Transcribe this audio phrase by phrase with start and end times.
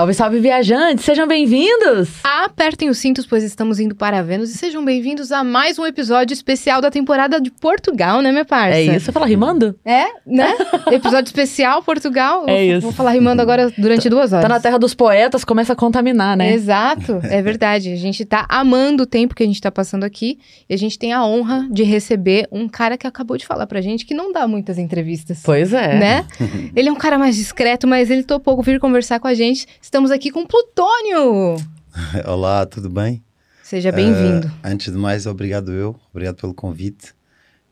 [0.00, 1.04] Salve, salve, viajantes!
[1.04, 2.08] Sejam bem-vindos!
[2.24, 6.32] Apertem os cintos, pois estamos indo para Vênus e sejam bem-vindos a mais um episódio
[6.32, 8.78] especial da temporada de Portugal, né, minha parça?
[8.78, 9.04] É isso?
[9.04, 9.78] Você fala rimando?
[9.84, 10.54] É, né?
[10.90, 12.44] episódio especial Portugal.
[12.46, 12.80] É Vou- isso.
[12.80, 14.42] Vou falar rimando agora durante duas horas.
[14.42, 16.54] Tá na terra dos poetas, começa a contaminar, né?
[16.54, 17.92] Exato, é verdade.
[17.92, 20.98] A gente tá amando o tempo que a gente tá passando aqui e a gente
[20.98, 24.32] tem a honra de receber um cara que acabou de falar pra gente que não
[24.32, 25.42] dá muitas entrevistas.
[25.44, 25.98] Pois é.
[25.98, 26.26] Né?
[26.74, 29.66] Ele é um cara mais discreto, mas ele topou vir conversar com a gente.
[29.90, 31.56] Estamos aqui com Plutônio.
[32.24, 33.24] Olá, tudo bem?
[33.60, 34.46] Seja bem-vindo.
[34.46, 37.12] Uh, antes de mais, obrigado eu, obrigado pelo convite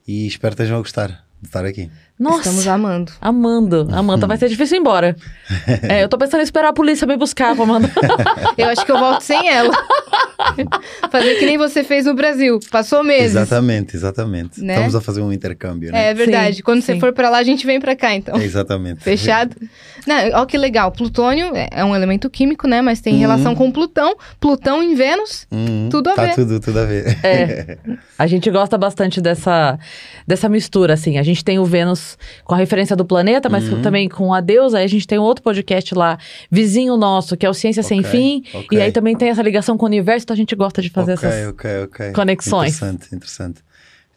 [0.05, 1.89] e espero que estejam a gostar de estar aqui.
[2.19, 3.13] Nossa, Estamos amando.
[3.21, 3.89] amando.
[3.93, 5.15] Amanda, vai ser difícil ir embora.
[5.89, 7.93] é, eu tô pensando em esperar a polícia me buscar pra mandar.
[8.59, 9.73] Eu acho que eu volto sem ela.
[11.11, 12.59] Fazer que nem você fez no Brasil.
[12.71, 13.37] Passou meses.
[13.37, 14.61] Exatamente, exatamente.
[14.63, 14.75] Né?
[14.75, 16.09] Estamos a fazer um intercâmbio, né?
[16.11, 16.57] É verdade.
[16.57, 16.95] Sim, Quando sim.
[16.95, 18.37] você for pra lá, a gente vem pra cá, então.
[18.37, 19.01] É, exatamente.
[19.01, 19.55] Fechado?
[20.07, 20.91] Não, olha que legal.
[20.91, 22.83] Plutônio é- é um elemento químico, né?
[22.83, 23.21] Mas tem Uhum.
[23.21, 24.17] relação com Plutão.
[24.41, 25.47] Plutão em Vênus.
[25.51, 26.35] Uhum, Tudo a tá ver.
[26.35, 27.19] tudo, tudo a ver.
[27.23, 27.79] É.
[28.19, 29.79] A gente gosta bastante dessa,
[30.27, 31.19] dessa mistura, assim.
[31.19, 32.08] A gente tem o Vênus
[32.45, 33.83] com a referência do planeta, mas Uhum.
[33.83, 34.79] também com a deusa.
[34.79, 36.19] Aí a gente tem um outro podcast lá,
[36.51, 38.45] vizinho nosso, que é o Ciência Sem Ok, Fim.
[38.55, 38.79] ok.
[38.79, 41.15] E aí também tem essa ligação com o universo, então a gente gosta de fazer
[41.15, 42.15] ok, essas...
[42.15, 42.77] conexões.
[42.77, 43.61] Interessante, interessante.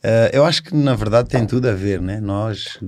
[0.03, 2.19] Uh, eu acho que na verdade tem tudo a ver, né?
[2.19, 2.79] Nós,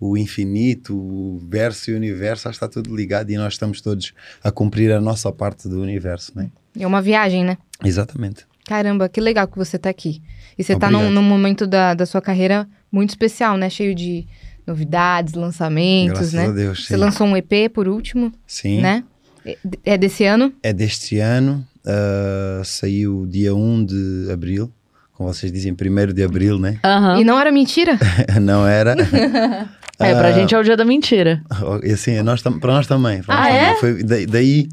[0.00, 3.80] o, infinito, o verso e o universo, acho que está tudo ligado e nós estamos
[3.80, 6.50] todos a cumprir a nossa parte do universo, né?
[6.78, 7.56] É uma viagem, né?
[7.84, 8.44] Exatamente.
[8.64, 10.20] Caramba, que legal que você tá aqui.
[10.58, 11.04] E você tá Obrigado.
[11.10, 13.68] num, num momento da, da sua carreira muito especial, né?
[13.70, 14.26] Cheio de
[14.66, 16.46] novidades, lançamentos, Graças né?
[16.46, 17.00] a Deus, Você sim.
[17.00, 18.80] lançou um EP por último, Sim.
[18.80, 19.02] né?
[19.44, 20.52] É- É desse ano?
[20.62, 24.70] É deste ano, uh, saiu dia 1 de abril,
[25.14, 26.78] como vocês dizem, 1 de abril, né?
[26.84, 27.18] Aham.
[27.20, 27.98] E não era mentira?
[28.40, 28.94] Não era.
[29.98, 31.44] É, pra Ah, gente é o dia da mentira.
[31.84, 33.22] E assim, nós tam- para nós também.
[33.22, 33.60] para Ah, nós é?
[33.74, 33.78] também.
[33.78, 34.68] Foi da- daí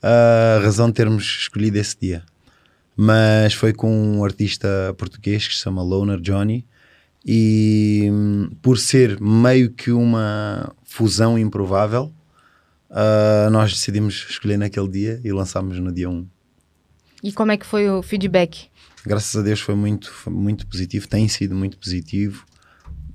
[0.00, 2.22] a razão de termos escolhido esse dia.
[2.96, 6.64] Mas foi com um artista português que se chama Loner Johnny.
[7.30, 8.10] E
[8.62, 12.10] por ser meio que uma fusão improvável,
[12.90, 16.26] ah, nós decidimos escolher naquele dia e lançámos no dia 1.
[17.22, 18.68] E como é que foi o feedback?
[19.06, 22.44] graças a Deus foi muito, foi muito positivo, tem sido muito positivo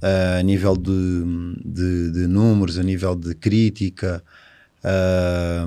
[0.02, 1.24] ah, a nível de,
[1.66, 4.24] de, de números, a nível de crítica.
[4.84, 5.66] Ah,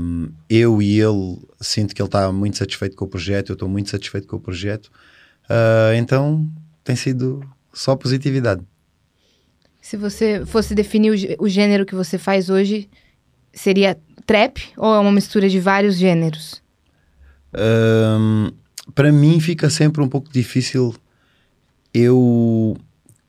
[0.48, 3.90] eu e ele sinto que ele está muito satisfeito com o projeto, eu estou muito
[3.90, 4.90] satisfeito com o projeto.
[5.96, 6.48] Então
[6.84, 7.40] tem sido
[7.76, 8.62] só positividade.
[9.80, 12.88] Se você fosse definir o, gê- o gênero que você faz hoje,
[13.52, 16.62] seria trap ou é uma mistura de vários gêneros?
[17.54, 18.50] Hum,
[18.94, 20.94] para mim fica sempre um pouco difícil
[21.94, 22.76] eu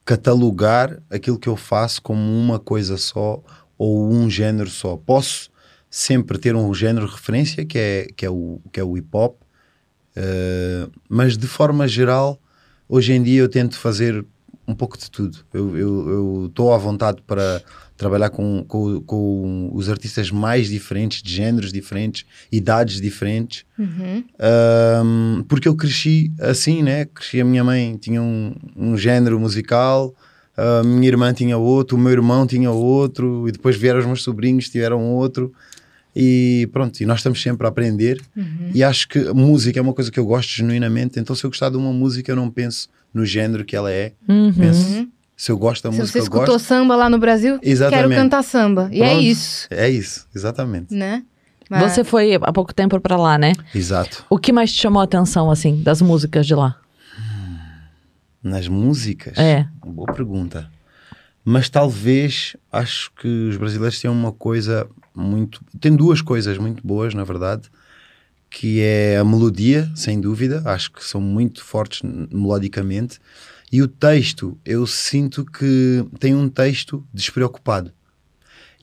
[0.04, 3.44] catalogar aquilo que eu faço como uma coisa só
[3.78, 4.98] ou um género só.
[4.98, 5.50] Posso
[5.90, 9.10] sempre ter um género de referência que é, que é, o, que é o hip
[9.12, 9.36] hop,
[10.16, 12.42] uh, mas de forma geral,
[12.90, 14.26] hoje em dia eu tento fazer
[14.68, 15.38] um pouco de tudo.
[15.54, 17.62] Eu estou à vontade para
[17.96, 24.24] trabalhar com, com, com os artistas mais diferentes, de géneros diferentes, idades diferentes, Uhum.
[25.06, 27.06] um, porque eu cresci assim, né?
[27.06, 30.14] Cresci, a minha mãe tinha um, um género musical,
[30.56, 34.24] a minha irmã tinha outro, o meu irmão tinha outro, e depois vieram os meus
[34.24, 35.54] sobrinhos, tiveram outro.
[36.20, 38.20] E pronto, e nós estamos sempre a aprender.
[38.36, 38.72] Uhum.
[38.74, 41.20] E acho que música é uma coisa que eu gosto genuinamente.
[41.20, 44.14] Então, se eu gostar de uma música, eu não penso no género que ela é.
[44.28, 44.52] Uhum.
[44.54, 46.66] Penso, se eu gosto da Se música, você eu escutou gosto.
[46.66, 48.16] samba lá no Brasil, quero Exatamente.
[48.20, 48.90] cantar samba.
[48.92, 49.24] E é Pronto.
[49.24, 50.94] isso, É isso, exatamente.
[50.94, 51.24] né?
[51.70, 53.52] Mas- Você foi há pouco tempo pra lá, né?
[53.76, 54.26] Exato.
[54.30, 56.78] O que mais te chamou a atenção, assim, das músicas de lá?
[58.42, 59.38] Nas músicas?
[59.38, 59.68] É.
[59.86, 60.70] Boa pergunta.
[61.44, 64.88] Mas talvez acho que os brasileiros têm uma coisa
[65.18, 65.60] muito.
[65.80, 67.70] Tem duas coisas muito boas, na verdade,
[68.50, 70.62] que é a melodia, sem dúvida.
[70.66, 73.20] Acho que são muito fortes melodicamente.
[73.72, 77.92] E o texto, eu sinto que tem um texto despreocupado.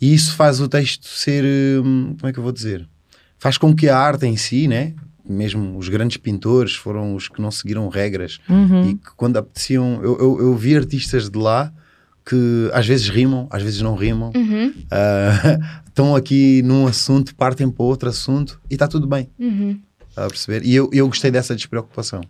[0.00, 1.44] E isso faz o texto ser.
[1.82, 2.86] hum, Como é que eu vou dizer?
[3.38, 4.94] Faz com que a arte em si, né?
[5.26, 8.90] Mesmo os grandes pintores foram os que não seguiram regras Uhum.
[8.90, 11.72] e que quando apeteciam, eu, eu, eu vi artistas de lá
[12.24, 17.70] que às vezes rimam, às vezes não rimam, Uhum, Ah, estão aqui num assunto, partem
[17.70, 19.78] para outro assunto e está tudo bem, uhum.
[20.08, 20.64] está a perceber?
[20.64, 22.20] E eu, eu gostei dessa despreocupação.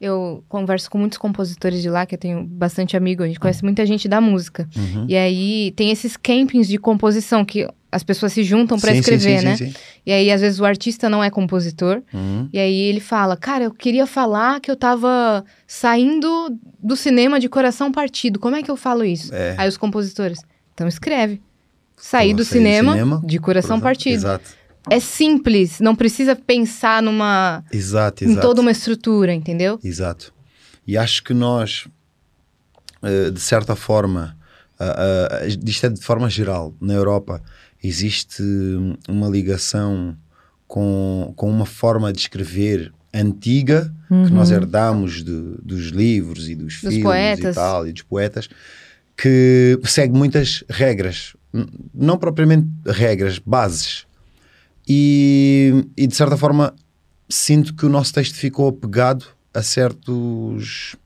[0.00, 3.62] Eu converso com muitos compositores de lá, que eu tenho bastante amigo, a gente conhece
[3.62, 4.68] muita gente da música.
[4.76, 5.06] Uhum.
[5.08, 9.44] E aí tem esses campings de composição que as pessoas se juntam sim, escrever, sim,
[9.44, 9.56] né?
[9.56, 9.74] sim, sim.
[10.04, 12.48] E aí às vezes o artista não é compositor, Uhum.
[12.52, 17.48] e aí ele fala: "Cara, eu queria falar que eu tava saindo do cinema de
[17.48, 18.38] coração partido.
[18.40, 19.54] Como é que eu falo isso?" É.
[19.56, 20.40] Aí os compositores:
[20.74, 21.36] "Então escreve.
[21.96, 24.50] Pô, do do cinema, de coração partido." Exato.
[24.90, 28.46] é simples, não precisa pensar numa Exato, em exato.
[28.46, 29.78] toda uma estrutura, entendeu?
[29.82, 30.34] Exato.
[30.86, 31.86] E acho que nós,
[33.02, 34.36] eh, de certa forma,
[34.78, 37.40] uh, uh, isto é de forma geral, na Europa,
[37.86, 38.42] existe
[39.08, 40.16] uma ligação
[40.66, 46.74] com, com uma forma de escrever antiga que nós herdamos de- dos livros e dos,
[46.74, 47.52] Dos filmes poetas.
[47.52, 48.48] e tal, e dos poetas,
[49.16, 51.36] que segue muitas regras,
[51.94, 54.04] não propriamente regras, bases.
[54.88, 56.74] E, e de certa forma
[57.28, 60.96] sinto que o nosso texto ficou apegado a certos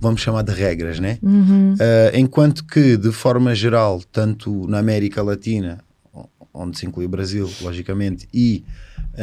[0.00, 1.18] vamos chamar de regras, né?
[1.22, 1.74] Uhum.
[1.74, 5.78] Uh, enquanto que, de forma geral, tanto na América Latina,
[6.52, 8.64] onde se inclui o Brasil, logicamente, e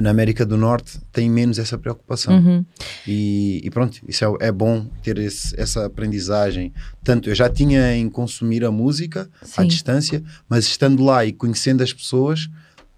[0.02, 2.36] na América do Norte, tem menos essa preocupação.
[2.36, 2.66] Uhum.
[3.08, 6.74] E, e pronto, isso é, é bom ter esse- essa aprendizagem.
[7.04, 9.68] Tanto eu já tinha em consumir a música à Sim.
[9.68, 12.50] distância, mas estando lá e conhecendo as pessoas,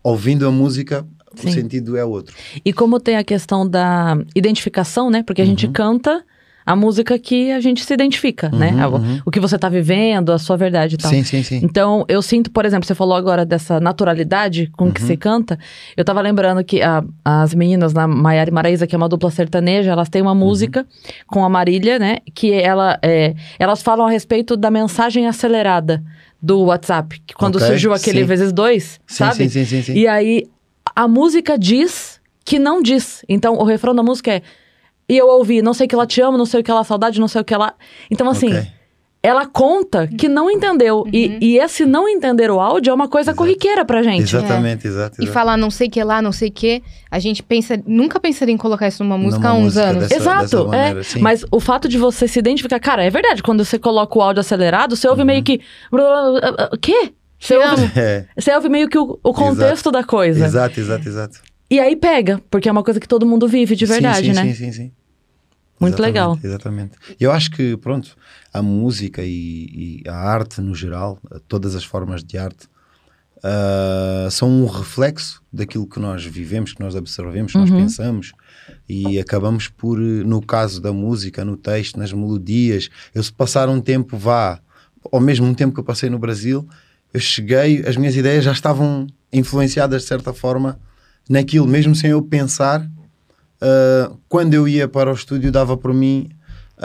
[0.02, 1.06] ouvindo a música,
[1.36, 1.50] Sim.
[1.50, 2.34] o sentido é outro.
[2.64, 5.22] E como tem a questão da identificação, né?
[5.22, 6.24] Porque a gente canta
[6.66, 8.72] a música que a gente se identifica, né?
[8.72, 9.22] Uhum, O- uhum.
[9.26, 11.12] O que você tá vivendo, a sua verdade e tal.
[11.12, 11.60] Sim, sim, sim.
[11.64, 15.08] Então, eu sinto, por exemplo, você falou agora dessa naturalidade com que Uhum.
[15.08, 15.60] você canta.
[15.96, 19.30] Eu tava lembrando que a- as meninas, na Maiara e Maraísa, que é uma dupla
[19.30, 20.38] sertaneja, elas têm uma Uhum.
[20.38, 20.86] música
[21.28, 22.18] com a Marília, né?
[22.34, 26.04] Que ela, é, elas falam a respeito da mensagem acelerada
[26.42, 27.22] do WhatsApp.
[27.28, 28.26] Que quando Ok, surgiu aquele sim.
[28.26, 29.36] vezes dois, Sim, sabe?
[29.36, 29.94] sim, sim, sim, sim.
[29.94, 30.46] E aí,
[30.96, 33.24] a música diz que não diz.
[33.30, 34.42] Então, o refrão da música é.
[35.08, 36.84] E eu ouvi, não sei o que ela te ama, não sei o que ela
[36.84, 37.74] saudade, não sei o que ela.
[38.10, 38.68] Então, assim, Ok.
[39.22, 41.06] ela conta que não entendeu.
[41.14, 43.38] E, e esse não entender o áudio é uma coisa Exato.
[43.38, 44.24] corriqueira pra gente.
[44.36, 45.18] Exatamente, exato.
[45.20, 45.34] E exato.
[45.34, 46.82] falar não sei que lá, não sei que,
[47.12, 50.04] a gente pensa, nunca pensaria em colocar isso numa música Numa há uns música anos.
[50.08, 51.04] dessa- Exato, dessa maneira, é.
[51.04, 51.20] sim.
[51.20, 53.44] Mas o fato de você se identificar, cara, é verdade.
[53.44, 55.28] Quando você coloca o áudio acelerado, você ouve Uhum.
[55.28, 55.62] meio que.
[55.92, 57.14] O quê?
[57.40, 57.92] Você ouve.
[57.96, 60.44] É, você ouve meio que o, o contexto da coisa.
[60.46, 61.40] exato, exato, exato.
[61.70, 64.34] E aí pega, porque é uma coisa que todo mundo vive de Sim, verdade, sim,
[64.34, 64.42] né?
[64.44, 64.92] Sim, sim, sim.
[65.80, 66.40] Muito Exatamente, legal.
[66.44, 66.92] Exatamente.
[67.20, 68.16] Eu acho que, pronto,
[68.54, 72.68] a música e, e a arte no geral, todas as formas de arte,
[73.44, 77.78] ah, são um reflexo daquilo que nós vivemos, que nós absorvemos, que nós Uhum.
[77.78, 78.32] pensamos
[78.88, 83.68] e acabamos por, eh, no caso da música, no texto, nas melodias, eu se passar
[83.70, 84.60] um tempo vá,
[85.12, 86.68] ao mesmo tempo que eu passei no Brasil,
[87.14, 90.80] eu cheguei, as minhas ideias já estavam influenciadas de certa forma
[91.30, 92.86] naquilo, mesmo sem eu pensar,
[93.56, 96.28] Uh, quando eu ia para o estúdio dava por mim
[96.78, 96.82] uh,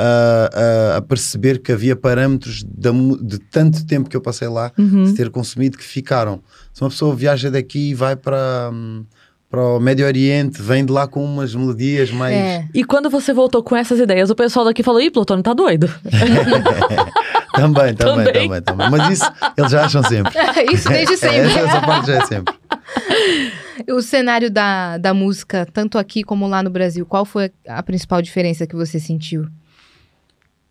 [0.94, 2.64] uh, a perceber que havia parâmetros
[2.94, 5.02] mu- de, tanto tempo que eu passei lá Uhum.
[5.04, 6.40] de ter consumido que ficaram.
[6.72, 9.04] Se uma pessoa viaja daqui e vai para, hum,
[9.50, 12.36] para o Médio Oriente, vem de lá com umas melodias mais.
[12.36, 12.64] É.
[12.72, 15.90] E quando você voltou com essas ideias, o pessoal daqui falou: Ih, Plutônio tá doido.
[17.52, 18.32] Também, também, Também.
[18.32, 18.90] também, também.
[18.90, 20.32] Mas isso eles já acham sempre.
[20.72, 21.38] Isso desde É, sempre.
[21.40, 22.54] essa, essa parte já é sempre.
[23.88, 28.20] O cenário da, da música, tanto aqui como lá no Brasil, qual foi a principal
[28.20, 29.48] diferença que você sentiu?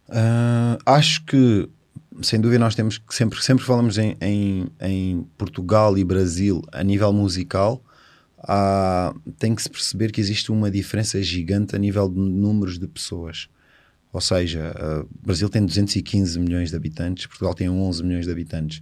[0.08, 1.68] Ah, acho que,
[2.22, 6.84] sem dúvida, nós temos que sempre, sempre falamos em, em, em Portugal e Brasil a
[6.84, 7.82] nível musical.
[8.42, 12.88] há- tem que se perceber que existe uma diferença gigante a nível de números de
[12.88, 13.50] pessoas.
[14.14, 18.32] Ou seja, ah, o Brasil tem 215 milhões de habitantes, Portugal tem 11 milhões de
[18.32, 18.82] habitantes.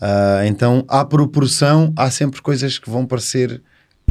[0.00, 3.62] Ah, então, à proporção, há sempre coisas que vão parecer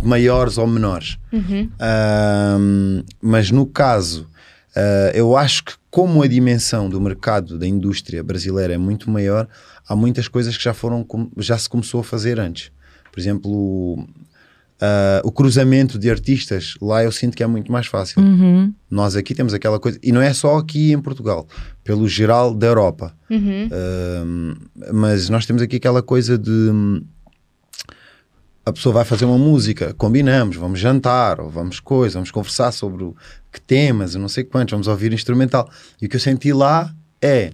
[0.01, 1.17] maiores ou menores.
[1.31, 1.69] Uhum.
[1.79, 4.27] Ahm, mas no caso,
[4.75, 9.47] ah, eu acho que como a dimensão do mercado da indústria brasileira é muito maior,
[9.87, 11.05] há muitas coisas que já foram
[11.37, 12.71] já se começou a fazer antes.
[13.11, 14.05] Por exemplo,
[14.81, 18.21] ah, o cruzamento de artistas lá eu sinto que é muito mais fácil.
[18.21, 18.73] Uhum.
[18.89, 21.47] Nós aqui temos aquela coisa, e não é só aqui em Portugal,
[21.83, 23.13] pelo geral da Europa.
[23.29, 23.69] Uhum.
[23.71, 24.53] Um,
[24.93, 27.01] mas nós temos aqui aquela coisa de
[28.65, 33.03] a pessoa vai fazer uma música, combinamos, vamos jantar, ou vamos coisa, vamos conversar sobre
[33.03, 33.15] o,
[33.51, 35.69] que temas, eu não sei quantos, vamos ouvir instrumental.
[36.01, 37.53] E o que eu senti lá é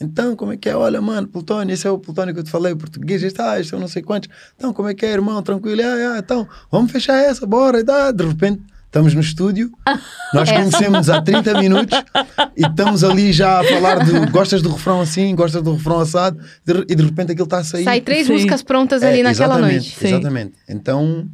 [0.00, 0.76] então, como é que é?
[0.76, 3.58] Olha, mano, Plutónio, esse é o Plutónio que eu te falei, o português, este, ah,
[3.58, 4.28] este eu não sei quantos.
[4.56, 5.42] Então, como é que é, irmão?
[5.42, 5.80] Tranquilo?
[5.82, 7.80] Ah, ah, então, vamos fechar essa, bora.
[7.80, 8.10] E dá.
[8.12, 9.70] De repente, estamos no estúdio,
[10.34, 11.98] nós conhecemos há 30 minutos
[12.56, 16.38] e estamos ali já a falar de gostas do refrão assim, gostas do refrão assado,
[16.64, 17.84] de- e de repente aquilo está a sair.
[17.84, 18.34] Sai três Sim.
[18.34, 19.96] músicas prontas É, ali naquela exatamente, noite.
[19.98, 20.06] Sim.
[20.08, 20.52] Exatamente.
[20.68, 21.26] Então,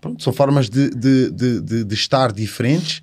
[0.00, 3.02] pronto, são formas de, de, de, de, de estar diferentes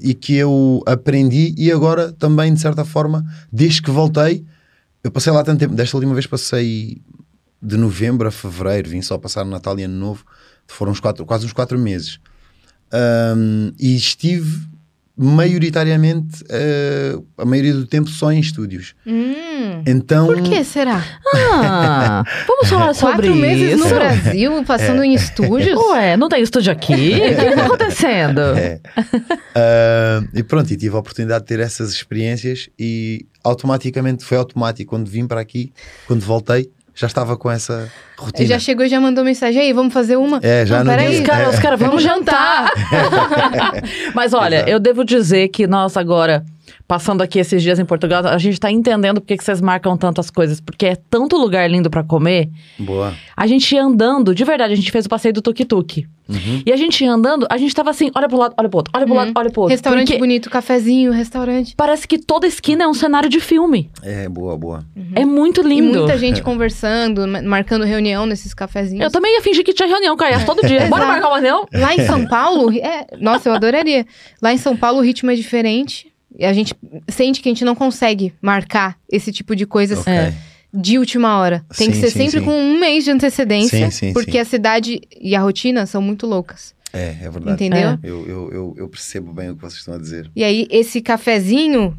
[0.00, 4.44] e que eu aprendi e agora também, de certa forma, desde que voltei,
[5.04, 5.74] eu passei lá tanto tempo.
[5.74, 7.00] Desta última vez passei
[7.62, 10.24] de novembro a fevereiro, vim só passar Natal e Ano Novo,
[10.66, 12.18] foram uns quatro, quase uns quatro meses.
[12.92, 14.66] Ahm, e estive
[15.16, 18.94] maioritariamente, eh, a maioria do tempo, só em estúdios.
[19.06, 19.82] Hum.
[19.86, 21.02] Então, Por que será?
[21.34, 23.88] Ah, vamos falar sobre Quatro meses isso.
[23.88, 25.78] no Brasil, passando em estúdios.
[25.90, 26.92] Ué, não tem estúdio aqui?
[27.14, 28.40] O que tá acontecendo?
[28.40, 28.80] É.
[29.54, 34.90] Ah, e pronto, e tive a oportunidade de ter essas experiências e automaticamente foi automático.
[34.90, 35.72] Quando vim para aqui,
[36.06, 38.48] quando voltei, já estava com essa rotina.
[38.48, 40.40] Já chegou e já mandou mensagem aí, vamos fazer uma?
[40.42, 41.20] É, já não, peraí.
[41.20, 42.72] Os caras, os caras, vamos jantar.
[44.14, 44.70] Mas olha, Exato.
[44.70, 46.42] eu devo dizer que nós agora,
[46.88, 50.30] passando aqui esses dias em Portugal, a gente tá entendendo porque que vocês marcam tantas
[50.30, 50.60] coisas.
[50.60, 52.48] Porque é tanto lugar lindo pra comer.
[52.78, 53.12] Boa.
[53.36, 56.06] A gente ia andando, de verdade, a gente fez o passeio do tuk-tuk.
[56.28, 56.62] Uhum.
[56.66, 58.92] E a gente ia andando, a gente tava assim, olha pro lado, olha pro outro,
[58.96, 59.20] olha pro Uhum.
[59.20, 59.72] lado, olha pro outro.
[59.72, 61.74] Restaurante Porque bonito, cafezinho, restaurante.
[61.76, 63.88] parece que toda esquina é um cenário de filme.
[64.02, 64.84] É, boa, boa.
[65.14, 65.98] É muito E lindo.
[66.00, 69.04] muita gente conversando, ma- marcando reunião nesses cafezinhos.
[69.04, 70.86] Eu também ia fingir que tinha reunião com a Yas todo dia.
[70.88, 71.66] Bora marcar uma reunião?
[71.72, 74.04] Lá em São Paulo, é, nossa, eu adoraria.
[74.42, 76.08] Lá em São Paulo o ritmo é diferente.
[76.38, 76.74] E a gente
[77.08, 80.12] sente que a gente não consegue marcar esse tipo de coisa Ok.
[80.12, 80.34] É.
[80.72, 81.64] de última hora.
[81.76, 82.44] Tem que Sim, ser sim, sempre sim.
[82.44, 84.38] com um mês de antecedência, Sim, sim, porque sim.
[84.38, 86.74] a cidade e a rotina são muito loucas.
[86.92, 87.52] É, é verdade.
[87.52, 87.88] Entendeu?
[87.90, 87.98] É.
[88.02, 90.30] Eu, eu, eu, eu percebo bem o que vocês estão a dizer.
[90.36, 91.96] E aí, esse cafezinho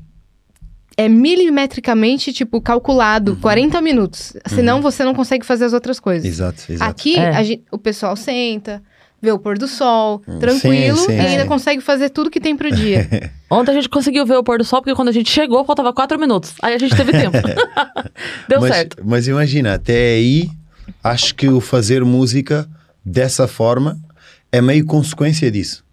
[0.95, 3.39] é milimetricamente, tipo, calculado, Uhum.
[3.39, 4.33] 40 minutos.
[4.47, 6.27] Senão você não consegue fazer as outras coisas.
[6.27, 6.89] Exato, exato.
[6.89, 7.29] Aqui, É.
[7.35, 8.81] a gen- o pessoal senta,
[9.21, 11.47] vê o pôr do sol, tranquilo, sim, sim, e ainda sim.
[11.47, 13.07] consegue fazer tudo que tem pro dia.
[13.49, 15.91] Ontem a gente conseguiu ver o pôr do sol, porque quando a gente chegou, faltava
[15.93, 16.53] quatro minutos.
[16.61, 17.37] Aí a gente teve tempo.
[18.47, 18.97] Deu mas, certo.
[19.03, 20.49] Mas imagina, até aí,
[21.03, 22.67] acho que o fazer música
[23.03, 23.97] dessa forma
[24.51, 25.83] é meio consequência disso.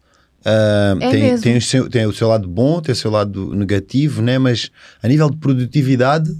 [0.44, 1.42] Ah, É tem, mesmo.
[1.42, 4.38] tem, o seu, tem o seu lado bom, tem o seu lado negativo, né?
[4.38, 4.70] Mas
[5.02, 6.30] a nível de produtividade,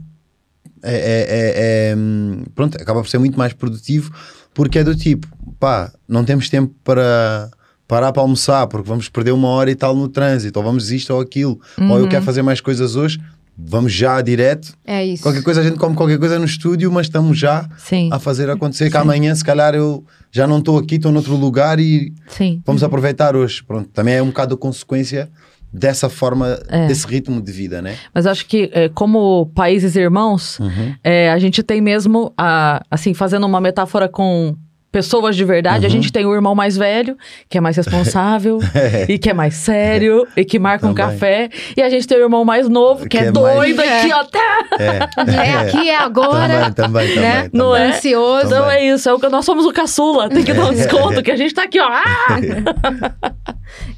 [0.83, 4.13] é, é- é- é, hum, pronto, acaba por ser muito mais produtivo
[4.53, 5.27] porque é do tipo,
[5.59, 7.51] pá, não temos tempo para
[7.87, 11.13] parar para almoçar porque vamos perder uma hora e tal no trânsito, ou vamos isto
[11.13, 11.99] ou aquilo, ou Uhum.
[11.99, 13.21] eu quero fazer mais coisas hoje,
[13.57, 14.75] vamos já direto.
[14.85, 15.23] É isso.
[15.23, 18.49] Qualquer coisa a gente come qualquer coisa no estúdio, mas estamos já Sim, a fazer
[18.51, 18.91] acontecer.
[18.91, 22.61] Que amanhã, se calhar, eu já não estou aqui, estou noutro lugar e sim.
[22.67, 23.63] vamos aproveitar hoje.
[23.63, 25.31] Pronto, também é um bocado a consequência
[25.73, 26.87] dessa forma, É.
[26.87, 27.97] desse ritmo de vida, né?
[28.15, 30.95] Mas acho que, é, como países irmãos, Uhum.
[31.05, 34.57] é, a gente tem mesmo, a, assim, fazendo uma metáfora com
[34.95, 35.93] pessoas de verdade, a Uhum.
[35.93, 38.61] gente tem o irmão mais velho, que é mais responsável,
[39.11, 41.13] e que é mais sério, e que marca um Também.
[41.15, 41.49] café.
[41.77, 44.13] E a gente tem o irmão mais novo, que, Que é, é doido mais- aqui,
[44.13, 44.23] ó.
[44.25, 46.71] Tá, É, É aqui, é agora.
[46.71, 47.51] Também, também, né?
[47.53, 47.89] Não é?
[47.89, 48.47] Ansioso.
[48.47, 50.29] Então é isso, é o que nós somos o caçula.
[50.29, 51.89] Tem que dar um desconto, que a gente tá aqui, ó.
[51.91, 52.39] Ah!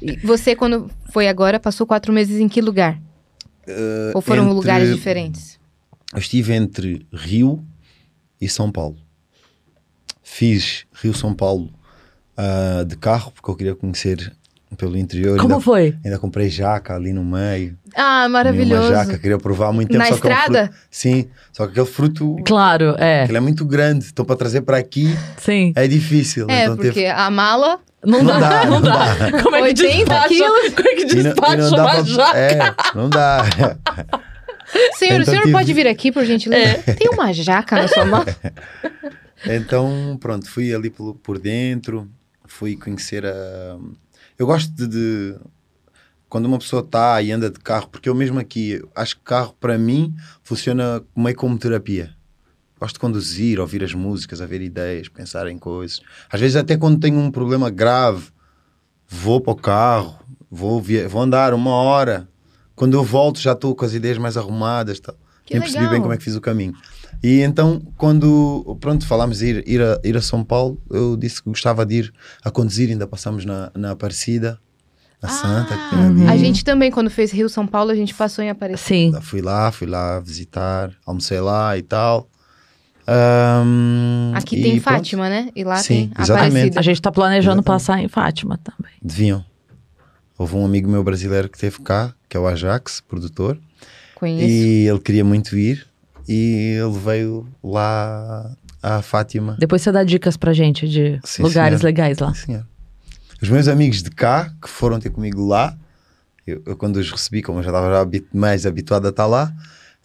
[0.01, 2.97] E você, quando foi agora, passou quatro meses em que lugar?
[3.67, 5.59] Uh, Ou foram entre- lugares diferentes?
[6.11, 7.63] Eu estive entre Rio
[8.41, 8.95] e São Paulo.
[10.41, 11.71] Fiz Rio-São Paulo
[12.37, 14.31] ah, de carro, porque eu queria conhecer
[14.77, 15.37] pelo interior.
[15.39, 15.95] Como ainda, foi?
[16.05, 17.75] ainda comprei jaca ali no meio.
[17.95, 18.89] Ah, maravilhoso.
[18.91, 19.97] jaca, queria provar há muito tempo.
[19.97, 20.65] Na só que é um estrada?
[20.67, 23.23] fruto- sim, só que aquele fruto Claro, é.
[23.23, 25.73] ele é muito grande, então para trazer para aqui Sim.
[25.75, 26.45] é difícil.
[26.47, 27.07] É, então porque teve...
[27.07, 27.79] a mala.
[28.05, 29.41] Não, Não dá, dá, não não dá.
[29.41, 30.27] Como é que 80 despacha?
[30.27, 30.73] quilos.
[30.75, 32.37] Como é que não- despacha não dá uma pra- jaca?
[32.37, 33.43] É, não dá.
[34.99, 36.83] Senhor, o Então senhor tive- pode vir aqui, por gentileza?
[36.93, 38.23] Tem uma jaca na sua mão?
[39.45, 42.09] Então, pronto, fui ali por, por dentro,
[42.45, 43.77] fui conhecer a.
[44.37, 44.87] Eu gosto de.
[44.87, 45.35] de-
[46.29, 49.55] Quando uma pessoa está e anda de carro, porque eu mesmo aqui, acho que carro
[49.59, 50.13] para mim
[50.43, 52.13] funciona meio como terapia.
[52.79, 56.01] Gosto de conduzir, ouvir as músicas, haver ideias, pensar em coisas.
[56.29, 58.27] Às vezes, até quando tenho um problema grave,
[59.07, 60.19] vou para o carro,
[60.51, 62.27] vou, via- vou andar uma hora.
[62.75, 64.99] Quando eu volto, já estou com as ideias mais arrumadas.
[64.99, 65.15] Tal.
[65.45, 65.93] Que Nem percebi legal.
[65.93, 66.75] bem como é que fiz o caminho.
[67.23, 71.41] E então, quando pronto, falámos de ir, ir, a, ir a São Paulo, eu disse
[71.41, 74.59] que gostava de ir a conduzir, ainda passamos na, na Aparecida,
[75.21, 76.27] na Santa, que tem ali.
[76.27, 79.17] Ah, A gente também, quando fez Rio São Paulo, a gente passou em Aparecida.
[79.19, 79.23] Sim.
[79.25, 82.29] Fui lá, fui lá visitar, almocei lá e tal.
[83.07, 85.49] Ahm, Aqui e tem pronto, Fátima, né?
[85.55, 86.49] E lá Sim, tem exatamente.
[86.53, 86.79] Aparecida.
[86.79, 87.65] A gente tá planejando Exatamente.
[87.65, 88.91] passar em Fátima também.
[89.01, 89.43] Deviam.
[90.37, 93.57] Houve um amigo meu brasileiro que esteve cá, que é o Ajax, produtor,
[94.13, 94.45] Conheço.
[94.47, 95.87] e ele queria muito ir,
[96.27, 99.55] e ele veio lá a Fátima.
[99.59, 101.85] Depois você dá dicas pra gente de Sim, lugares senhora.
[101.85, 102.33] legais lá.
[102.33, 102.65] Sim, senhor.
[103.41, 105.75] Os meus amigos de cá, que foram ter comigo lá,
[106.45, 109.53] eu, eu quando os recebi, como eu já estava já mais habituado a estar lá,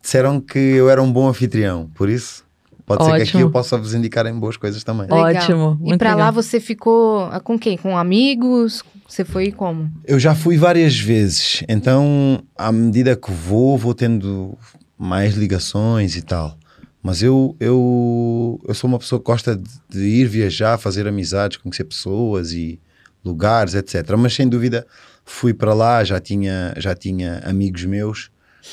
[0.02, 1.88] disseram que eu era um bom anfitrião.
[1.94, 2.44] Por isso,
[2.84, 3.42] pode ser que aqui Ótimo.
[3.42, 5.04] eu possa vos indicar em boas coisas também.
[5.04, 5.24] Legal.
[5.24, 7.78] Ótimo, E pra lá você ficou ah, com quem?
[7.78, 8.82] Com amigos?
[9.08, 9.90] Você foi como?
[10.04, 14.56] Eu já fui várias vezes, então à medida que vou, vou tendo
[14.98, 16.58] mais ligações e tal.
[17.02, 21.84] Mas eu, eu, eu sou uma pessoa que gosta de, ir viajar, fazer amizades, conhecer
[21.84, 22.80] pessoas e
[23.24, 24.08] lugares, etc.
[24.16, 24.86] Mas sem dúvida
[25.24, 28.30] fui para lá, já tinha, já tinha amigos meus,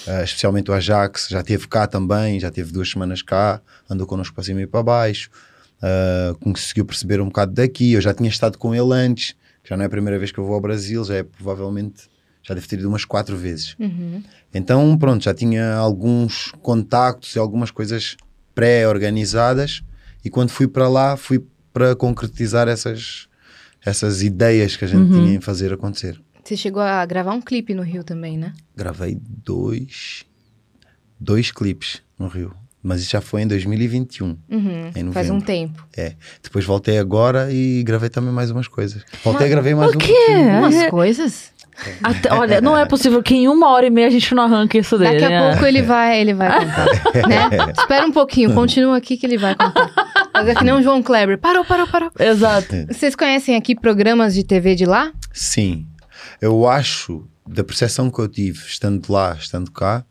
[0.07, 4.35] uh, especialmente o Ajax, já teve cá também, já teve duas semanas cá, andou connosco
[4.35, 5.29] para cima e para baixo,
[5.81, 7.93] uh, conseguiu perceber um bocado daqui.
[7.93, 10.45] Eu já tinha estado com ele antes, já não é a primeira vez que eu
[10.45, 12.03] vou ao Brasil, já é provavelmente,
[12.49, 13.75] já deve ter ido umas quatro vezes.
[13.79, 14.23] Uhum.
[14.53, 18.17] Então, pronto, já tinha alguns contactos e algumas coisas
[18.55, 19.83] pré-organizadas,
[20.25, 23.27] e quando fui para lá, fui para concretizar essas,
[23.85, 25.25] essas ideias que a gente Uhum.
[25.25, 26.19] tinha em fazer acontecer.
[26.43, 28.53] Você chegou a gravar um clipe no Rio também, né?
[28.75, 30.25] Gravei dois,
[31.19, 34.35] dois clipes no Rio, mas isso já foi em 2021.
[34.49, 34.91] Uhum.
[34.95, 35.87] Em Faz um tempo.
[35.95, 36.15] É.
[36.41, 39.03] Depois voltei agora e gravei também mais umas coisas.
[39.23, 39.99] Voltei e gravei mais o um.
[39.99, 40.13] quê?
[40.59, 41.51] Umas coisas.
[42.03, 44.77] Até- olha, não é possível que em uma hora e meia a gente não arranque
[44.77, 45.19] isso dele.
[45.19, 45.49] Daqui a né?
[45.51, 46.85] pouco ele vai, ele vai contar,
[47.27, 47.73] né?
[47.77, 49.91] Espera um pouquinho, continua aqui que ele vai contar.
[50.33, 51.37] Mas é que nem o João Kleber.
[51.37, 52.11] Parou, parou, parou.
[52.19, 52.75] Exato.
[52.87, 55.11] Vocês conhecem aqui programas de TV de lá?
[55.33, 55.87] Sim.
[56.41, 60.05] Eu acho, da percepção que eu tive, estando lá, estando cá,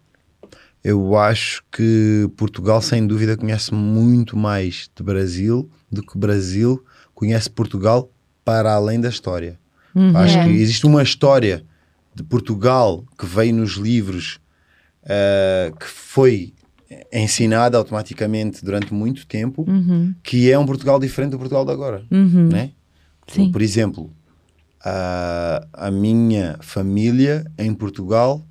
[0.83, 6.85] eu acho que Portugal, sem dúvida, conhece muito mais de Brasil do que o Brasil
[7.15, 8.11] conhece Portugal
[8.45, 9.59] para além da história.
[9.99, 10.17] Uhum.
[10.17, 10.45] Acho É.
[10.45, 11.65] que existe uma história
[12.15, 14.39] de Portugal que veio nos livros
[15.11, 16.53] eh, que foi
[17.13, 20.15] ensinada automaticamente durante muito tempo, Uhum.
[20.23, 22.49] que é um Portugal diferente do Portugal de agora, Uhum.
[22.49, 22.71] né?
[23.27, 23.51] Sim.
[23.53, 24.11] Por exemplo,
[24.85, 28.45] a, a minha família em Portugal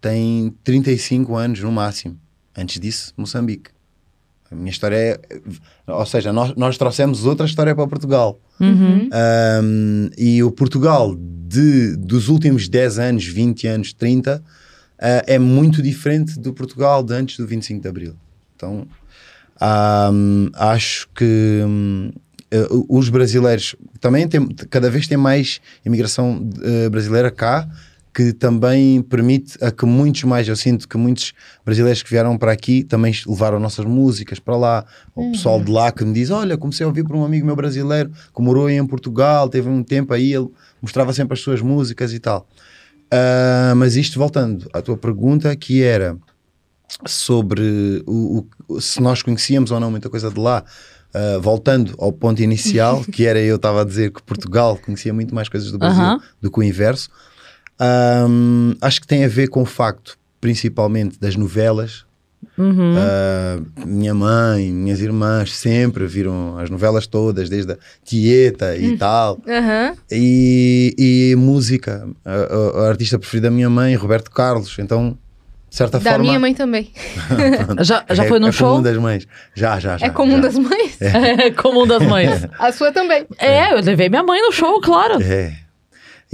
[0.00, 2.18] tem 35 anos no máximo.
[2.56, 3.70] Antes disso, Moçambique.
[4.50, 5.20] A minha história é.
[5.86, 8.38] Ou seja, nós, nós trouxemos outra história para Portugal.
[8.60, 9.10] Uhum.
[9.62, 14.42] Um, e o Portugal de, dos últimos 10 anos, 20 anos, 30 uh,
[15.26, 18.14] é muito diferente do Portugal de antes do 25 de Abril.
[18.54, 18.86] Então
[20.12, 22.10] um, acho que um,
[22.52, 27.68] uh, os brasileiros também tem, cada vez tem mais imigração uh, brasileira cá
[28.14, 31.32] que também permite a que muitos mais, eu sinto que muitos
[31.64, 34.86] brasileiros que vieram para aqui também levaram nossas músicas para lá.
[35.16, 37.56] O pessoal de lá que me diz: Olha, comecei a ouvir por um amigo meu
[37.56, 40.48] brasileiro que morou em Portugal, teve um tempo aí, ele
[40.80, 42.46] mostrava sempre as suas músicas e tal.
[43.10, 46.16] Ah, mas isto voltando à tua pergunta, que era
[47.06, 50.64] sobre o, o- se nós conhecíamos ou não muita coisa de lá.
[51.12, 55.34] ah, voltando ao ponto inicial, que era eu estava a dizer que Portugal conhecia muito
[55.34, 56.20] mais coisas do Brasil Aham.
[56.40, 57.08] do que o inverso.
[57.78, 62.04] Ahm, acho que tem a ver com o facto, principalmente, das novelas.
[62.56, 62.94] Uhum.
[62.96, 69.40] Ah, minha mãe, minhas irmãs sempre viram as novelas todas, desde a Tieta e tal.
[69.48, 69.94] Aham.
[70.10, 70.94] E,
[71.32, 72.06] e música.
[72.24, 74.76] A, a- a artista preferida da minha mãe, Roberto Carlos.
[74.78, 75.18] Então,
[75.68, 76.26] de certa Da forma.
[76.26, 76.92] minha mãe também.
[77.82, 78.70] Já, já é, foi no é show?
[78.70, 79.26] comum das mães.
[79.54, 80.06] Já, já, já.
[80.06, 80.42] é comum já.
[80.42, 80.96] das mães?
[81.02, 82.46] É comum das mães.
[82.60, 83.26] A sua também.
[83.38, 85.20] É, eu levei minha mãe no show, claro.
[85.20, 85.56] É.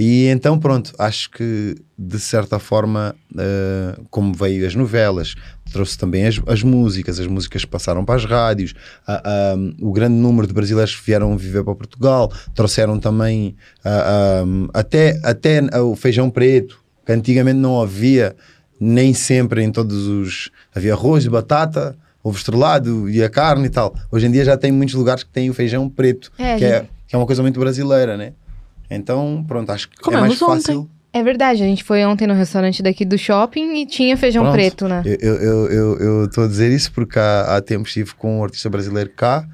[0.03, 5.35] E então, pronto, acho que de certa forma, eh, como veio as novelas,
[5.71, 8.73] trouxe também as, as músicas, as músicas passaram para as rádios,
[9.05, 14.41] a- o grande número de brasileiros que vieram viver para Portugal, trouxeram também a-
[14.73, 18.35] a- até, até o feijão preto, que antigamente não havia,
[18.79, 20.49] nem sempre em todos os.
[20.73, 23.93] Havia arroz, batata, ovo estrelado e a carne e tal.
[24.11, 26.85] Hoje em dia já tem muitos lugares que têm o feijão preto, É, que, é,
[27.07, 28.33] que é uma coisa muito brasileira, né?
[28.95, 30.81] Então, pronto, acho que é Comemos mais fácil.
[30.81, 30.91] ontem.
[31.13, 34.55] É verdade, a gente foi ontem no restaurante daqui do shopping e tinha feijão Pronto.
[34.55, 35.01] preto, né?
[35.05, 38.39] Eu estou eu, eu, eu tô a dizer isso porque há, há tempos estive com
[38.39, 39.45] um artista brasileiro cá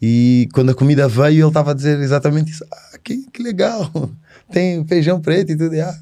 [0.00, 2.64] e quando a comida veio ele estava a dizer exatamente isso.
[2.70, 3.90] Ah, que, que legal!
[4.52, 5.74] Tem feijão preto e tudo.
[5.74, 5.94] E, ah,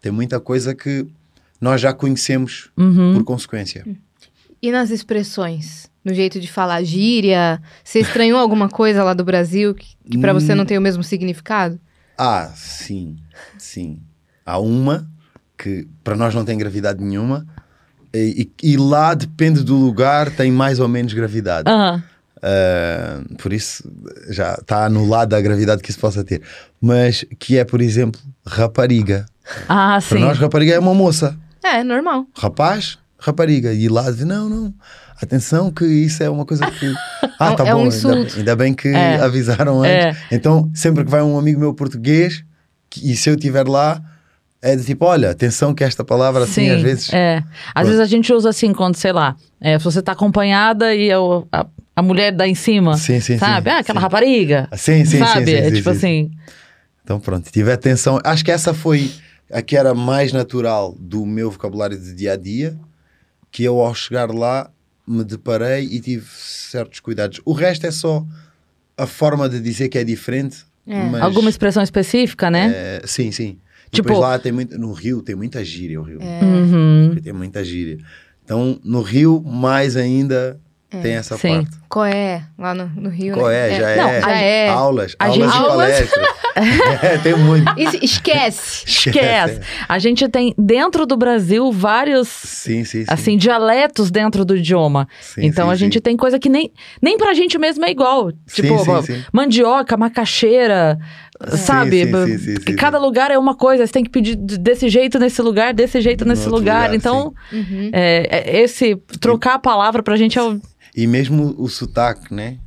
[0.00, 1.04] tem muita coisa que
[1.60, 3.14] nós já conhecemos Uhum.
[3.14, 3.84] por consequência.
[4.62, 5.90] E nas expressões?
[6.04, 7.60] No jeito de falar gíria?
[7.84, 11.02] Você estranhou alguma coisa lá do Brasil que, que pra você não tem o mesmo
[11.02, 11.78] significado?
[12.18, 13.16] Ah, sim,
[13.56, 14.00] sim.
[14.44, 15.08] Há uma
[15.56, 17.46] que para nós não tem gravidade nenhuma
[18.14, 21.70] e, e- lá depende do lugar, tem mais ou menos gravidade.
[21.70, 22.02] Aham.
[22.38, 23.82] Uh, por isso
[24.30, 26.40] já está anulada a gravidade que isso possa ter.
[26.80, 29.26] Mas que é, por exemplo, rapariga.
[29.68, 30.18] Ah, Para sim.
[30.20, 31.36] nós, rapariga é uma moça.
[31.64, 32.26] É, normal.
[32.36, 33.72] Rapaz, rapariga.
[33.72, 34.74] E lá diz: não, não.
[35.20, 36.86] Atenção, que isso é uma coisa que.
[37.40, 37.86] Ah, tá É um bom.
[37.86, 38.16] insulto.
[38.18, 39.20] Ainda, ainda bem que É.
[39.20, 40.08] avisaram É.
[40.08, 40.22] antes.
[40.32, 42.44] Então, sempre que vai um amigo meu português,
[42.90, 44.02] que- e se eu estiver lá,
[44.60, 47.12] é de tipo: olha, atenção, que esta palavra, assim, Sim, às vezes.
[47.12, 47.44] É.
[47.72, 51.08] Às vezes a gente usa assim, quando, sei lá, é, se você tá acompanhada e
[51.08, 52.96] eu- a, a mulher dá em cima.
[52.96, 53.70] Sim, sim, sabe?
[53.70, 54.02] sim, ah, aquela sim.
[54.02, 54.68] rapariga.
[54.72, 55.46] Sim, sim, sabe?
[55.46, 55.96] sim, sim, é tipo sim.
[55.96, 56.30] assim.
[57.04, 58.18] Então pronto, tive atenção.
[58.24, 59.12] Acho que essa foi
[59.52, 62.76] a que era mais natural do meu vocabulário de dia a dia,
[63.52, 64.68] que eu ao chegar lá
[65.08, 67.40] me deparei e tive certos cuidados.
[67.44, 68.24] O resto é só
[68.96, 71.02] a forma de dizer que é diferente, É.
[71.04, 72.72] Mas, Alguma expressão específica, né?
[72.74, 73.58] é, sim, sim.
[73.90, 74.78] Tipo- Depois lá tem muito.
[74.78, 76.18] No Rio tem muita gíria, o Rio.
[76.22, 76.42] É.
[76.42, 77.14] Uhum.
[77.22, 77.98] Tem muita gíria.
[78.44, 80.58] Então, no Rio, mais ainda
[80.90, 81.62] tem essa Sim.
[81.64, 81.78] parte.
[81.88, 82.42] Qual é?
[82.58, 83.70] Lá no, no Rio, Qual né?
[83.70, 83.78] é?
[83.78, 84.20] Já Não, é.
[84.20, 84.68] Já é.
[84.68, 86.22] Aulas, a aulas gente- de palestra.
[87.02, 87.72] é, tem muito.
[87.80, 88.84] Isso- esquece.
[88.88, 89.60] Esquece.
[89.88, 93.04] A gente tem dentro do Brasil vários Sim, sim, sim.
[93.08, 95.06] assim dialetos dentro do idioma.
[95.20, 98.32] Sim, então sim, a gente tem coisa que nem nem pra gente mesmo é igual.
[98.52, 99.24] Tipo, sim, sim.
[99.32, 100.98] mandioca, macaxeira,
[101.56, 102.04] sabe?
[102.06, 105.18] sim, sim, sim, sim, Cada lugar é uma coisa, você tem que pedir desse jeito
[105.18, 106.58] nesse lugar, desse jeito nesse lugar.
[106.90, 107.90] lugar, Então, Uhum.
[107.92, 110.60] é, é, esse trocar a palavra pra gente é o
[111.00, 112.58] E mesmo o sotaque, né?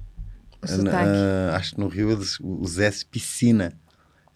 [0.61, 1.09] O sotaque.
[1.09, 2.39] Ah, acho que no Rio eles
[2.77, 3.73] S piscina.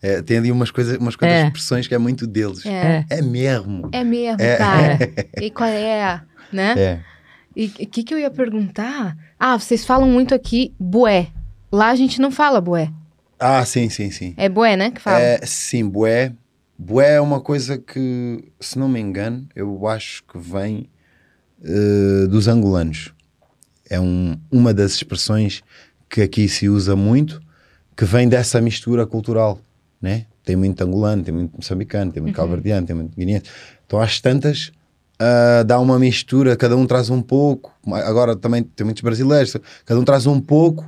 [0.02, 1.46] É, tem ali umas coisas, umas coisas, É.
[1.46, 2.66] expressões que é muito deles.
[2.66, 3.06] É.
[3.10, 3.88] É mesmo.
[3.94, 4.58] É mesmo, É.
[4.58, 5.00] cara.
[5.42, 6.22] E qual é?
[6.52, 6.74] Né?
[6.78, 7.00] É.
[7.56, 9.16] E o que, que eu ia perguntar?
[9.40, 11.28] Ah, vocês falam muito aqui bué.
[11.72, 12.92] Lá a gente não fala bué.
[13.40, 14.34] Ah, sim, sim, sim.
[14.36, 14.92] É bué, né?
[14.92, 15.22] Que fala.
[15.22, 16.34] É, sim, bué.
[16.78, 20.90] Bué é uma coisa que, se não me engano, eu acho que vem
[21.64, 23.15] eh, dos angolanos.
[23.90, 25.62] É um, uma das expressões
[26.10, 27.42] que aqui se usa muito,
[27.96, 29.60] que vem dessa mistura cultural,
[30.02, 30.26] né?
[30.44, 33.46] Tem muito angolano, tem muito moçambicano, tem muito calverdiano, tem muito guineense.
[33.86, 34.72] Então, às tantas,
[35.20, 37.74] ah, dá uma mistura, cada um traz um pouco.
[37.92, 40.86] Agora também tem muitos brasileiros, cada um traz um pouco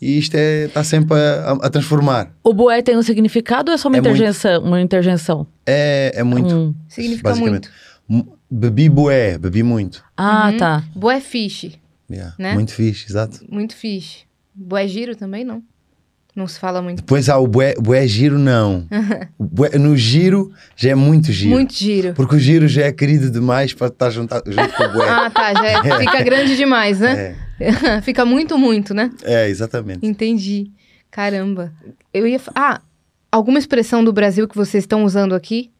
[0.00, 2.32] e isto está sempre a, a- transformar.
[2.42, 4.14] O bué tem um significado ou é só uma É muito.
[4.14, 4.62] interjeição?
[4.62, 5.46] Uma interjeição?
[5.66, 6.54] É, é muito.
[6.54, 7.68] Um- Significa basicamente.
[8.08, 8.32] muito.
[8.50, 10.02] Bebi bué, bebi muito.
[10.16, 10.56] Ah, Uhum.
[10.58, 10.84] tá.
[10.94, 11.72] Bué fish.
[12.14, 12.54] Yeah, Né?
[12.54, 13.40] Muito fixe, exato.
[13.48, 14.24] Muito fish.
[14.54, 15.62] Bué giro também não.
[16.36, 16.96] Não se fala muito.
[16.98, 18.88] Depois há o bué, bué giro, não.
[19.38, 21.50] Bué- no giro já é muito giro.
[21.50, 22.12] Muito giro.
[22.14, 25.08] Porque o giro já é querido demais para estar junto, junto com o bué.
[25.08, 25.54] Ah, tá.
[25.54, 27.36] Já é- fica grande demais, né?
[27.60, 29.10] é, fica muito, muito, né?
[29.22, 30.04] é, exatamente.
[30.04, 30.72] Entendi.
[31.08, 31.72] Caramba.
[32.12, 32.40] Eu ia.
[32.52, 32.80] Ah,
[33.30, 35.70] alguma expressão do Brasil que vocês estão usando aqui?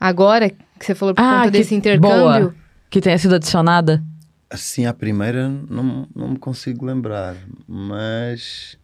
[0.00, 2.46] Agora, que você falou por Ah, conta que desse intercâmbio?
[2.46, 2.54] boa.
[2.88, 4.02] Que tenha sido adicionada.
[4.50, 7.36] Assim, à primeira não, não me consigo lembrar,
[7.68, 8.76] mas.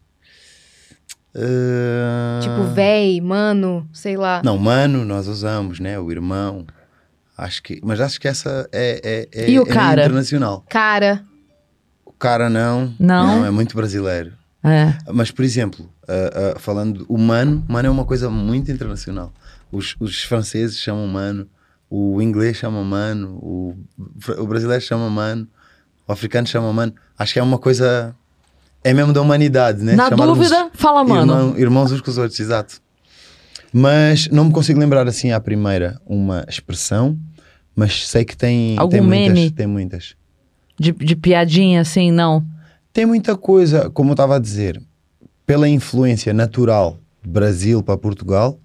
[1.35, 4.41] ah, Tipo, véi, mano, sei lá.
[4.45, 5.99] Não, mano, nós usamos, né?
[5.99, 6.65] O irmão.
[7.37, 10.03] Acho que, mas acho que essa é, é, é, E o é cara?
[10.03, 10.65] internacional.
[10.69, 11.23] Cara.
[12.05, 12.95] O cara não.
[12.99, 13.45] Não?
[13.45, 14.33] é muito brasileiro.
[14.65, 14.95] É.
[15.13, 19.33] Mas, por exemplo, ah, ah, falando o mano, mano é uma coisa muito internacional.
[19.71, 21.49] Os, os franceses chamam mano,
[21.91, 23.77] o inglês chama mano, o,
[24.39, 25.47] o brasileiro chama mano,
[26.07, 26.93] o africano chama mano.
[27.19, 28.15] Acho que é uma coisa.
[28.85, 29.95] É mesmo da humanidade, né?
[29.97, 31.33] Na Chamarmos dúvida, fala, mano.
[31.33, 32.81] irmão- irmãos uns com os outros, exato.
[33.73, 37.19] Mas não me consigo lembrar assim à primeira uma expressão,
[37.75, 39.35] mas sei que tem, Algum tem muitas.
[39.35, 39.51] meme?
[39.51, 40.15] Tem muitas.
[40.79, 42.45] De, de piadinha, assim, não.
[42.93, 44.81] Tem muita coisa, como eu estava a dizer,
[45.45, 48.59] pela influência natural de Brasil para Portugal,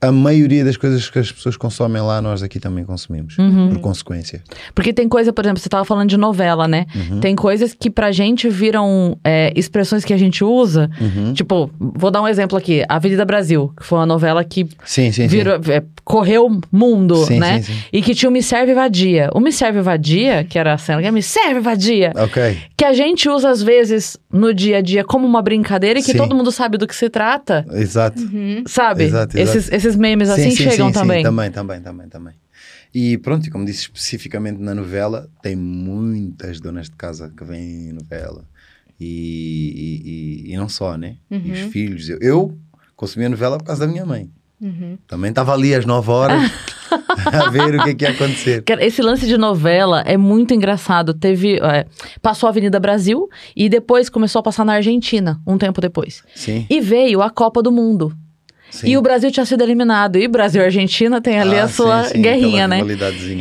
[0.00, 3.70] a maioria das coisas que as pessoas consomem lá, nós aqui também consumimos, Uhum.
[3.70, 4.42] por consequência.
[4.74, 6.86] Porque tem coisa, por exemplo, você tava falando de novela, né?
[6.94, 7.20] Uhum.
[7.20, 10.90] Tem coisas que pra gente viram é, expressões que a gente usa.
[11.00, 11.32] Uhum.
[11.32, 12.84] Tipo, vou dar um exemplo aqui.
[12.88, 15.26] Avenida Brasil, que foi uma novela que Sim, sim, sim.
[15.28, 17.62] virou, é, correu o mundo, Sim, né?
[17.62, 17.78] sim, sim.
[17.92, 19.30] E que tinha o Me Serve Vadia.
[19.34, 22.58] O Me Serve Vadia, que era a cena que é Me Serve Vadia, Ok.
[22.76, 26.12] que a gente usa às vezes no dia a dia como uma brincadeira e que
[26.12, 26.18] Sim.
[26.18, 28.20] todo mundo sabe do que se trata, Exato.
[28.66, 29.04] Sabe?
[29.04, 29.58] Exato, exato.
[29.58, 31.00] Esses, esses memes Sim, assim sim, chegam sim, sim.
[31.00, 31.22] também.
[31.22, 32.34] Também, também, também, também.
[32.94, 37.92] E pronto, como disse especificamente na novela, tem muitas donas de casa que vêm em
[37.92, 38.44] novela.
[39.00, 41.16] E, e, e- não só, né?
[41.30, 41.70] E os Uhum.
[41.70, 42.08] filhos.
[42.08, 42.58] Eu, eu
[42.94, 44.30] consumia novela por causa da minha mãe.
[44.60, 44.96] Uhum.
[45.08, 46.52] Também estava ali às 9 horas
[47.32, 48.62] a ver o que é que ia acontecer.
[48.80, 51.12] Esse lance de novela é muito engraçado.
[51.14, 51.56] Teve.
[51.60, 51.86] é,
[52.20, 56.22] passou a Avenida Brasil e depois começou a passar na Argentina, um tempo depois.
[56.34, 56.64] Sim.
[56.70, 58.16] E veio a Copa do Mundo.
[58.72, 58.88] Sim.
[58.90, 60.16] E o Brasil tinha sido eliminado.
[60.16, 62.80] E Brasil e Argentina tem ali Ah, a sua sim, sim, guerrinha, né?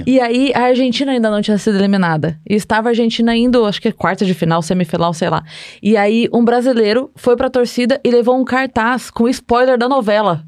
[0.06, 2.38] E aí a Argentina ainda não tinha sido eliminada.
[2.48, 5.44] E estava a Argentina indo, acho que é quarta de final, semifinal, sei lá.
[5.82, 10.44] E aí um brasileiro foi pra torcida e levou um cartaz com spoiler da novela.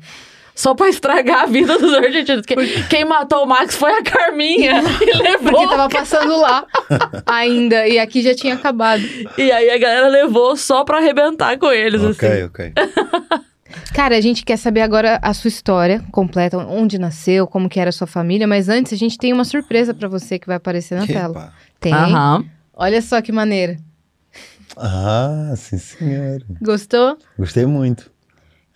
[0.56, 2.46] Só pra estragar a vida dos argentinos.
[2.46, 2.56] Que-
[2.88, 4.84] Quem matou o Max foi a Carminha.
[5.02, 5.52] e levou.
[5.52, 6.64] Porque tava passando lá
[7.26, 7.88] ainda.
[7.88, 9.02] E aqui já tinha acabado.
[9.36, 12.44] E aí a galera levou só pra arrebentar com eles, Ok, assim.
[12.44, 12.74] ok.
[13.94, 17.90] Cara, a gente quer saber agora a sua história completa, onde nasceu, como que era
[17.90, 20.98] a sua família, mas antes a gente tem uma surpresa pra você que vai aparecer
[21.00, 21.32] na tela.
[21.32, 21.54] Epa.
[21.80, 21.94] Tem.
[21.94, 22.46] Aham.
[22.74, 23.78] Olha só que maneira.
[24.76, 26.44] Ah, sim, senhor.
[26.62, 27.18] Gostou?
[27.38, 28.12] Gostei muito.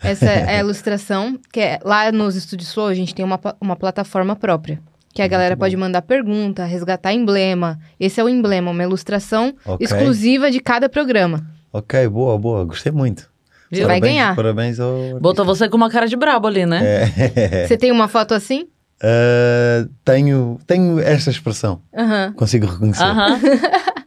[0.02, 3.76] Essa é a ilustração, que é, lá nos Estúdios Flow a gente tem uma, uma
[3.76, 4.80] plataforma própria.
[5.14, 5.62] Que a galera bom.
[5.62, 7.80] pode mandar pergunta, resgatar emblema.
[8.00, 9.84] Esse é o emblema, uma ilustração Ok.
[9.84, 11.44] exclusiva de cada programa.
[11.74, 12.64] Ok, boa, boa.
[12.64, 13.28] Gostei muito.
[13.72, 14.36] Você vai ganhar.
[14.36, 15.20] Parabéns ao.
[15.20, 16.82] Botou você com uma cara de brabo ali, né?
[16.84, 17.66] É.
[17.68, 18.68] Você tem uma foto assim?
[19.02, 21.82] Ah, tenho, tenho esta expressão.
[21.96, 22.34] Aham.
[22.34, 23.04] Consigo reconhecer.
[23.04, 23.40] Aham.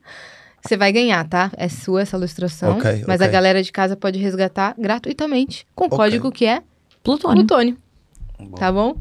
[0.63, 1.51] Você vai ganhar, tá?
[1.57, 2.77] É sua essa ilustração.
[2.77, 3.27] Ok, mas ok.
[3.27, 5.67] a galera de casa pode resgatar gratuitamente.
[5.75, 5.97] Com o Ok.
[5.97, 6.63] código que é
[7.03, 7.47] Plutônio.
[7.47, 7.79] Plutônio.
[8.39, 8.57] Bom.
[8.57, 8.97] Tá bom?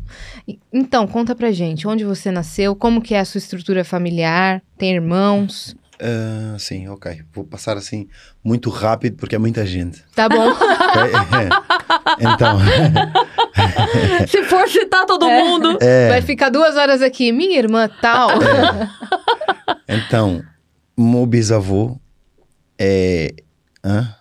[0.72, 1.88] Então, conta pra gente.
[1.88, 2.76] Onde você nasceu?
[2.76, 4.62] Como que é a sua estrutura familiar?
[4.78, 5.76] Tem irmãos?
[6.02, 7.22] Ah, sim, ok.
[7.34, 8.08] Vou passar assim
[8.44, 10.02] muito rápido porque é muita gente.
[10.16, 10.50] Tá bom.
[10.50, 11.50] ok?
[12.20, 12.58] então,
[14.28, 15.44] Se for citar todo É.
[15.44, 15.78] mundo.
[16.10, 17.32] Vai ficar duas horas aqui.
[17.32, 18.30] Minha irmã tal.
[19.88, 20.42] então,
[20.96, 22.00] o meu bisavô
[22.78, 23.34] é
[23.84, 24.16] hã?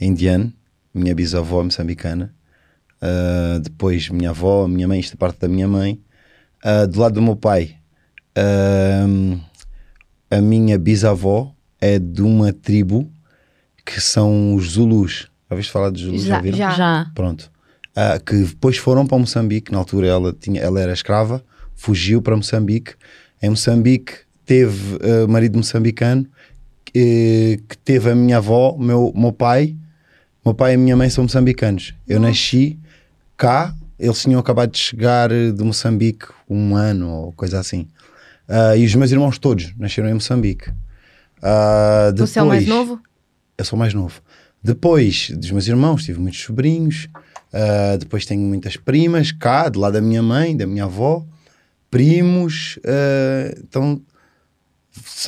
[0.00, 0.52] indiano,
[0.92, 2.34] minha bisavó é moçambicana.
[3.00, 6.00] Ah, depois, minha avó, minha mãe, isto é parte da minha mãe.
[6.62, 7.76] Ah, do lado do meu pai,
[8.36, 9.06] ah,
[10.32, 13.06] a minha bisavó é de uma tribo
[13.84, 15.28] que são os Zulus.
[15.48, 16.22] Já ouviste falar dos Zulus?
[16.22, 16.56] Já- viram?
[16.56, 16.70] já.
[16.70, 17.10] Já.
[17.14, 17.50] Pronto.
[17.94, 22.34] Ah, que depois foram para Moçambique, na altura ela, tinha, ela era escrava, fugiu para
[22.34, 22.94] Moçambique.
[23.42, 26.26] Em Moçambique teve ah, marido moçambicano,
[26.86, 29.76] que, que teve a minha avó, meu, meu pai.
[30.42, 31.94] Meu pai e a minha mãe são moçambicanos.
[32.08, 32.78] Eu nasci
[33.36, 37.86] cá, eles tinham acabado de chegar de Moçambique um ano ou coisa assim.
[38.54, 40.70] Ah, e os meus irmãos todos nasceram em Moçambique.
[41.42, 43.00] Ah, Você é o mais depois- novo?
[43.56, 44.20] eu sou mais novo.
[44.62, 47.08] Depois dos meus irmãos, tive muitos sobrinhos.
[47.54, 51.24] ah, depois tenho muitas primas cá, de lá da minha mãe, da minha avó,
[51.90, 52.78] primos.
[52.86, 54.00] ah, então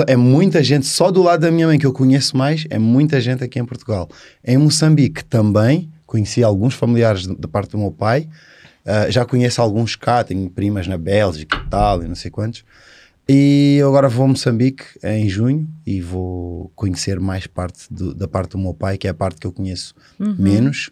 [0.07, 3.21] é muita gente, só do lado da minha mãe que eu conheço mais, é muita
[3.21, 4.09] gente aqui em Portugal.
[4.45, 8.29] Em Moçambique também, conheci alguns familiares da parte do meu pai.
[8.87, 12.63] ah, já conheço alguns cá, tenho primas na Bélgica e tal, e não sei quantos.
[13.29, 18.29] E eu agora vou a Moçambique em junho e vou conhecer mais parte do- da
[18.29, 20.91] parte do meu pai, que é a parte que eu conheço menos.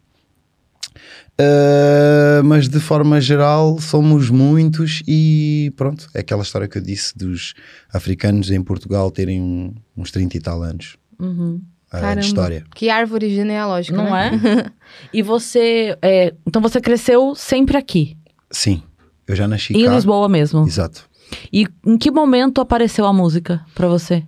[1.40, 7.16] Uh, mas de forma geral somos muitos e pronto, é aquela história que eu disse
[7.16, 7.54] dos
[7.92, 11.54] africanos em Portugal terem um- uns 30 e tal anos Uhum.
[11.54, 12.20] uh, Caramba.
[12.20, 12.64] de história.
[12.74, 14.30] Que árvore genealógica, Não né?
[14.68, 14.70] é?
[15.12, 15.96] E você.
[16.02, 18.16] é, então você cresceu sempre aqui,
[18.50, 18.82] Sim,
[19.26, 19.94] eu já nasci em cá.
[19.94, 20.66] Lisboa mesmo.
[20.66, 21.08] Exato.
[21.52, 24.24] E em que momento apareceu a música pra você?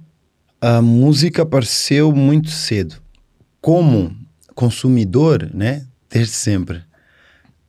[0.60, 2.96] A música apareceu muito cedo.
[3.60, 4.14] Como
[4.54, 5.86] consumidor, né?
[6.10, 6.82] Desde sempre.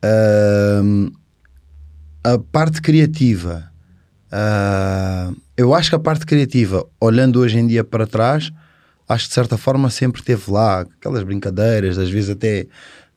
[0.03, 1.11] Ahm,
[2.23, 3.71] a parte criativa.
[4.31, 8.51] ah, eu acho que a parte criativa, olhando hoje em dia para trás,
[9.07, 12.67] acho que de certa forma sempre teve lá aquelas brincadeiras, às vezes até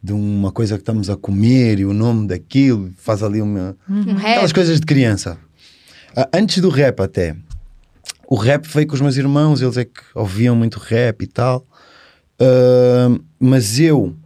[0.01, 4.17] de uma coisa que estamos a comer e o nome daquilo, faz ali uma, Um
[4.19, 5.39] Aquelas coisas de criança.
[6.17, 7.37] Ah, antes do rap até.
[8.27, 11.67] O rap veio com os meus irmãos, eles é que ouviam muito rap e tal.
[12.41, 14.17] Ah, mas eu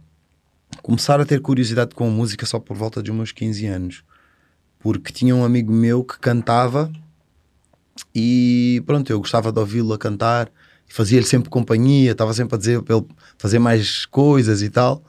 [0.81, 4.03] começar a ter curiosidade com a música só por volta dos meus 15 anos.
[4.79, 6.91] Porque tinha um amigo meu que cantava
[8.13, 10.51] e pronto, eu gostava de ouvi-lo a cantar
[10.93, 13.05] fazia-lhe sempre companhia, estava sempre a dizer para ele
[13.39, 15.03] fazer mais coisas e tal.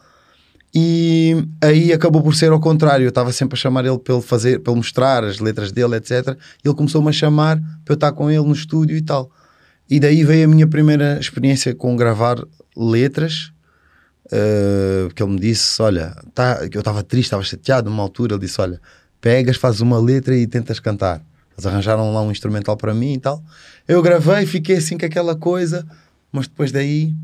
[0.74, 3.04] E aí acabou por ser ao contrário.
[3.04, 6.36] Eu estava sempre a chamar ele para ele fazer, ele mostrar as letras dele, etc.
[6.64, 9.30] Ele começou-me a chamar para eu estar com ele no estúdio e tal.
[9.88, 12.42] E daí veio a minha primeira experiência com gravar
[12.76, 13.52] letras.
[14.32, 18.34] eh, que ele me disse: Olha, tá, eu estava triste, estava chateado numa altura.
[18.34, 18.80] Ele disse: Olha,
[19.20, 21.22] pegas, fazes uma letra e tentas cantar.
[21.52, 23.42] Eles arranjaram lá um instrumental para mim e tal.
[23.86, 25.86] Eu gravei, fiquei assim com aquela coisa,
[26.32, 27.14] mas depois daí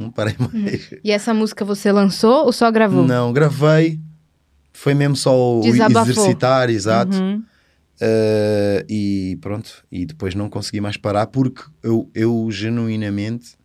[0.00, 0.94] não parei mais.
[1.04, 3.06] E essa música você lançou ou só gravou?
[3.06, 4.00] Não, gravei.
[4.72, 6.10] Foi mesmo só o Desabafou.
[6.10, 7.16] exercitar, exato.
[7.16, 7.44] Uhum.
[8.00, 9.84] Uh, e pronto.
[9.92, 13.56] E depois não consegui mais parar porque eu, eu genuinamente,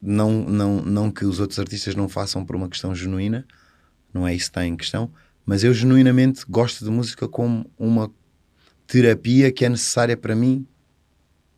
[0.00, 3.44] não, não, não que os outros artistas não façam por uma questão genuína,
[4.14, 5.10] não é isso que está em questão,
[5.44, 8.10] mas eu genuinamente gosto de música como uma
[8.86, 10.64] terapia que é necessária para mim.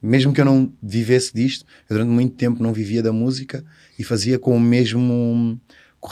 [0.00, 3.64] Mesmo que eu não vivesse disto, eu durante muito tempo não vivia da música
[3.98, 5.58] e fazia com o mesmo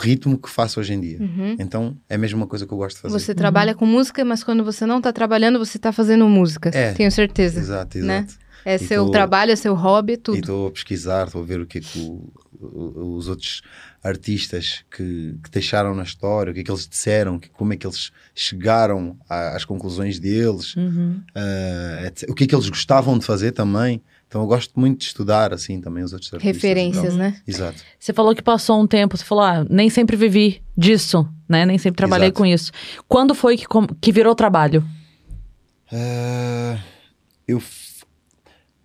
[0.01, 1.19] ritmo que faço hoje em dia.
[1.21, 1.57] Uhum.
[1.59, 3.13] Então é a mesma coisa que eu gosto de fazer.
[3.19, 6.71] Você trabalha com música, mas quando você não tá trabalhando, você tá fazendo música.
[6.75, 6.93] É.
[6.93, 7.61] Tenho certeza.
[7.61, 8.19] Exato, né?
[8.27, 8.47] exato.
[8.65, 10.39] É E seu tô- trabalho, é seu hobby, é E tudo.
[10.39, 12.29] estou a pesquisar, estou a ver o que é que o-
[12.61, 13.63] os outros
[14.03, 17.77] artistas que, que deixaram na história, o que é que eles disseram, que- como é
[17.77, 21.21] que eles chegaram a- às conclusões deles, Uhum.
[22.07, 22.29] etc.
[22.31, 24.03] o que é que eles gostavam de fazer também.
[24.29, 26.55] Então eu gosto muito de estudar assim também os outros artistas.
[26.63, 27.17] Referências, tal.
[27.17, 27.41] né?
[27.47, 27.83] Exato.
[27.99, 31.65] Você falou que passou um tempo, você falou, ah, nem sempre vivi disso, né?
[31.65, 32.39] Nem sempre trabalhei Exato.
[32.39, 32.73] com isso.
[33.09, 33.67] Quando foi que,
[34.01, 34.85] que virou trabalho?
[35.93, 36.79] Ah,
[37.47, 37.61] eu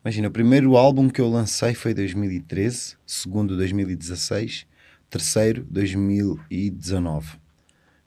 [0.04, 4.66] imagina, o primeiro álbum que eu lancei foi 2013, segundo 2016.
[5.10, 7.28] terceiro 2019.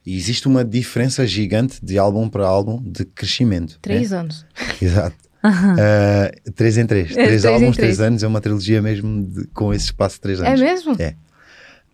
[0.07, 3.79] E existe uma diferença gigante de álbum para álbum de crescimento.
[3.81, 4.19] Três né?
[4.19, 4.47] anos.
[4.81, 5.17] Exato.
[5.45, 7.11] Uh, três em três.
[7.11, 7.97] É, três três álbuns, três.
[7.97, 8.23] três anos.
[8.23, 10.59] É uma trilogia mesmo de- com esse espaço de três É anos.
[10.61, 10.97] mesmo?
[10.99, 11.17] É.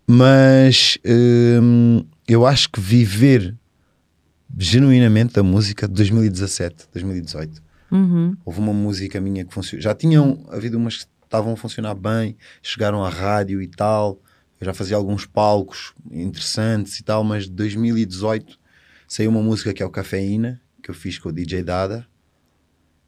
[0.06, 0.98] Mas
[1.60, 3.56] hum, eu acho que viver
[4.56, 7.60] genuinamente da música de 2017, 2018.
[7.90, 8.37] Uhum.
[8.44, 9.83] Houve uma música minha que funcionou.
[9.83, 14.20] Já tinham havido umas que estavam a funcionar bem, chegaram à rádio e tal.
[14.61, 18.59] Eu já fazia alguns palcos interessantes e tal, mas de 2018
[19.09, 22.07] saiu uma música que é o Cafeína, que eu fiz com o DJ Dada.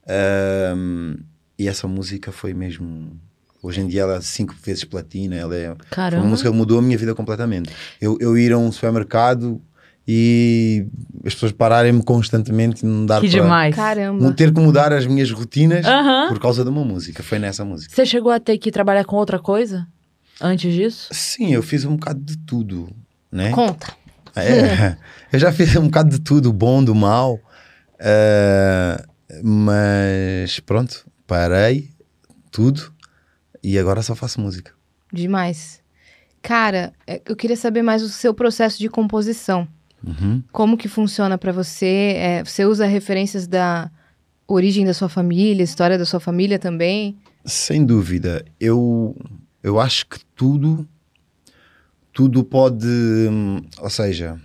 [0.09, 1.17] Ahm,
[1.59, 3.21] e essa música foi mesmo.
[3.63, 5.37] Hoje em dia ela é cinco vezes platina.
[5.37, 6.23] Ela é Caramba.
[6.23, 7.71] uma música que mudou a minha vida completamente.
[8.01, 9.63] Eu, eu ir a um supermercado
[10.07, 10.87] e
[11.25, 13.75] as pessoas pararem-me constantemente e não dar Que para demais.
[13.75, 14.33] Caramba.
[14.33, 15.87] ter que mudar as minhas rotinas
[16.29, 17.23] por causa de uma música.
[17.23, 17.95] Foi nessa música.
[17.95, 19.87] Você chegou a ter que trabalhar com outra coisa
[20.41, 21.09] antes disso?
[21.13, 22.91] Sim, eu fiz um bocado de tudo,
[23.31, 23.51] né?
[23.51, 23.95] Conta.
[24.35, 24.97] É,
[25.33, 27.39] eu já fiz um bocado de tudo, do bom, do mal.
[27.99, 29.05] eh,
[29.43, 31.91] mas pronto, parei
[32.51, 32.93] tudo
[33.63, 34.73] e agora só faço música.
[35.13, 35.81] Demais.
[36.43, 39.69] Cara, é, eu queria saber mais o seu processo de composição.
[40.05, 40.43] Uhum.
[40.51, 42.15] Como que funciona pra você?
[42.17, 43.91] É, você usa referências da
[44.47, 47.17] origem da sua família, história da sua família também?
[47.45, 49.17] Sem dúvida, eu,
[49.63, 50.87] eu acho que tudo,
[52.13, 52.87] tudo pode,
[53.81, 54.41] ou seja,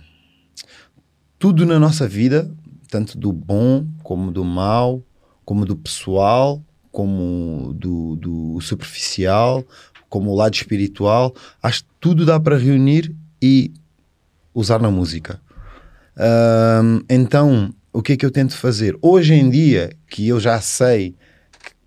[1.38, 2.50] tudo na nossa vida,
[2.88, 5.02] tanto do bom como do mal,
[5.44, 9.64] como do pessoal, como do, do superficial,
[10.08, 13.72] como o lado espiritual, acho que tudo dá para reunir e
[14.54, 15.40] usar na música.
[17.08, 18.96] Então, o que é que eu tento fazer?
[19.00, 21.14] Hoje em dia, que eu já sei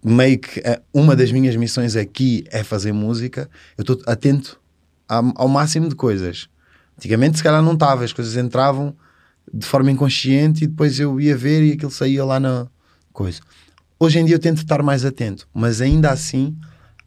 [0.03, 4.59] meio que eh, uma das minhas missões aqui é fazer música, eu estou atento
[5.07, 6.49] ao, ao máximo de coisas.
[6.97, 8.95] Antigamente, se calhar, não estava, as coisas entravam
[9.53, 12.67] de forma inconsciente e depois eu ia ver e aquilo saía lá na
[13.13, 13.41] coisa.
[13.99, 16.57] Hoje em dia eu tento estar mais atento, mas ainda assim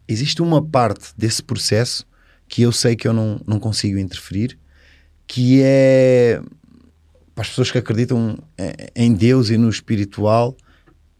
[0.07, 2.05] existe uma parte desse processo
[2.47, 4.57] que eu sei que eu não, não consigo interferir,
[5.27, 6.41] que é
[7.35, 10.55] para as pessoas que acreditam eh, em Deus e no espiritual,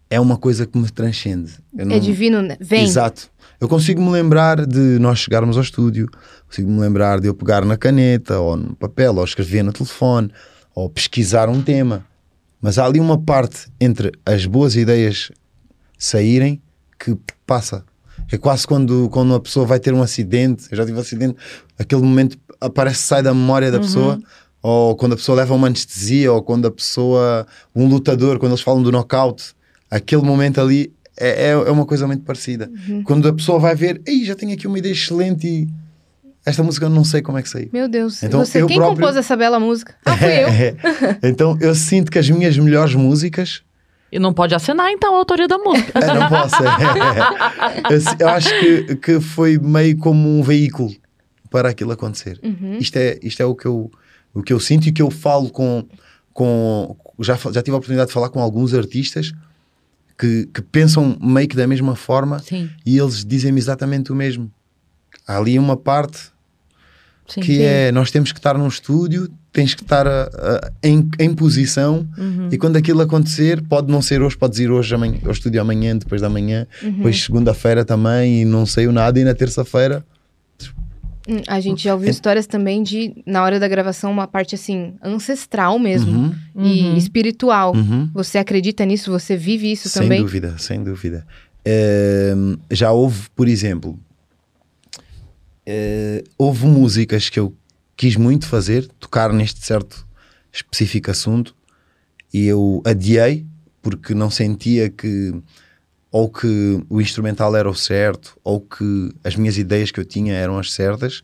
[0.09, 1.51] é uma coisa que me transcende.
[1.77, 2.55] Eu É não- divino, né?
[2.59, 2.83] Vem.
[2.85, 3.29] Exato.
[3.59, 6.07] Eu consigo me lembrar de nós chegarmos ao estúdio,
[6.47, 10.31] consigo me lembrar de eu pegar na caneta ou no papel, ou escrever no telefone,
[10.73, 12.05] ou pesquisar um tema.
[12.61, 15.31] Mas há ali uma parte entre as boas ideias
[15.97, 16.61] saírem
[16.99, 17.83] que passa.
[18.31, 21.35] É quase quando, quando uma pessoa vai ter um acidente, eu já tive um acidente,
[21.77, 24.19] aquele momento aparece, sai da memória da pessoa,
[24.67, 28.63] ou quando a pessoa leva uma anestesia, ou quando a pessoa, um lutador, quando eles
[28.63, 29.53] falam do knockout,
[29.91, 32.71] aquele momento ali é, é, é uma coisa muito parecida.
[33.03, 35.67] Quando a pessoa vai ver, ei, já tenho aqui uma ideia excelente e
[36.43, 37.69] esta música eu não sei como é que saiu.
[37.71, 38.23] Meu Deus.
[38.23, 39.93] Então, você, eu quem próprio- compôs essa bela música?
[40.03, 40.47] Ah, fui eu.
[41.21, 41.29] É.
[41.29, 43.61] Então eu sinto que as minhas melhores músicas
[44.11, 45.99] E não pode assinar, então, a autoria da música.
[45.99, 46.55] É, não posso.
[46.55, 47.93] é.
[47.93, 50.91] Eu, eu acho que, que foi meio como um veículo
[51.51, 52.39] para aquilo acontecer.
[52.43, 52.77] Uhum.
[52.79, 53.91] Isto, é, isto é o que eu,
[54.35, 55.83] o que eu sinto e que eu falo com.
[56.33, 59.33] com já, já tive a oportunidade de falar com alguns artistas
[60.17, 64.51] que, que pensam meio que da mesma forma Sim, e eles dizem-me exatamente o mesmo.
[65.27, 66.19] Há ali uma parte
[67.27, 67.41] sim.
[67.41, 71.33] que é nós temos que estar num estúdio, tens que estar a- a- em, em
[71.33, 72.49] posição Uhum.
[72.51, 75.97] e quando aquilo acontecer, pode não ser hoje, podes ir hoje amanhã, ao estúdio amanhã,
[75.97, 76.91] depois da manhã, Uhum.
[76.97, 80.05] depois segunda-feira também e não saiu nada e na terça-feira
[81.47, 85.79] A gente já ouviu histórias também de, na hora da gravação, uma parte assim, ancestral
[85.79, 86.11] mesmo.
[86.11, 86.97] Uhum, E Uhum.
[86.97, 87.75] espiritual.
[87.75, 88.09] uhum.
[88.13, 89.11] Você acredita nisso?
[89.11, 90.21] Você vive isso sem também?
[90.21, 91.25] dúvida, sem dúvida.
[91.65, 93.99] Ehm, já houve, por exemplo,
[95.65, 97.53] eh, houve músicas que eu
[97.97, 100.05] quis muito fazer, tocar neste certo
[100.51, 101.55] específico assunto
[102.33, 103.45] e eu adiei
[103.81, 105.33] porque não sentia que
[106.17, 106.53] ou que
[106.89, 110.71] o instrumental era o certo ou que as minhas ideias que eu tinha eram as
[110.71, 111.23] certas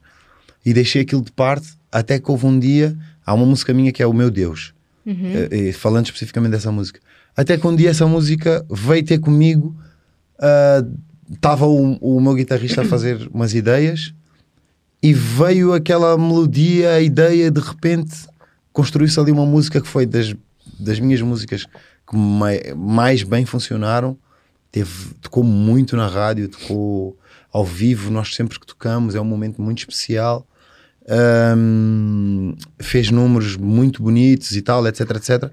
[0.66, 4.04] e deixei aquilo de parte até que houve um dia há uma música minha que
[4.04, 4.74] é o meu Deus
[5.04, 5.32] Uhum.
[5.34, 7.00] eh, eh, falando especificamente dessa música.
[7.36, 9.76] Até que um dia essa música veio ter comigo,
[11.32, 14.14] estava o, o meu guitarrista a fazer umas ideias
[15.02, 18.14] e veio aquela melodia, a ideia, de repente
[18.72, 20.36] construiu-se ali uma música que foi das,
[20.80, 21.66] das minhas músicas
[22.08, 24.18] que mai- mais bem funcionaram.
[24.72, 27.18] Teve, tocou muito na rádio, tocou
[27.52, 30.48] ao vivo, nós sempre que tocamos, é um momento muito especial.
[31.10, 35.52] Ahm, fez números muito bonitos e tal, etc, etc.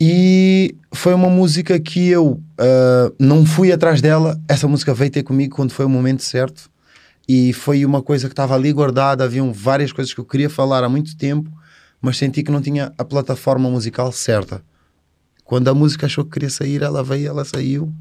[0.00, 5.22] E foi uma música que eu ah, não fui atrás dela, essa música veio ter
[5.22, 6.70] comigo quando foi o momento certo
[7.28, 10.84] E foi uma coisa que estava ali guardada, haviam várias coisas que eu queria falar
[10.84, 11.50] há muito tempo,
[12.00, 14.62] mas senti que não tinha a plataforma musical certa.
[15.44, 17.92] Quando a música achou que queria sair, ela veio, ela saiu.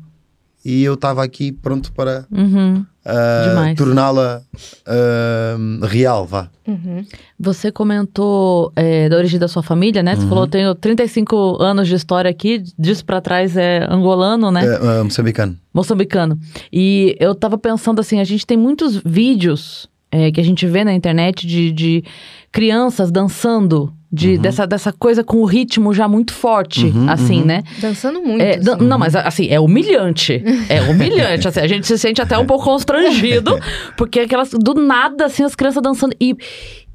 [0.66, 2.84] E eu estava aqui pronto para Uhum.
[3.06, 3.78] Demais.
[3.78, 4.42] torná-la
[4.88, 6.50] ah, real, vá.
[6.68, 7.06] Uhum.
[7.40, 10.16] Você comentou é, da origem da sua família, né?
[10.16, 10.30] Você Uhum.
[10.30, 14.64] falou, tenho 35 anos de história aqui, disso pra trás é angolano, né?
[14.66, 15.56] Ah, ah, moçambicano.
[15.74, 16.40] Moçambicano.
[16.74, 20.84] E eu tava pensando assim, a gente tem muitos vídeos é, que a gente vê
[20.84, 22.04] na internet de, de
[22.52, 27.46] crianças dançando, de, dessa, dessa coisa com o ritmo já muito forte, Uhum, assim, uhum.
[27.46, 27.64] né?
[27.82, 28.42] Dançando muito.
[28.42, 28.86] É, dan- assim.
[28.86, 30.42] Não, mas assim, é humilhante.
[30.70, 31.48] É humilhante.
[31.50, 33.60] assim, a gente se sente até um pouco constrangido,
[33.98, 34.52] porque aquelas.
[34.52, 36.16] Do nada, assim, as crianças dançando.
[36.22, 36.34] E,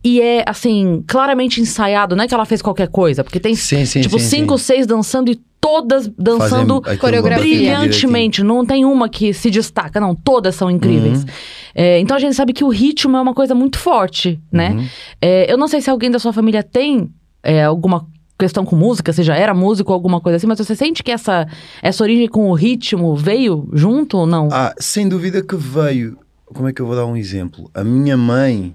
[0.02, 3.84] e é, assim, claramente ensaiado, não é que ela fez qualquer coisa, porque tem, Sim,
[3.84, 4.64] sim, tipo, sim, cinco, sim.
[4.64, 8.42] seis dançando e todas dançando brilhantemente.
[8.42, 10.14] Não tem uma que se destaca, não.
[10.14, 11.22] Todas são incríveis.
[11.22, 11.28] Uhum.
[11.74, 14.70] É, então a gente sabe que o ritmo é uma coisa muito forte, né?
[14.70, 14.86] Uhum.
[15.20, 17.11] É, eu não sei se alguém da sua família tem
[17.42, 18.06] é, alguma
[18.38, 21.11] questão com música, se já era músico ou alguma coisa assim, mas você sente que
[21.11, 21.46] essa,
[21.82, 24.48] essa origem com o ritmo veio junto ou não?
[24.50, 26.16] Ah, sem dúvida que veio.
[26.46, 27.70] Como é que eu vou dar um exemplo?
[27.74, 28.74] A minha mãe,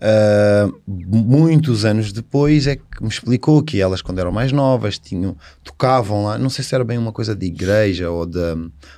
[0.00, 5.36] ah, muitos anos depois, é que me explicou que elas, quando eram mais novas, tinham,
[5.62, 6.38] tocavam lá.
[6.38, 8.56] Não sei se era bem uma coisa de igreja ou da,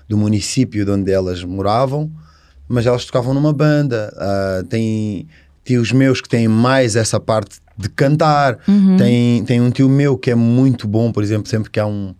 [0.09, 2.11] do município de onde elas moravam,
[2.68, 4.12] mas elas tocavam numa banda.
[4.16, 5.26] Ah, tem
[5.64, 8.59] tios meus que têm mais essa parte de cantar.
[8.66, 8.97] Uhum.
[8.97, 12.14] Tem, tem um tio meu que é muito bom, por exemplo, sempre que há um,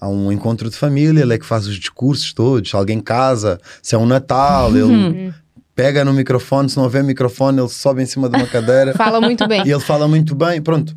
[0.00, 2.70] há um encontro de família, ele é que faz os discursos todos.
[2.70, 4.76] Se alguém casa, se é um Natal, Uhum.
[5.10, 5.34] ele
[5.74, 9.20] pega no microfone, se não houver microfone, ele sobe em cima de uma cadeira Fala
[9.20, 9.66] muito bem.
[9.66, 10.60] e ele fala muito bem.
[10.60, 10.94] Pronto.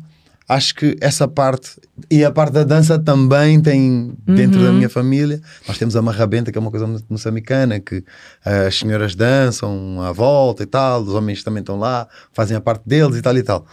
[0.48, 1.70] Acho que essa parte
[2.08, 4.74] e a parte da dança também tem dentro da Uhum.
[4.74, 5.40] minha família.
[5.66, 8.04] Nós temos a marrabenta, que é uma coisa muito moçambicana, que
[8.44, 12.60] eh, as senhoras dançam à volta e tal, os homens também estão lá, fazem a
[12.60, 13.66] parte deles e tal e tal.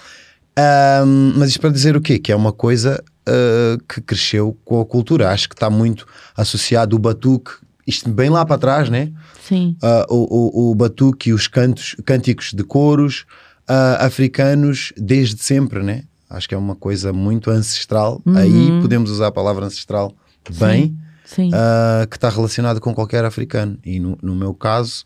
[0.57, 2.17] Ahm, mas isto para dizer o quê?
[2.19, 5.29] Que é uma coisa ah, que cresceu com a cultura.
[5.31, 7.51] Acho que está muito associado o batuque,
[7.85, 9.11] isto bem lá para trás, né?
[9.41, 9.75] Sim.
[9.81, 13.25] Ah, o, o, o batuque e os cantos, cânticos de coros
[13.67, 16.03] ah, africanos desde sempre, né?
[16.29, 18.21] Acho que é uma coisa muito ancestral.
[18.25, 18.35] Uhum.
[18.37, 20.13] Aí podemos usar a palavra ancestral
[20.57, 21.51] bem, Sim.
[21.53, 23.77] ah, que está relacionado com qualquer africano.
[23.85, 25.05] E no, no meu caso,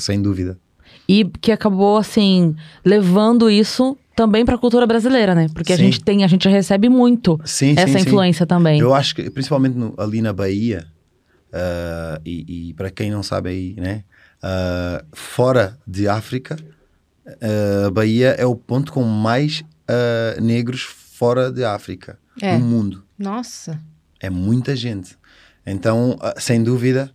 [0.00, 0.58] sem dúvida.
[1.08, 2.54] E que acabou, assim,
[2.84, 5.46] levando isso também pra cultura brasileira, né?
[5.54, 5.84] Porque a Sim.
[5.84, 8.08] gente tem, a gente recebe muito Sim, essa sim, sim.
[8.08, 8.80] influência também.
[8.80, 10.86] Eu acho que, principalmente no- ali na Bahia,
[11.52, 14.04] ah, e, e para quem não sabe aí, né?
[14.42, 16.56] ah, fora de África,
[17.86, 22.56] a Bahia é o ponto com mais ah, negros fora de África É.
[22.56, 23.04] no mundo.
[23.18, 23.78] Nossa.
[24.20, 25.16] É muita gente.
[25.66, 27.10] Então, sem dúvida,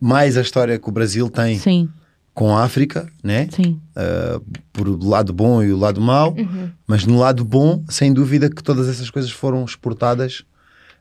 [0.00, 1.88] mais a história que o Brasil tem Sim,
[2.34, 3.48] com a África, né?
[3.50, 3.80] sim.
[4.72, 6.34] Por o lado bom e o lado mau,
[6.86, 10.44] mas no lado bom, sem dúvida que todas essas coisas foram exportadas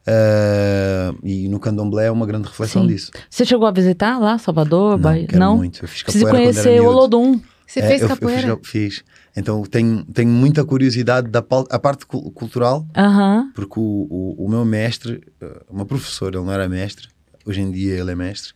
[0.08, 2.88] ah, e no candomblé é uma grande reflexão Sim.
[2.88, 3.12] disso.
[3.30, 5.28] Você chegou a visitar lá, Salvador, Não, Bahia?
[5.28, 5.58] quero Não?
[5.58, 5.84] muito.
[5.84, 6.86] Eu fiz quando conhecer o.
[6.88, 7.39] Olodum.
[7.68, 8.47] Você É, fez eu- capoeira?
[8.49, 9.04] Eu, fiz, fiz.
[9.36, 11.39] Então tenho, tenho muita curiosidade da
[11.70, 13.49] a parte cul- cultural, Aham.
[13.56, 17.08] porque o, o, o meu mestre, eh, uma professora, ele não era mestre,
[17.45, 18.52] hoje em dia ele é mestre,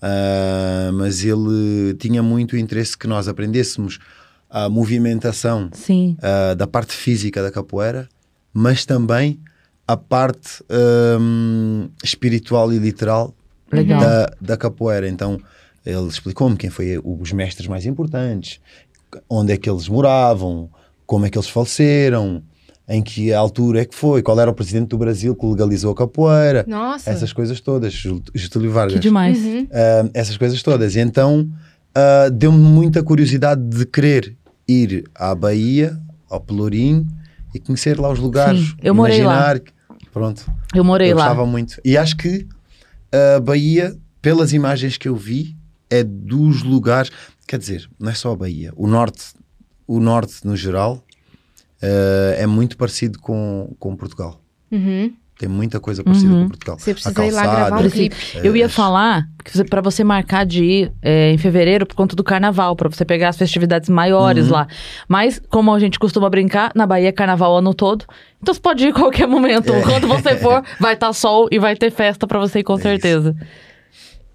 [0.00, 3.98] ah, mas ele tinha muito interesse que nós aprendêssemos
[4.48, 6.16] a movimentação Sim.
[6.22, 8.08] ah, da parte física da capoeira,
[8.54, 9.38] mas também
[9.92, 10.62] a parte
[11.20, 13.34] hum, espiritual e literal
[13.72, 14.00] Legal.
[14.00, 15.08] da, da capoeira.
[15.08, 15.38] Então
[15.84, 18.60] ele explicou-me quem foi os mestres mais importantes,
[19.28, 20.68] onde é que eles moravam,
[21.06, 22.42] como é que eles faleceram,
[22.88, 25.94] em que altura é que foi, qual era o presidente do Brasil que legalizou a
[25.94, 27.10] capoeira, Nossa.
[27.10, 28.94] essas coisas todas, Jú- Getúlio Vargas.
[28.94, 29.38] Que demais.
[29.44, 29.66] Uhum.
[29.72, 30.94] Ah, essas coisas todas.
[30.96, 31.48] E então
[31.94, 34.36] ah, deu-me muita curiosidade de querer
[34.68, 37.06] ir à Bahia, ao Pelourinho
[37.54, 38.60] e conhecer lá os lugares.
[38.60, 39.34] Sim, eu morei lá.
[39.34, 39.72] imaginar que-
[40.12, 40.44] Pronto,
[40.74, 41.28] Eu morei eu lá.
[41.28, 41.80] gostava muito.
[41.84, 42.46] E acho que
[43.36, 45.56] a Bahia, pelas imagens que eu vi,
[45.88, 47.10] é dos lugares.
[47.46, 48.72] Quer dizer, não é só a Bahia.
[48.76, 49.34] O norte,
[49.86, 51.04] o norte no geral,
[51.82, 54.40] ah, é muito parecido com, com Portugal.
[54.70, 55.12] Uhum.
[55.40, 56.42] Tem muita coisa parecida Uhum.
[56.42, 56.78] com Portugal.
[56.78, 58.46] Você A precisa ir lá calçada, gravar um Precisa- clipe.
[58.46, 61.94] Eu ia é, falar que você, pra você marcar de ir é, em fevereiro por
[61.96, 64.52] conta do carnaval, pra você pegar as festividades maiores Uhum.
[64.52, 64.68] lá.
[65.08, 68.04] Mas, como a gente costuma brincar, na Bahia é carnaval o ano todo.
[68.42, 69.72] Então você pode ir em qualquer momento.
[69.72, 69.80] É.
[69.80, 72.82] Quando você for, vai estar sol e vai ter festa pra você ir com isso.
[72.82, 73.34] certeza.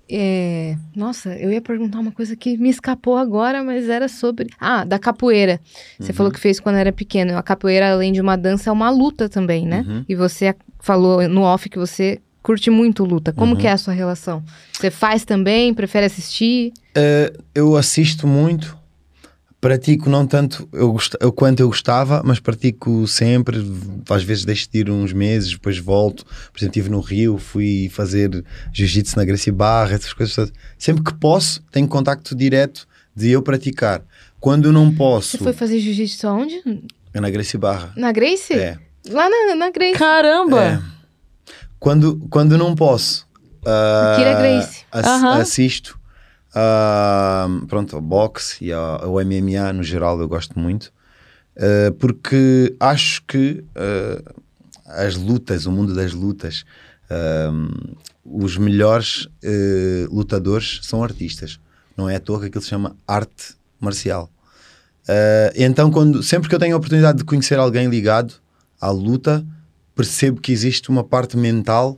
[0.08, 4.48] É, Nossa, eu ia perguntar uma coisa que me escapou agora, mas era sobre.
[4.60, 5.60] Ah, da capoeira.
[6.00, 6.16] Você Uhum.
[6.16, 7.36] falou que fez quando era pequeno.
[7.36, 9.84] A capoeira, além de uma dança, é uma luta também, né?
[9.88, 10.06] Uhum.
[10.08, 10.54] E você
[10.86, 13.34] falou no off que você curte muito luta.
[13.34, 13.58] Como Uhum.
[13.60, 14.44] que é a sua relação?
[14.72, 15.74] Você faz também?
[15.74, 16.72] Prefere assistir?
[16.96, 18.78] Uh, eu assisto muito,
[19.60, 23.58] pratico não tanto eu gost- eu quanto eu gostava, mas pratico sempre.
[24.10, 26.24] Às vezes deixo de ir uns meses, depois volto.
[26.24, 30.36] Por exemplo, estive no Rio, fui fazer jiu-jitsu na Gracie Barra, essas coisas.
[30.36, 30.54] todas.
[30.78, 34.04] Sempre que posso, tenho contacto direto de eu praticar.
[34.40, 36.62] Quando não posso, Você foi fazer jiu-jitsu aonde?
[37.12, 37.92] é na Gracie Barra.
[37.98, 38.54] Na Grace?
[38.54, 38.78] É.
[39.10, 39.98] Lá na, na Grace.
[39.98, 40.64] Caramba!
[40.64, 40.82] É.
[41.80, 43.28] Quando, quando não posso,
[43.66, 44.84] ah, Kira Grace.
[44.92, 45.42] ass- Aham.
[45.42, 46.00] assisto.
[46.54, 50.92] ah, pronto, ao boxe e ao, ao MMA no geral eu gosto muito.
[51.58, 53.64] ah, porque acho que
[54.88, 56.64] as lutas, o mundo das lutas,
[58.24, 59.28] os melhores
[60.10, 61.60] lutadores são artistas.
[61.98, 64.30] Não é à toa que aquilo se chama arte marcial.
[65.56, 68.34] Então, quando, sempre que eu tenho a oportunidade de conhecer alguém ligado
[68.86, 69.46] à luta,
[69.96, 71.98] percebo que existe uma parte mental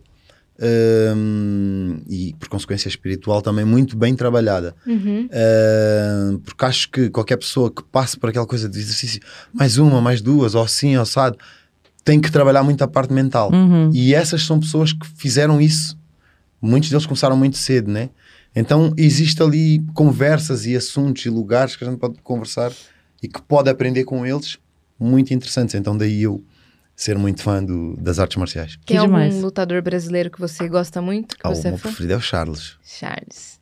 [1.15, 4.75] hum, e, por consequência, espiritual também muito bem trabalhada.
[4.85, 5.27] Uhum.
[5.27, 9.19] Uh, porque acho que qualquer pessoa que passe por aquela coisa de exercício,
[9.53, 11.37] mais uma, mais duas, ou assim, ou assado,
[12.03, 13.51] tem que trabalhar muito a parte mental.
[13.51, 13.89] Uhum.
[13.93, 15.97] E essas são pessoas que fizeram isso.
[16.61, 18.09] Muitos deles começaram muito cedo, né?
[18.55, 22.71] Então existe ali conversas e assuntos e lugares que a gente pode conversar
[23.21, 24.57] e que pode aprender com eles
[24.99, 25.75] muito interessantes.
[25.75, 26.43] Então daí eu
[26.97, 28.71] ser muito fã do- das artes marciais.
[28.71, 29.39] Tem Que algum demais.
[29.41, 31.37] lutador brasileiro que você gosta muito?
[31.37, 31.89] Que Ah, o você é meu fã?
[31.89, 32.73] preferido é o Charles.
[32.83, 33.55] Charles.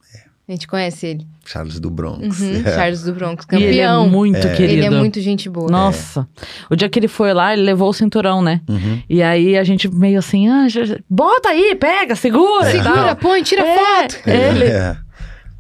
[0.48, 1.28] A gente conhece ele.
[1.44, 2.40] Charles do Bronx.
[2.40, 2.76] Uhum, É.
[2.76, 4.08] Charles do Bronx, E ele é campeão.
[4.10, 4.56] muito É.
[4.56, 4.74] querido.
[4.74, 5.70] Ele é muito gente boa.
[5.72, 6.28] Nossa.
[6.70, 8.62] O dia que ele foi lá, ele levou o cinturão, né?
[8.70, 9.02] Uhum.
[9.10, 12.70] E aí a gente meio assim, ah, já- já- bota aí, pega, segura.
[12.72, 14.30] Segura, põe, tira É, foto.
[14.30, 14.66] Ele.
[14.66, 14.98] É.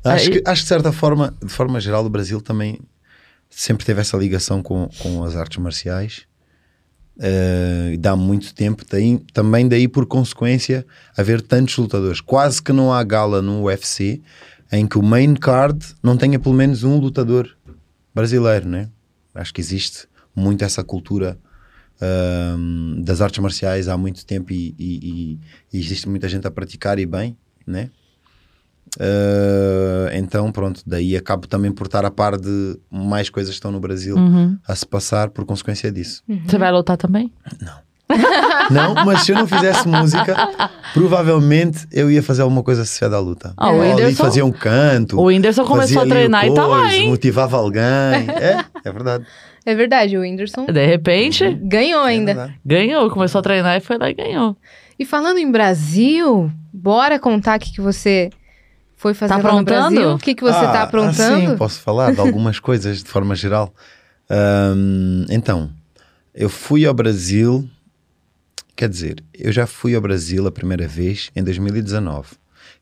[0.04, 2.80] Acho, Aí- que, acho que de certa forma, de forma geral, o Brasil também
[3.50, 6.28] sempre teve essa ligação com, com as artes marciais.
[7.18, 8.84] E dá muito tempo,
[9.34, 10.86] também daí por consequência
[11.18, 12.20] haver tantos lutadores.
[12.22, 14.22] Quase que não há gala no UFC
[14.72, 17.50] em que o main card não tenha pelo menos um lutador
[18.14, 18.90] brasileiro, né?
[19.34, 21.38] Acho que existe muito essa cultura
[22.02, 25.40] ahm, das artes marciais há muito tempo e- e-
[25.72, 27.90] e existe muita gente a praticar e bem, né?
[29.00, 33.72] Ah, então, pronto, daí acabo também por estar a par de mais coisas que estão
[33.72, 34.58] no Brasil Uhum.
[34.68, 36.22] a se passar por consequência disso.
[36.46, 37.32] Você vai lutar também?
[38.70, 40.36] Não, mas se eu não fizesse música,
[40.94, 43.54] provavelmente eu ia fazer alguma coisa associada à luta.
[43.58, 45.20] Ah, o Whindersson- fazia um canto.
[45.20, 47.10] O Whindersson começou a treinar e tá lá, coisa, hein?
[47.10, 47.82] Motivava alguém.
[47.82, 49.26] É, é verdade.
[49.66, 52.34] É verdade, o Whindersson De repente, ganhou É ainda.
[52.36, 52.60] verdade.
[52.64, 54.56] ganhou, começou a treinar e foi lá e ganhou.
[55.00, 58.30] E falando em Brasil, bora contar o que, que você
[58.96, 59.64] foi fazer Tá lá no?
[59.64, 60.12] Brasil?
[60.14, 61.52] O que, que você Ah, tá aprontando?
[61.52, 63.74] Sim, posso falar de algumas coisas de forma geral.
[64.30, 65.70] Ahm, então,
[66.34, 67.68] eu fui ao Brasil.
[68.76, 72.30] Quer dizer, eu já fui ao Brasil a primeira vez em 2019.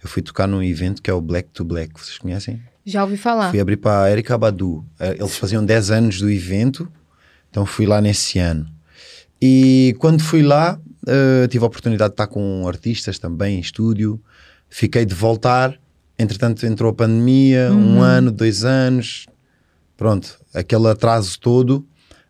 [0.03, 1.93] Eu fui tocar num evento que é o Black to Black.
[1.99, 2.61] Vocês conhecem?
[2.85, 3.49] Já ouvi falar.
[3.51, 4.83] Fui abrir para a Erika Badu.
[4.99, 6.91] Eh, Eles faziam 10 anos do evento,
[7.49, 8.67] então fui lá nesse ano.
[9.41, 14.19] E quando fui lá, eh, tive a oportunidade de estar com artistas também em estúdio.
[14.69, 15.75] Fiquei de voltar.
[16.17, 19.25] Entretanto, entrou a pandemia, um ano, dois anos.
[19.97, 21.85] Pronto, aquele atraso todo.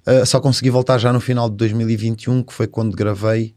[0.05, 3.53] Eh, só consegui voltar já no final de 2021, que foi quando gravei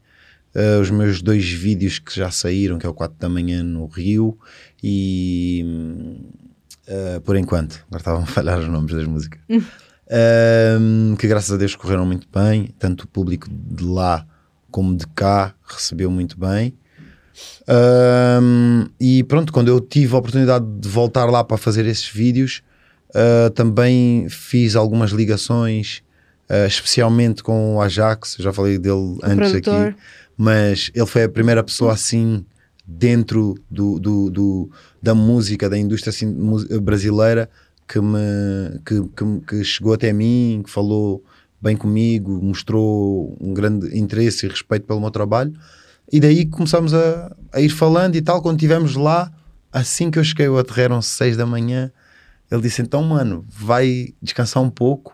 [0.53, 3.85] eh, os meus dois vídeos que já saíram, que é o 4 da manhã no
[3.85, 4.37] Rio
[4.83, 6.17] e hum,
[6.87, 9.41] Uh, por enquanto, agora estavam a falhar os nomes das músicas,
[10.09, 14.25] Um, que graças a Deus correram muito bem, tanto o público de lá
[14.71, 16.73] como de cá recebeu muito bem.
[17.69, 22.61] Um, e pronto, quando eu tive a oportunidade de voltar lá para fazer esses vídeos,
[23.09, 26.01] uh, também fiz algumas ligações,
[26.49, 29.87] uh, especialmente com o Ajax, já falei dele antes produtor.
[29.87, 29.95] aqui,
[30.37, 32.45] mas ele foi a primeira pessoa assim
[32.85, 34.71] dentro do, do, do-
[35.01, 36.33] da música, da indústria assim,
[36.81, 37.49] brasileira
[37.87, 41.23] que, me, que, que, que chegou até mim, que falou
[41.61, 45.53] bem comigo, mostrou um grande interesse e respeito pelo meu trabalho.
[46.11, 48.41] E daí começamos a, a ir falando e tal.
[48.41, 49.31] Quando estivemos lá,
[49.71, 51.91] assim que eu cheguei, eu aterraram seis da manhã.
[52.49, 55.13] Ele disse: Então, mano, vai descansar um pouco,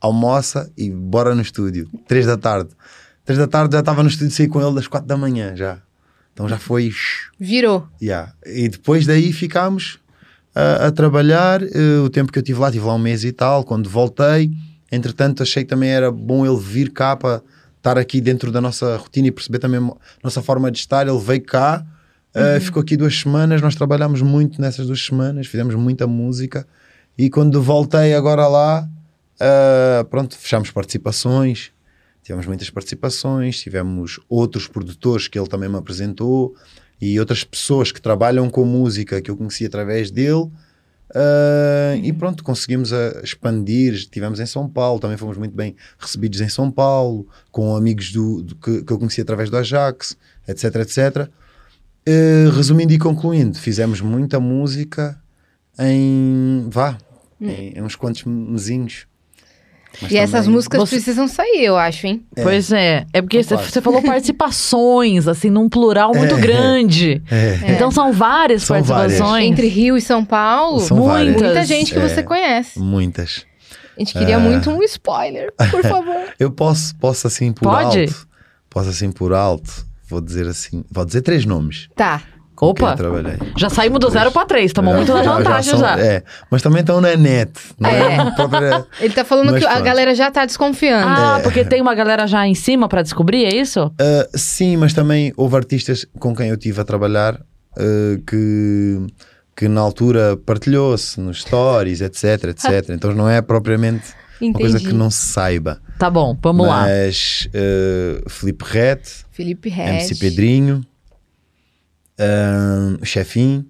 [0.00, 1.88] almoça e bora no estúdio.
[2.06, 2.70] Três da tarde.
[3.24, 5.80] Três da tarde já estava no estúdio, saí com ele das quatro da manhã já.
[6.32, 6.90] Então já foi.
[7.38, 7.88] Virou.
[8.02, 8.34] Yeah.
[8.44, 10.00] E depois daí ficámos
[10.54, 11.62] a, a trabalhar.
[11.62, 13.64] eh, o tempo que eu estive lá, estive lá um mês e tal.
[13.64, 14.50] Quando voltei,
[14.90, 17.40] entretanto, achei que também era bom ele vir cá para
[17.84, 21.06] estar aqui dentro da nossa rotina e perceber também a nossa forma de estar.
[21.06, 21.84] Ele veio cá,
[22.32, 23.60] eh, ficou aqui duas semanas.
[23.60, 26.66] Nós trabalhámos muito nessas duas semanas, fizemos muita música.
[27.16, 28.88] E quando voltei agora lá,
[29.38, 31.72] eh, pronto, fechámos participações.
[32.22, 36.54] tivemos muitas participações, tivemos outros produtores que ele também me apresentou
[36.98, 40.50] e outras pessoas que trabalham com música que eu conheci através dele.
[41.10, 43.94] Uh, e pronto, conseguimos uh, expandir.
[43.94, 48.42] Estivemos em São Paulo, também fomos muito bem recebidos em São Paulo, com amigos do,
[48.42, 50.16] do que, que, eu conheci através do Ajax,
[50.48, 51.28] etc, etc.
[52.06, 55.20] Uh, resumindo e concluindo, fizemos muita música
[55.78, 56.98] em vá,
[57.40, 57.48] hum.
[57.48, 59.06] em, em, uns quantos mesinhos.
[60.00, 60.96] Mas e essas músicas você...
[60.96, 62.24] precisam sair, eu acho, hein?
[62.36, 62.42] É.
[62.42, 63.06] Pois é.
[63.12, 66.40] É porque você, você falou participações, assim, num plural muito é.
[66.40, 67.22] grande.
[67.30, 67.72] É.
[67.72, 69.18] Então são várias são participações.
[69.18, 69.50] Várias.
[69.50, 70.80] Entre Rio e São Paulo.
[70.80, 71.42] São muitas.
[71.42, 72.22] Muita gente que você é.
[72.22, 72.78] conhece.
[72.78, 73.46] Muitas.
[73.96, 76.34] A gente queria muito um spoiler, por favor.
[76.38, 78.00] eu posso, posso assim por Pode?
[78.00, 78.28] alto.
[78.68, 79.86] Posso assim por alto.
[80.08, 80.84] Vou dizer assim.
[80.90, 81.88] Vou dizer três nomes.
[81.94, 82.22] Tá.
[82.60, 82.96] Opa,
[83.56, 86.80] já saímos do zero para três, estamos muito na vantagem já, já, É, mas também
[86.80, 87.50] estão na net.
[87.82, 87.88] É.
[87.88, 88.86] é própria...
[89.00, 89.80] Ele tá falando mas que pronto.
[89.80, 91.08] a galera já tá desconfiando.
[91.08, 91.42] Ah, é.
[91.42, 93.86] porque tem uma galera já em cima para descobrir, é isso?
[93.86, 99.06] Uh, sim, mas também houve artistas com quem eu tive a trabalhar uh, que,
[99.56, 102.90] que na altura partilhou-se nos stories, etc, etc.
[102.94, 104.50] então não é propriamente Entendi.
[104.50, 105.80] uma coisa que não se saiba.
[105.98, 106.82] Tá bom, vamos mas, lá.
[106.82, 109.02] Mas uh, Felipe Ret,
[109.32, 110.84] Felipe Ret, MC Pedrinho
[112.18, 113.68] uh, Chefin,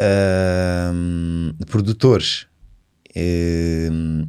[0.00, 2.46] uh, produtores,
[3.10, 4.28] uh,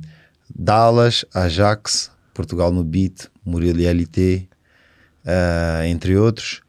[0.54, 4.48] Dallas, Ajax, Portugal no Beat, Murilo LT,
[5.26, 6.62] uh, entre outros.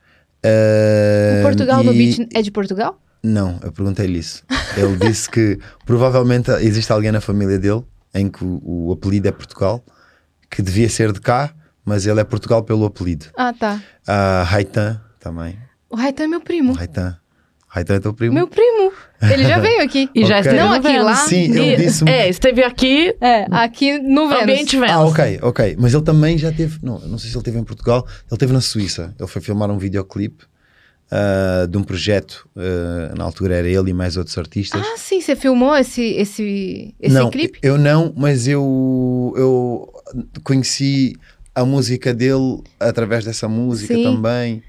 [0.44, 1.86] o Portugal e...
[1.86, 2.98] no Beat é de Portugal?
[3.22, 4.42] Não, eu perguntei-lhe isso.
[4.76, 9.32] Ele disse que provavelmente existe alguém na família dele em que o, o, apelido é
[9.32, 9.84] Portugal,
[10.50, 13.26] que devia ser de cá, mas ele é Portugal pelo apelido.
[13.36, 13.80] Ah, tá.
[14.06, 15.56] Uh, Haitan também.
[15.92, 16.72] O Raitan é meu primo.
[16.72, 17.18] Raitan.
[17.68, 18.32] Raitan é teu primo?
[18.32, 18.92] Meu primo.
[19.20, 20.08] Ele já veio aqui.
[20.16, 21.14] e já esteve Não aqui, lá.
[21.14, 22.08] Sim, eu disse...
[22.08, 23.14] É, esteve aqui...
[23.20, 24.42] É, aqui no Vênus.
[24.42, 24.90] Ambiente Vênus.
[24.90, 25.76] Ah, ok, ok.
[25.78, 26.78] Mas ele também já teve...
[26.82, 28.06] Não, não sei se ele teve em Portugal.
[28.30, 29.14] Ele teve na Suíça.
[29.20, 32.48] Ele foi filmar um videoclipe uh, de um projeto.
[32.56, 34.80] Uh, na altura era ele e mais outros artistas.
[34.82, 35.20] Ah, sim.
[35.20, 37.58] Você filmou esse, esse, esse não, clipe?
[37.62, 39.92] eu não, mas eu, eu
[40.42, 41.16] conheci
[41.54, 44.04] a música dele através dessa música sim.
[44.04, 44.62] também.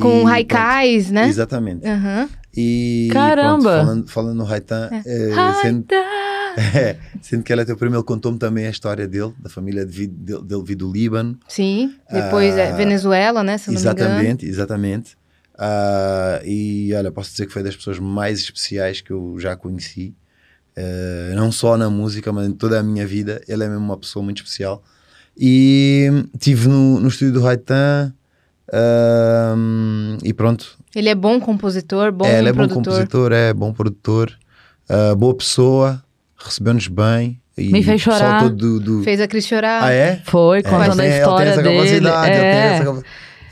[0.00, 1.28] Com Haikais, né?
[1.28, 1.86] Exatamente.
[1.86, 2.28] Uhum.
[2.56, 3.62] E Caramba!
[3.62, 5.30] Pronto, falando, falando no Haitan, é.
[5.30, 9.32] é, sendo, é, sendo que ele é teu primo, ele contou-me também a história dele,
[9.40, 11.38] da família de, dele, dele vir do Líbano.
[11.48, 13.58] Sim, depois é Venezuela, né?
[13.58, 15.16] Se exatamente, exatamente.
[15.54, 20.14] Uh, e olha, posso dizer que foi das pessoas mais especiais que eu já conheci.
[20.76, 23.40] Uh, não só na música, mas em toda a minha vida.
[23.46, 24.82] Ele é mesmo uma pessoa muito especial.
[25.36, 28.12] E estive no, no estúdio do Haitan
[30.22, 30.76] e pronto.
[30.94, 34.32] Ele é bom compositor, bom é, ele é bom compositor, é bom produtor,
[34.88, 36.02] uh, boa pessoa,
[36.36, 37.40] recebeu-nos bem.
[37.56, 38.48] E Me fez chorar.
[38.48, 39.02] Do, do...
[39.04, 39.84] Fez a Cris chorar.
[39.84, 40.20] Ah, é?
[40.24, 42.08] Foi, contando é, a história ele tem essa dele.
[42.08, 42.76] É.
[42.80, 43.02] Essa...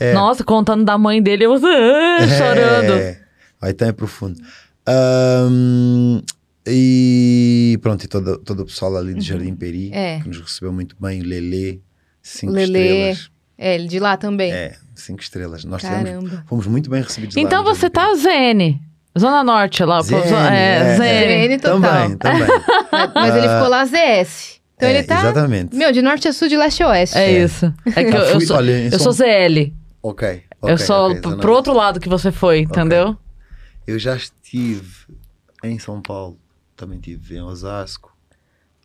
[0.01, 0.13] É.
[0.13, 2.29] Nossa, contando da mãe dele, eu é.
[2.29, 2.93] chorando.
[2.95, 3.21] É.
[3.61, 4.41] Aí tá é profundo.
[4.89, 6.21] Um,
[6.67, 9.21] e pronto, e todo, todo o pessoal ali do uhum.
[9.21, 10.21] Jardim Peri, é.
[10.21, 11.79] que nos recebeu muito bem, o Lelê,
[12.21, 13.11] cinco Lelê.
[13.11, 13.31] estrelas.
[13.57, 14.53] É, ele de lá também.
[14.53, 15.65] É, cinco estrelas.
[15.65, 18.79] Nós tivemos, fomos muito bem recebidos Então lá você tá ZN.
[19.19, 20.01] Zona Norte lá.
[20.01, 20.15] ZN,
[20.51, 21.81] é, é, ZN total.
[21.81, 22.49] Também, também.
[23.15, 24.61] Mas ele ficou lá ZS.
[24.77, 25.21] Então é, ele tá.
[25.21, 25.77] Exatamente.
[25.77, 27.17] Meu, de norte a sul, de leste a oeste.
[27.17, 27.45] É, é.
[27.45, 27.73] isso.
[27.95, 29.73] É que eu, eu, sou, olha, eu sou ZL.
[30.03, 30.29] Ok.
[30.29, 33.17] okay eu sou okay, pro outro lado que você foi, entendeu?
[33.87, 35.07] Eu já estive
[35.63, 36.39] em São Paulo.
[36.77, 38.17] Também estive em Osasco.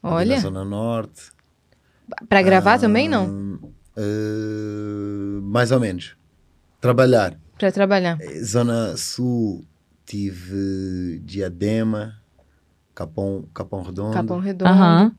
[0.04, 0.36] Olha.
[0.36, 1.32] Na Zona Norte.
[2.30, 3.60] Pra gravar ah, também, não?
[3.98, 6.16] Uh, mais ou menos.
[6.80, 7.40] Trabalhar.
[7.58, 8.18] Para trabalhar.
[8.22, 9.66] Eh, Zona Sul,
[10.06, 12.22] tive Diadema,
[12.94, 14.14] Capão, Capão Redondo.
[14.14, 14.72] Capão Redondo.
[14.72, 15.12] Uhum.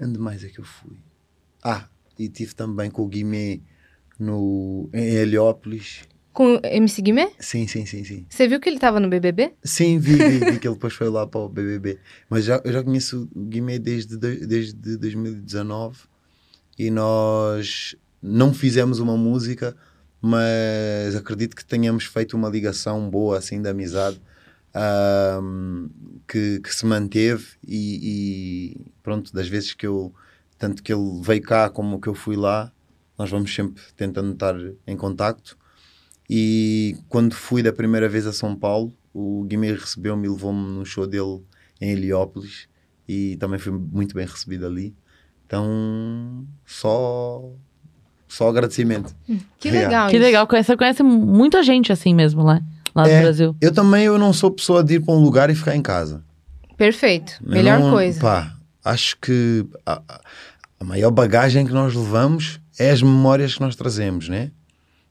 [0.00, 0.96] Onde mais é que eu fui?
[1.62, 1.86] Ah,
[2.18, 3.60] e tive também com o Guimê
[4.18, 6.02] no, em Heliópolis.
[6.32, 7.30] Com MC Guimê?
[7.38, 8.26] Sim, sim, sim, sim.
[8.28, 9.52] Você viu que ele estava no BBB?
[9.62, 11.98] Sim, vi, vi, vi, que ele depois foi lá para o BBB.
[12.28, 16.13] Mas já, eu já conheço o Guimê desde, desde 2019
[16.78, 19.76] e nós não fizemos uma música,
[20.20, 24.20] mas acredito que tenhamos feito uma ligação boa assim de amizade
[25.42, 25.88] um,
[26.26, 30.12] que, que, se manteve e, e, pronto, das vezes que eu
[30.58, 32.72] tanto que ele veio cá como que eu fui lá,
[33.18, 34.54] nós vamos sempre tentando estar
[34.86, 35.56] em contacto
[36.28, 40.84] e quando fui da primeira vez a São Paulo, o Guimê recebeu-me e levou-me no
[40.84, 41.42] show dele
[41.80, 42.68] em Heliópolis
[43.06, 44.94] e também fui muito bem recebido ali.
[45.54, 47.44] Então, só
[48.26, 49.14] só agradecimento.
[49.28, 50.10] Hum, que legal.
[50.10, 50.48] Que legal.
[50.50, 52.60] Você conhece muita gente assim mesmo lá,
[52.92, 53.56] lá é, no Brasil.
[53.60, 56.24] Eu também eu não sou pessoa de ir para um lugar e ficar em casa.
[56.76, 57.34] Perfeito.
[57.40, 58.20] Melhor não, coisa.
[58.20, 58.52] Pá,
[58.84, 60.02] acho que a,
[60.80, 64.50] a, maior bagagem que nós levamos é as memórias que nós trazemos, né?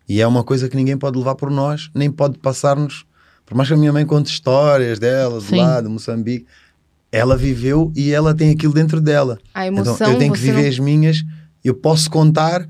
[0.10, 3.06] E é uma coisa que ninguém pode levar por nós, nem pode passar-nos.
[3.46, 5.56] Por mais que a minha mãe conte histórias dela, de Sim.
[5.56, 6.46] lá, de Moçambique,
[7.14, 9.38] ela viveu e ela tem aquilo dentro dela.
[9.54, 11.24] A emoção, então eu tenho que viver não- as minhas,
[11.64, 12.68] eu posso contar,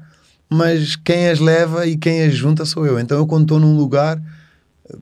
[0.49, 2.99] mas quem as leva e quem as junta sou eu.
[2.99, 4.21] Então eu quando estou num lugar,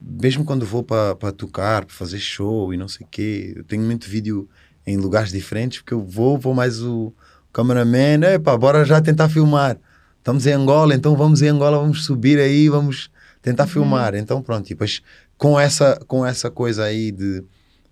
[0.00, 3.82] mesmo quando vou para tocar, para fazer show e não sei o quê, eu tenho
[3.82, 4.48] muito vídeo
[4.86, 7.12] em lugares diferentes, porque eu vou, vou mais o
[7.52, 9.76] cameraman, epá, bora já tentar filmar.
[10.18, 13.10] Estamos em Angola, então vamos em Angola, vamos subir aí, vamos
[13.42, 14.14] tentar filmar.
[14.14, 15.02] Então pronto, e depois
[15.36, 17.42] com essa, com essa coisa aí de,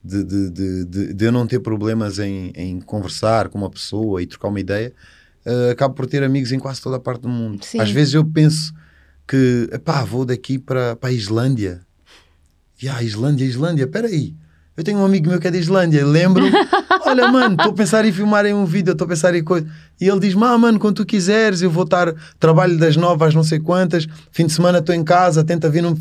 [0.03, 0.51] de, de,
[0.84, 4.61] de, de- eu não ter problemas em, em conversar com uma pessoa e trocar uma
[4.61, 4.92] ideia,
[5.44, 7.64] eh, acabo por ter amigos em quase toda a parte do mundo.
[7.64, 7.80] Sim.
[7.80, 8.72] Às vezes eu penso
[9.28, 11.80] que, pá, vou daqui para para a Islândia.
[12.82, 14.34] E ah, Islândia, Islândia, peraí.
[14.76, 16.42] Eu tenho um amigo meu que é da Islândia, lembro,
[17.05, 19.68] olha mano, estou a pensar em filmar em um vídeo, estou a pensar em coisa.
[20.01, 23.34] E ele diz, ah mano, quando tu quiseres, eu vou estar, trabalho das nove às
[23.34, 25.94] não sei quantas, fim de semana estou em casa, tenta vir num...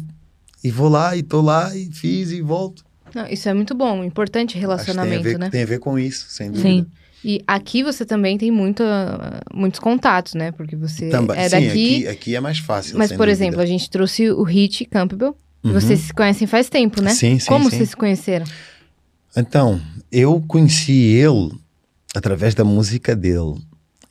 [0.64, 2.84] E vou lá, e estou lá, e fiz, e volto.
[3.16, 5.50] Não, isso é muito bom, importante que tem a, relacionamento, ver, né?
[5.50, 6.70] tem a ver com isso, sem dúvida.
[6.70, 6.86] Sim.
[7.24, 10.52] E aqui você também tem muita, muitos contatos, né?
[10.54, 11.68] Porque você Também, é sim, daqui.
[11.68, 12.98] aqui, aqui é mais fácil.
[12.98, 13.44] mas, sem por dúvida.
[13.44, 15.36] exemplo, a gente trouxe o Hit Campbell.
[15.62, 15.74] Uhum.
[15.74, 17.14] vocês se conhecem faz tempo, né?
[17.14, 17.76] Sim, sim, Como sim.
[17.76, 18.46] vocês se conheceram?
[19.36, 21.52] Então, eu conheci ele
[22.16, 23.56] através da música dele.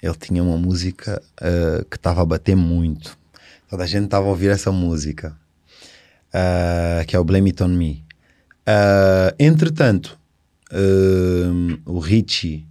[0.02, 3.16] Ele tinha uma música ah, que estava a bater muito.
[3.68, 5.34] Toda a gente estava a ouvir essa música,
[6.32, 8.04] ah, que é o Blame It On Me.
[8.70, 10.18] Ah, entretanto,
[10.70, 12.66] ah, o Richie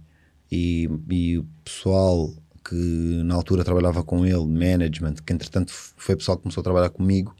[0.48, 2.32] e, e o pessoal
[2.64, 6.64] que na altura trabalhava com ele, management, que entretanto foi o pessoal que começou a
[6.64, 7.34] trabalhar comigo,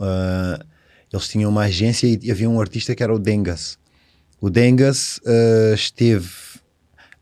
[0.00, 0.64] ah,
[1.12, 3.78] eles tinham uma agência e havia um artista que era o Dengas.
[4.40, 5.20] O Dengas
[5.76, 6.30] esteve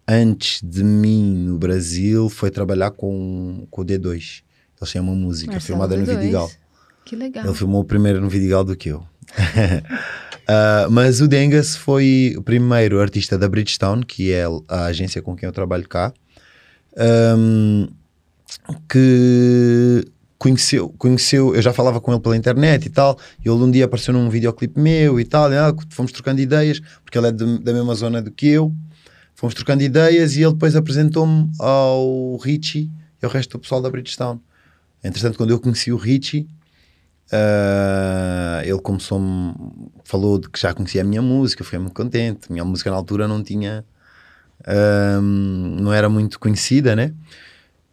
[0.07, 4.43] antes de mim no Brasil, foi trabalhar com, com o D2.
[4.81, 6.19] Eles têm uma música Marcelo filmada no D2.
[6.19, 6.51] Vidigal.
[7.05, 7.45] Que legal.
[7.45, 9.05] Ele filmou primeiro no Vidigal do que eu.
[10.53, 15.37] Ah, mas o Dengas foi o primeiro artista da Bridgestone, que é a agência com
[15.37, 16.13] quem eu trabalho cá,
[16.99, 17.87] ahm,
[18.89, 20.05] que
[20.37, 23.85] conheceu, conheceu, eu já falava com ele pela internet e tal, e ele um dia
[23.85, 27.59] apareceu num videoclipe meu e tal, e, ah, fomos trocando ideias, porque ele é de-
[27.61, 28.75] da mesma zona do que eu,
[29.37, 32.91] fomos trocando ideias e ele depois apresentou-me ao Richie
[33.23, 34.41] e ao resto do pessoal da Bridgestone.
[35.05, 36.49] Entretanto, quando eu conheci o Richie,
[37.33, 39.55] ah, ele começou-me,
[40.05, 42.51] falou de que já conhecia a minha música, fiquei muito contente.
[42.51, 43.85] Minha música na altura não tinha,
[44.67, 47.13] ahm, não era muito conhecida, né?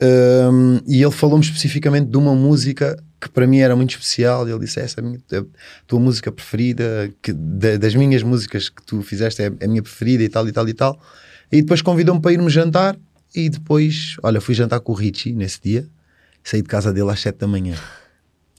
[0.02, 4.48] Ahm, e ele falou-me especificamente de uma música que para mim era muito especial.
[4.48, 5.44] Ele disse: Essa é a, minha, a
[5.88, 10.24] tua música preferida, que, da- das minhas músicas que tu fizeste, é a minha preferida
[10.24, 11.00] e tal e tal e tal.
[11.52, 12.96] E depois convidou-me para irmos jantar.
[13.36, 15.88] E depois, olha, fui jantar com o Richie nesse dia.
[16.44, 17.76] Saí de casa dele às 7 da manhã.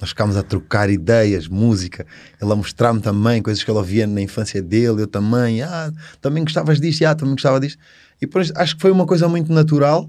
[0.00, 2.06] Nós ficámos a trocar ideias, música.
[2.40, 5.60] Ele a mostrar-me também coisas que ele ouvia na infância dele, eu também.
[5.62, 7.78] Ah, também gostavas disto, ah, também gostava disto.
[8.20, 10.08] E depois acho que foi uma coisa muito natural,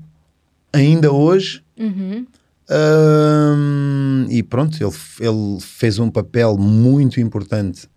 [0.71, 1.63] ainda hoje.
[1.77, 2.25] Uhum.
[2.69, 7.87] Ahm, e pronto, ele, ele fez um papel muito importante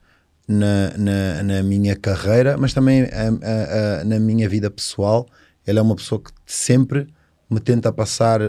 [0.48, 3.08] na, na, na minha carreira, mas também a-
[3.42, 5.26] a- a- na minha vida pessoal.
[5.66, 7.06] Ele é uma pessoa que sempre
[7.50, 8.40] me tenta passar,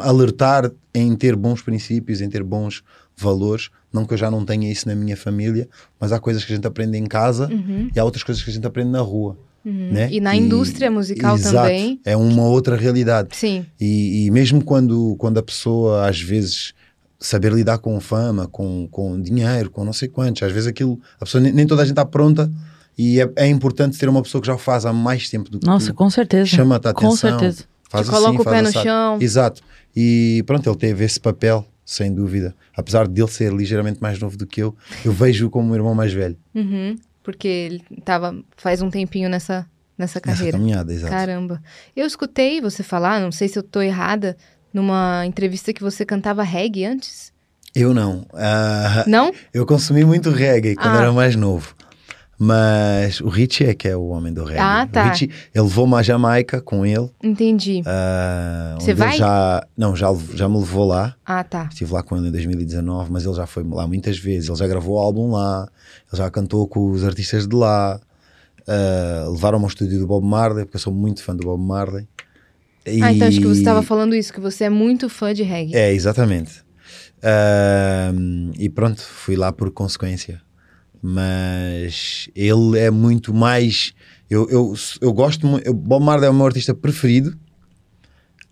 [0.00, 2.82] alertar em ter bons princípios, em ter bons
[3.16, 3.70] valores.
[3.92, 5.68] Não que eu já não tenha isso na minha família,
[6.00, 7.48] mas há coisas que a gente aprende em casa
[7.94, 9.36] e há outras coisas que a gente aprende na rua.
[9.64, 10.06] Né?
[10.06, 10.12] Uhum.
[10.12, 12.00] E na indústria musical Exato, também.
[12.04, 13.36] É uma outra realidade.
[13.36, 13.64] Sim.
[13.80, 16.74] E, e mesmo quando, quando a pessoa, às vezes,
[17.20, 21.24] saber lidar com fama, com, com dinheiro, com não sei quantos, às vezes aquilo, a
[21.24, 22.50] pessoa nem, nem toda a gente está pronta
[22.98, 25.58] e é, é importante ter uma pessoa que já o faz há mais tempo do
[25.60, 25.94] que Nossa, tu.
[25.94, 26.46] com certeza.
[26.46, 27.30] Chama-te a Com atenção.
[27.30, 27.64] certeza.
[27.88, 28.84] Faz Te coloca o faz pé no assado.
[28.84, 29.18] chão.
[29.20, 29.62] Exato.
[29.94, 32.54] E pronto, ele teve esse papel, sem dúvida.
[32.76, 34.74] Apesar de ele ser ligeiramente mais novo do que eu,
[35.04, 36.96] eu vejo-o como um irmão mais velho Uhum.
[37.22, 39.66] Porque ele tava faz um tempinho nessa,
[39.96, 40.58] nessa nessa carreira.
[40.58, 40.92] caminhada.
[40.92, 41.12] Exato.
[41.12, 41.62] Caramba.
[41.94, 44.36] Eu escutei você falar, não sei se eu tô errada,
[44.74, 47.30] numa entrevista que você cantava reggae antes.
[47.74, 48.26] Eu não.
[48.34, 49.32] Ah, Não?
[49.54, 51.02] eu consumi muito reggae quando Ah.
[51.02, 51.74] era mais novo.
[52.44, 54.58] Mas o Richie é que é o homem do reggae.
[54.60, 55.04] Ah, tá.
[55.06, 57.08] O Richie, ele levou-me à Jamaica com ele.
[57.22, 57.82] Entendi.
[57.86, 59.16] ah, Você vai?
[59.16, 61.14] Já, não, já, já me levou lá.
[61.24, 61.68] Ah, tá.
[61.70, 64.48] Estive lá com ele em 2019, mas ele já foi lá muitas vezes.
[64.48, 65.68] Ele já gravou o álbum lá,
[66.12, 68.00] ele já cantou com os artistas de lá.
[68.66, 72.08] Ah, Levaram-me ao estúdio do Bob Marley, porque eu sou muito fã do Bob Marley.
[73.04, 75.44] Ah, então acho que você E- estava falando isso, que você é muito fã de
[75.44, 75.76] reggae.
[75.76, 76.60] É, exatamente.
[77.22, 78.12] Ah,
[78.58, 80.40] e pronto, fui lá por consequência.
[81.02, 83.92] Mas ele é muito mais.
[84.30, 85.72] Eu, eu, eu gosto muito.
[85.74, 87.36] Bob Marley é o meu artista preferido.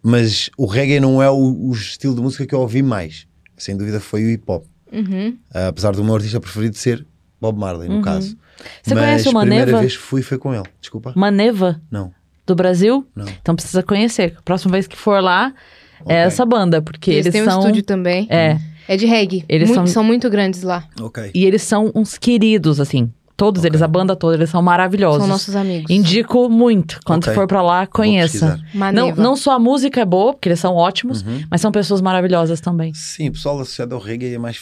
[0.03, 3.27] mas o reggae não é o, o estilo de música que eu ouvi mais.
[3.57, 4.65] Sem dúvida foi o hip hop.
[4.93, 5.39] Uhum.
[5.55, 7.07] Ah, apesar do meu artista preferido ser
[7.41, 8.03] Bob Marley, no Uhum.
[8.03, 8.37] caso.
[8.83, 9.81] Você mas conhece o a primeira Maneva?
[9.81, 10.65] vez que fui foi com ele.
[10.81, 11.13] Desculpa.
[11.17, 12.13] Maneva, Não,
[12.47, 13.07] do Brasil?
[13.15, 13.27] não.
[13.41, 14.37] Então precisa conhecer.
[14.45, 15.55] Próxima vez que for lá,
[16.01, 16.15] Ok.
[16.15, 17.61] é essa banda, porque Eles, eles, têm um são.
[17.61, 18.27] estúdio também.
[18.29, 18.59] É.
[18.93, 19.45] É de reggae.
[19.49, 20.85] Eles Muito- são- são muito grandes lá.
[21.01, 21.31] Ok.
[21.33, 23.13] E eles são uns queridos, assim.
[23.37, 23.71] Todos Ok.
[23.71, 25.21] eles, a banda toda, eles são maravilhosos.
[25.21, 25.89] São nossos amigos.
[25.89, 26.99] Indico muito.
[27.07, 27.35] Quando Ok.
[27.35, 28.61] for pra lá, conheça.
[28.93, 31.45] Não, não só a música é boa, porque eles são ótimos, Uhum.
[31.49, 32.93] mas são pessoas maravilhosas também.
[32.93, 34.61] Sim, o pessoal associado ao reggae é mais,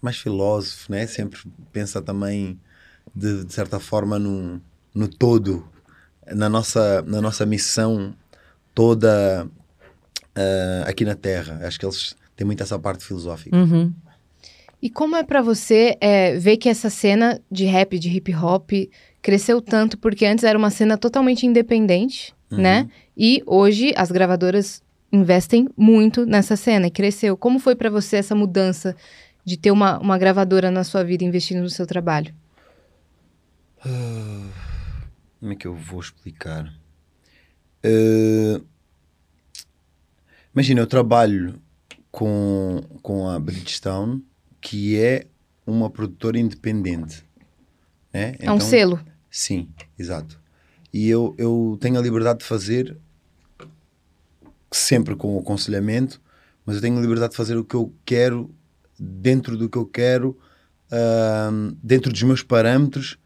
[0.00, 1.04] mais filósofo, né?
[1.08, 1.40] Sempre
[1.72, 2.58] pensa também,
[3.14, 4.60] de, de certa forma, no,
[4.94, 5.66] no todo,
[6.32, 8.14] na nossa, na nossa missão
[8.74, 9.46] toda
[10.36, 11.60] ah, aqui na Terra.
[11.64, 13.56] Acho que eles têm muito essa parte filosófica.
[13.56, 13.92] Uhum.
[14.80, 18.70] E como é pra você é, ver que essa cena de rap, de hip hop,
[19.22, 19.96] cresceu tanto?
[19.98, 22.58] Porque antes era uma cena totalmente independente, Uhum.
[22.58, 22.88] né?
[23.16, 27.36] E hoje as gravadoras investem muito nessa cena e cresceu.
[27.36, 28.94] Como foi pra você essa mudança
[29.44, 32.32] de ter uma, uma gravadora na sua vida investindo no seu trabalho?
[35.40, 36.72] Como é que eu vou explicar?
[37.82, 38.60] Eh,
[40.52, 41.60] imagina, eu trabalho
[42.16, 44.24] com, com a Bridgestone,
[44.58, 45.26] que é
[45.66, 47.22] uma produtora independente.
[48.10, 48.36] Né?
[48.38, 48.98] é um selo.
[49.30, 50.40] Sim, exato.
[50.90, 52.96] E eu, eu tenho a liberdade de fazer
[54.72, 56.18] sempre com o aconselhamento,
[56.64, 58.50] mas eu tenho a liberdade de fazer o que eu quero
[58.98, 60.38] dentro do que eu quero,
[60.90, 63.18] ahm, dentro dos meus parâmetros,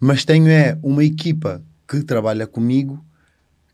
[0.00, 3.04] mas tenho é uma equipa que trabalha comigo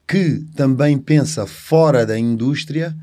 [0.06, 2.96] que também pensa fora da indústria,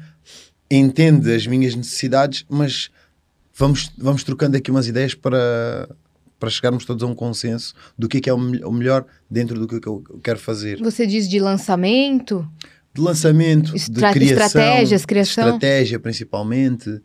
[0.77, 2.89] entende as minhas necessidades, mas
[3.55, 5.89] vamos, vamos trocando aqui umas ideias para,
[6.39, 9.59] para chegarmos todos a um consenso do que é, que é o, o melhor dentro
[9.59, 10.79] do que eu eu quero fazer.
[10.81, 12.47] Você diz de lançamento,
[12.93, 15.43] De lançamento, Estra- de criação, estratégias, criação.
[15.45, 17.01] estratégia principalmente,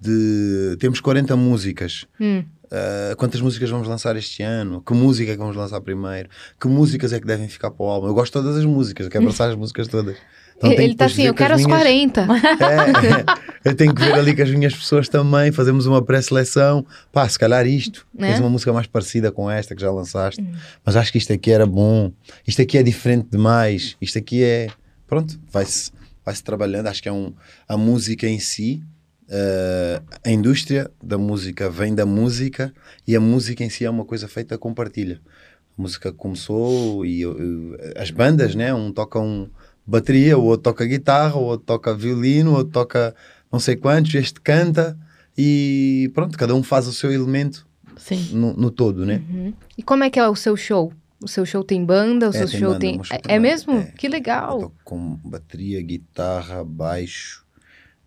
[0.00, 2.04] de temos 40 músicas.
[2.20, 2.44] Hum.
[2.70, 4.82] Uh, quantas músicas vamos lançar este ano?
[4.82, 6.28] Que música é que vamos lançar primeiro?
[6.60, 8.08] Que músicas é que devem ficar para o álbum?
[8.08, 10.16] Eu gosto de todas as músicas, eu quero abraçar as músicas todas.
[10.58, 12.26] Então ele tá depois assim, eu quero as minhas- 40.
[13.64, 16.84] É, eu tenho que ver ali com as minhas pessoas também, fazemos uma pré-seleção.
[17.12, 18.28] Pá, se calhar isto, Né?
[18.32, 20.44] tens uma música mais parecida com esta que já lançaste,
[20.84, 22.12] mas acho que isto aqui era bom,
[22.46, 24.68] isto aqui é diferente demais, isto aqui é.
[25.06, 25.90] Pronto, vai-se
[26.24, 26.88] vai -se trabalhando.
[26.88, 27.32] Acho que é um.
[27.66, 28.82] A música em si,
[29.30, 32.72] eh, a indústria da música vem da música
[33.06, 35.20] e a música em si é uma coisa feita com partilha.
[35.78, 38.74] A música começou e eu- eu- as bandas, né?
[38.74, 39.48] Um toca um
[39.88, 43.14] bateria, o outro toca guitarra, o outro toca violino, o outro toca
[43.50, 44.98] não sei quantos, este canta
[45.36, 47.66] e pronto, cada um faz o seu elemento
[48.32, 49.22] no, no todo, né?
[49.30, 49.52] Uhum.
[49.76, 50.92] E como é que é o seu show?
[51.20, 52.26] O seu show tem banda?
[52.26, 53.00] O É, seu tem show banda, tem.
[53.26, 53.72] É, é mesmo?
[53.78, 53.92] é.
[53.96, 54.58] Que Eu legal.
[54.60, 57.44] toco com bateria, guitarra, baixo,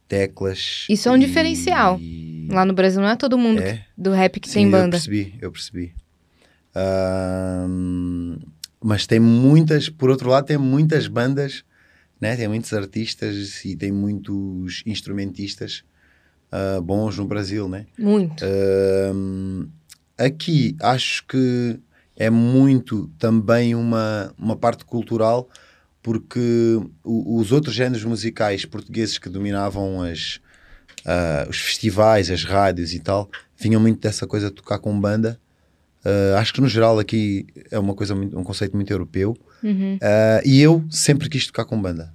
[0.07, 0.85] teclas.
[0.89, 1.97] Isso é um diferencial.
[1.99, 3.73] e- Lá no Brasil não é todo mundo É.
[3.73, 4.91] que- do rap que Sim, tem Eu banda.
[4.91, 5.93] percebi, eu percebi.
[6.75, 8.37] Ahm,
[8.83, 11.63] mas tem muitas, por outro lado, tem muitas bandas,
[12.21, 12.37] né?
[12.37, 15.83] tem muitos artistas e tem muitos instrumentistas
[16.51, 17.85] ah, bons no Brasil, né?
[17.97, 18.43] Muito.
[18.43, 19.69] Ahm,
[20.17, 21.79] aqui acho que
[22.15, 25.49] é muito também uma, uma parte cultural,
[26.03, 30.41] porque os outros géneros musicais portugueses que dominavam as,
[31.05, 35.39] ah, os festivais, as rádios e tal, vinham muito dessa coisa de tocar com banda.
[36.03, 39.35] Ah, acho que no geral aqui é uma coisa muito- um conceito muito europeu.
[39.63, 39.97] Uhum.
[40.01, 42.13] Ah, e eu sempre quis tocar com banda.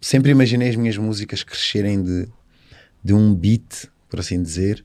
[0.00, 2.28] Sempre imaginei as minhas músicas crescerem de,
[3.02, 4.84] de um beat, por assim dizer,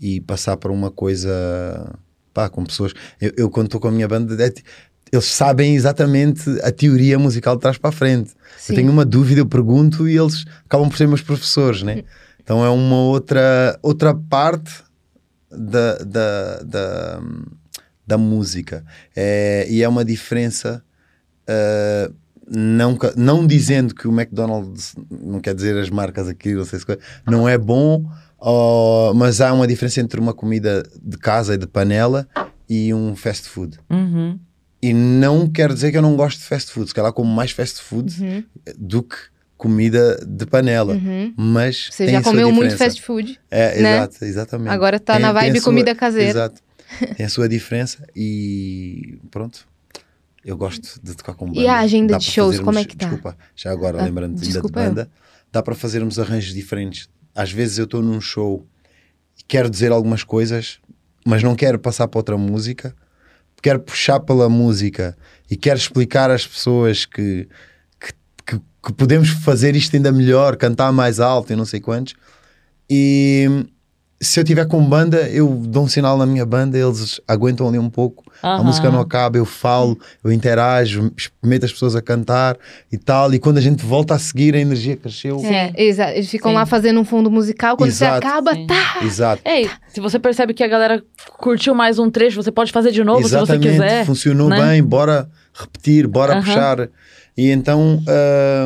[0.00, 1.98] e passar para uma coisa
[2.32, 2.92] pá, com pessoas.
[3.20, 4.52] Eu, eu quando estou com a minha banda, é
[5.12, 8.30] eles sabem exatamente a teoria musical de trás para a frente.
[8.58, 8.72] Sim.
[8.72, 12.02] Eu tenho uma dúvida, eu pergunto e eles acabam por ser meus professores, né?
[12.42, 14.72] Então é uma outra, outra parte
[15.56, 17.20] da, da, da,
[18.06, 18.84] da música.
[19.14, 20.82] É, e é uma diferença.
[21.48, 22.14] uh,
[22.46, 26.84] não, não dizendo que o McDonald's, não quer dizer as marcas aqui, não sei se
[27.26, 28.04] não é bom,
[29.14, 32.28] mas há uma diferença entre uma comida de casa e de panela
[32.68, 33.78] e um fast food.
[33.88, 34.38] Uhum.
[34.82, 37.50] E não quer dizer que eu não gosto de fast food, se calhar como mais
[37.50, 38.44] fast food Uhum.
[38.76, 39.16] do que
[39.68, 40.94] comida de panela.
[40.94, 41.32] Uhum.
[41.36, 43.40] Mas Você já comeu muito fast food.
[43.50, 43.96] É, né?
[43.96, 44.70] exato, exatamente.
[44.70, 46.30] Agora tá Tem- na vibe sua- comida caseira.
[46.30, 46.60] Exato.
[47.16, 49.66] Tem a sua diferença e pronto.
[50.44, 51.58] Eu gosto de tocar com banda.
[51.58, 53.06] E a agenda Dá de shows, fazermos- como é que tá?
[53.06, 55.10] Desculpa, já agora Ah, lembrando ainda de banda,
[55.50, 57.08] dá para fazermos arranjos diferentes.
[57.34, 58.66] Às vezes eu estou num show
[59.38, 60.78] e quero dizer algumas coisas,
[61.26, 62.94] mas não quero passar para outra música.
[63.62, 65.16] Quero puxar pela música
[65.50, 67.48] e quero explicar às pessoas que,
[68.84, 72.14] que, podemos fazer isto ainda melhor, cantar mais alto e não sei quantos.
[72.88, 73.66] E
[74.20, 77.78] se eu tiver com banda, eu dou um sinal na minha banda, eles aguentam ali
[77.78, 78.64] um pouco, a Aham.
[78.64, 81.12] música não acaba, eu falo, eu interajo,
[81.42, 82.56] meto as pessoas a cantar
[82.90, 83.32] e tal.
[83.34, 85.40] E quando a gente volta a seguir, a energia cresceu.
[85.44, 86.12] É, exato.
[86.12, 86.56] Eles ficam Sim.
[86.56, 88.26] lá fazendo um fundo musical, quando você Exato.
[88.26, 88.66] acaba, Sim.
[88.66, 89.04] tá.
[89.04, 89.42] Exato.
[89.44, 91.02] Ei, se você percebe que a galera
[91.38, 94.06] curtiu mais um trecho, você pode fazer de novo Exatamente, se você quiser.
[94.06, 94.56] funcionou né?
[94.60, 96.42] bem, bora repetir, bora Aham.
[96.42, 96.88] puxar.
[97.36, 98.00] E então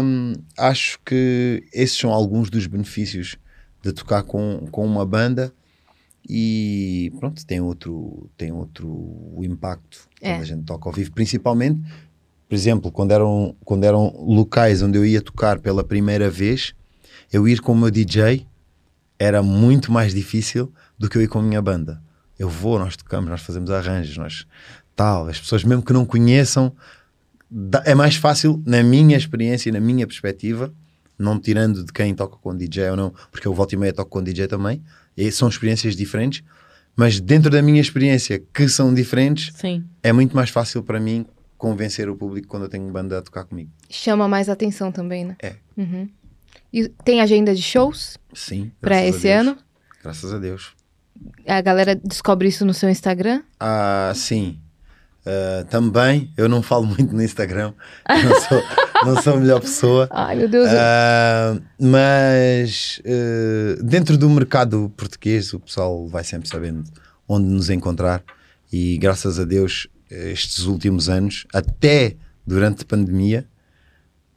[0.03, 3.37] hum, acho que esses são alguns dos benefícios
[3.83, 5.53] de tocar com, com uma banda
[6.29, 10.33] e pronto, tem outro, tem outro impacto É.
[10.33, 11.81] quando a gente toca ao vivo, principalmente,
[12.47, 16.75] por exemplo, quando eram, quando eram locais onde eu ia tocar pela primeira vez,
[17.33, 18.47] eu ir com o meu DJ
[19.19, 22.03] era muito mais difícil do que eu ir com a minha banda.
[22.39, 24.47] Eu vou, nós tocamos, nós fazemos arranjos, nós
[24.95, 26.75] tal, as pessoas mesmo que não conheçam,
[27.85, 30.73] é mais fácil, na minha experiência e na minha perspectiva,
[31.19, 34.11] não tirando de quem toca com DJ ou não, porque eu volto e meia toco
[34.11, 34.83] com DJ também,
[35.17, 36.43] e são experiências diferentes,
[36.95, 39.85] mas dentro da minha experiência, que são diferentes, Sim.
[40.03, 41.27] é muito mais fácil para mim
[41.57, 43.71] convencer o público quando eu tenho banda a tocar comigo.
[43.91, 45.37] Chama mais atenção também, né?
[45.43, 45.57] É.
[45.77, 46.09] Uhum.
[46.73, 48.71] E tem agenda de shows Sim.
[48.81, 49.41] pra graças a esse Deus.
[49.41, 49.59] ano?
[50.03, 50.73] Graças a Deus.
[51.47, 53.43] A galera descobre isso no seu Instagram?
[53.59, 54.59] Ah, sim.
[55.31, 57.75] Ah, também, eu não falo muito no Instagram,
[58.09, 58.63] não sou,
[59.05, 60.09] não sou a melhor pessoa.
[60.13, 60.69] Ai, meu Deus.
[60.71, 66.85] Ah, mas eh, dentro do mercado português o pessoal vai sempre sabendo
[67.29, 68.23] onde nos encontrar
[68.73, 72.17] e graças a Deus estes últimos anos, até
[72.47, 73.47] durante a pandemia,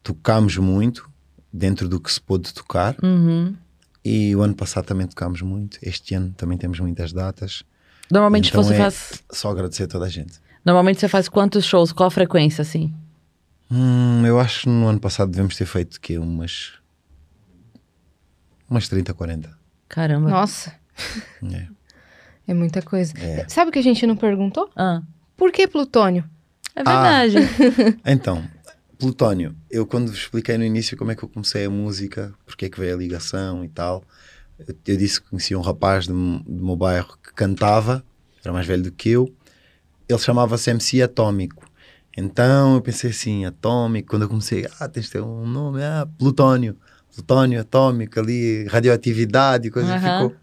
[0.04, 1.10] tocámos muito
[1.54, 3.56] dentro do que se pôde tocar Uhum.
[4.04, 7.64] e o ano passado também tocámos muito, este ano também temos muitas datas,
[8.12, 9.24] Normalmente Então você é- faz.
[9.32, 10.34] só agradecer a toda a gente.
[10.66, 11.92] Normalmente você faz quantos shows?
[11.92, 12.94] Qual a frequência, assim?
[13.70, 16.74] Hum, eu acho que no ano passado devemos ter feito que umas
[18.70, 19.58] umas 30, 40.
[19.90, 20.30] Caramba.
[20.30, 20.74] Nossa,
[21.52, 21.68] É.
[22.48, 23.14] é muita coisa.
[23.18, 23.46] É.
[23.50, 24.70] Sabe o que a gente não perguntou?
[24.76, 25.02] Ah,
[25.36, 26.24] Por que Plutônio?
[26.76, 27.38] é verdade.
[28.06, 28.44] Então,
[28.98, 32.66] Plutónio, eu quando vos expliquei no início como é que eu comecei a música, porque
[32.66, 34.04] é que veio a ligação e tal,
[34.60, 38.04] eu, eu disse que conhecia um rapaz do, do meu bairro que cantava,
[38.44, 39.34] era mais velho do que eu,
[40.12, 41.66] ele chamava-se MC Atómico.
[42.18, 46.08] Então eu pensei assim, Atómico, quando eu comecei, ah, tens de ter um nome, ah,
[46.18, 46.78] Plutónio,
[47.14, 50.30] Plutónio Atômico ali, radioatividade, coisa que Aham.
[50.30, 50.42] ficou.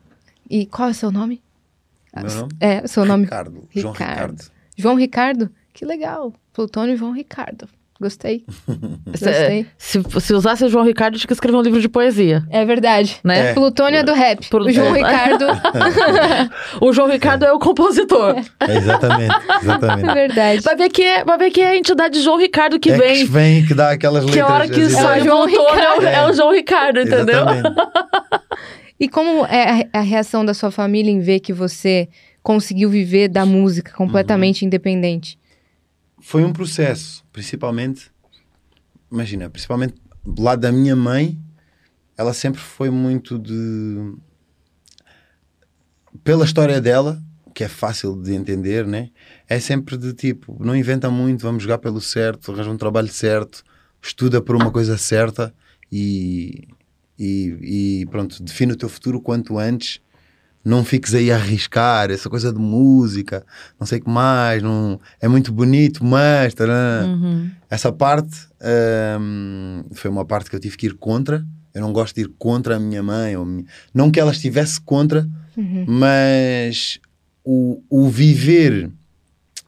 [0.48, 1.42] E qual é o seu nome?
[2.16, 2.52] Meu nome?
[2.58, 3.24] É, o seu nome.
[3.24, 4.20] Ricardo, João Ricardo.
[4.32, 4.50] Ricardo.
[4.76, 5.50] João Ricardo?
[5.74, 6.32] Que legal.
[6.52, 7.68] Plutônio João Ricardo.
[8.00, 8.44] Gostei.
[9.10, 9.66] Gostei.
[9.76, 13.16] Se, se usasse o João Ricardo, tinha que escrever um livro de poesia, É verdade.
[13.24, 13.50] né?
[13.50, 13.54] É.
[13.54, 14.48] Plutônio é do rap.
[14.48, 14.98] Por- O João É.
[14.98, 15.46] Ricardo.
[16.80, 18.36] O João Ricardo é o compositor.
[18.60, 20.08] É, exatamente, exatamente.
[20.10, 20.60] É verdade.
[20.62, 23.16] Vai ver que é, vai ver que é a entidade João Ricardo que é vem.
[23.16, 24.48] que vem que dá aquelas Que letras.
[24.50, 26.06] a hora que sai É o João é, Ricardo.
[26.06, 27.44] é o João Ricardo, entendeu?
[29.00, 32.08] E como é a, a reação da sua família em ver que você
[32.42, 35.38] conseguiu viver da música completamente independente?
[36.20, 38.10] Foi um processo, principalmente,
[39.10, 39.94] imagina, principalmente
[40.24, 41.38] do lado da minha mãe,
[42.16, 44.14] ela sempre foi muito de.
[46.24, 47.22] Pela história dela,
[47.54, 49.10] que é fácil de entender, né?
[49.48, 53.62] É sempre de tipo, não inventa muito, vamos jogar pelo certo, arranja um trabalho certo,
[54.02, 55.54] estuda por uma coisa certa
[55.90, 56.68] e,
[57.18, 60.00] e, e pronto, define o teu futuro quanto antes.
[60.64, 63.44] Não fiques aí a arriscar essa coisa de música,
[63.80, 66.52] não sei o que mais, não, é muito bonito, mas.
[67.06, 67.50] Uhum.
[67.70, 68.36] essa parte
[69.20, 71.44] hum, foi uma parte que eu tive que ir contra.
[71.74, 74.80] Eu não gosto de ir contra a minha mãe, ou minha- não que ela estivesse
[74.80, 75.84] contra, Uhum.
[75.88, 76.98] mas
[77.44, 78.90] o, o viver.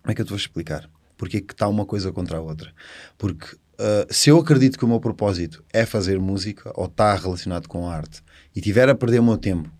[0.03, 0.88] Como é que eu te vou explicar?
[1.16, 2.72] Porque é que está uma coisa contra a outra?
[3.18, 7.68] Porque uh, se eu acredito que o meu propósito é fazer música ou está relacionado
[7.68, 8.22] com a arte
[8.57, 9.70] e tiver a perder o meu tempo,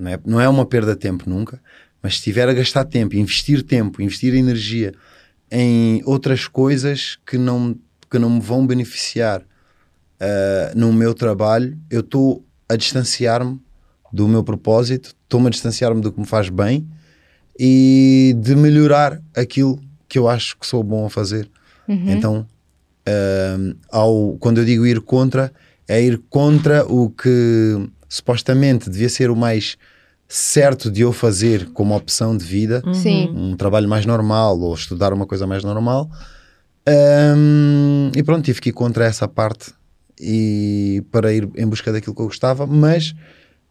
[0.00, 1.60] não é, não é uma perda de tempo nunca,
[2.02, 4.92] mas se tiver a gastar tempo, investir tempo, investir energia
[5.50, 7.76] em outras coisas que não,
[8.10, 13.60] que não me vão beneficiar uh, no meu trabalho, eu estou a distanciar-me
[14.12, 16.88] do meu propósito, estou-me a distanciar-me do que me faz bem
[17.58, 21.48] e de melhorar aquilo que eu acho que sou bom a fazer.
[21.86, 22.10] Uhum.
[22.10, 22.46] Então,
[23.08, 25.52] um, ao, quando eu digo ir contra,
[25.86, 27.76] é ir contra o que
[28.10, 29.78] supostamente devia ser o mais
[30.28, 33.32] certo de eu fazer como opção de vida, Sim.
[33.34, 36.10] um trabalho mais normal ou estudar uma coisa mais normal.
[36.88, 39.72] Um, e pronto, tive que ir contra essa parte
[40.20, 43.14] e para ir em busca daquilo que eu gostava, mas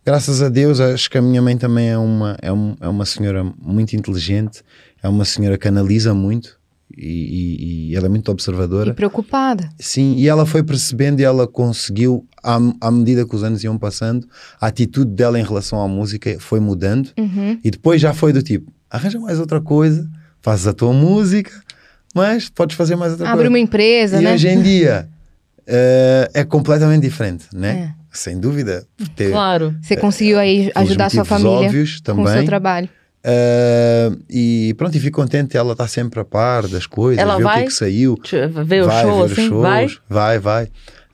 [0.06, 3.06] graças a Deus acho que a minha mãe também é uma, é, um- é uma
[3.06, 4.62] senhora muito inteligente,
[5.02, 6.59] é uma senhora que analisa muito
[7.08, 8.94] e, e ela é muito E observadora.
[8.94, 9.70] preocupada.
[9.80, 13.78] Sim, e ela foi percebendo e ela conseguiu, à, à medida que os anos iam
[13.78, 14.28] passando,
[14.60, 17.10] a atitude dela em relação à música foi mudando.
[17.18, 17.60] Uhum.
[17.64, 20.10] E depois já foi do tipo: arranja mais outra coisa,
[20.42, 21.52] fazes a tua música,
[22.14, 23.50] mas podes fazer mais outra Abre coisa.
[23.50, 24.34] uma empresa, e né?
[24.34, 25.08] hoje em dia
[25.66, 27.94] eh, é completamente diferente, né?
[27.96, 28.00] É.
[28.12, 28.86] Sem dúvida.
[29.16, 29.76] ter, Claro.
[29.82, 32.46] Você conseguiu aí pelos ajudar a sua família óbvios com o seu também.
[32.46, 32.90] trabalho.
[33.24, 37.44] Eh, e pronto, e fico contente, ela está sempre a par das coisas, Ela vê
[37.44, 37.62] o que vai?
[37.64, 38.18] é que saiu.
[38.66, 39.42] Ver o vai show, ver assim?
[39.42, 39.88] os shows, Vai?
[40.10, 40.68] vai, vai.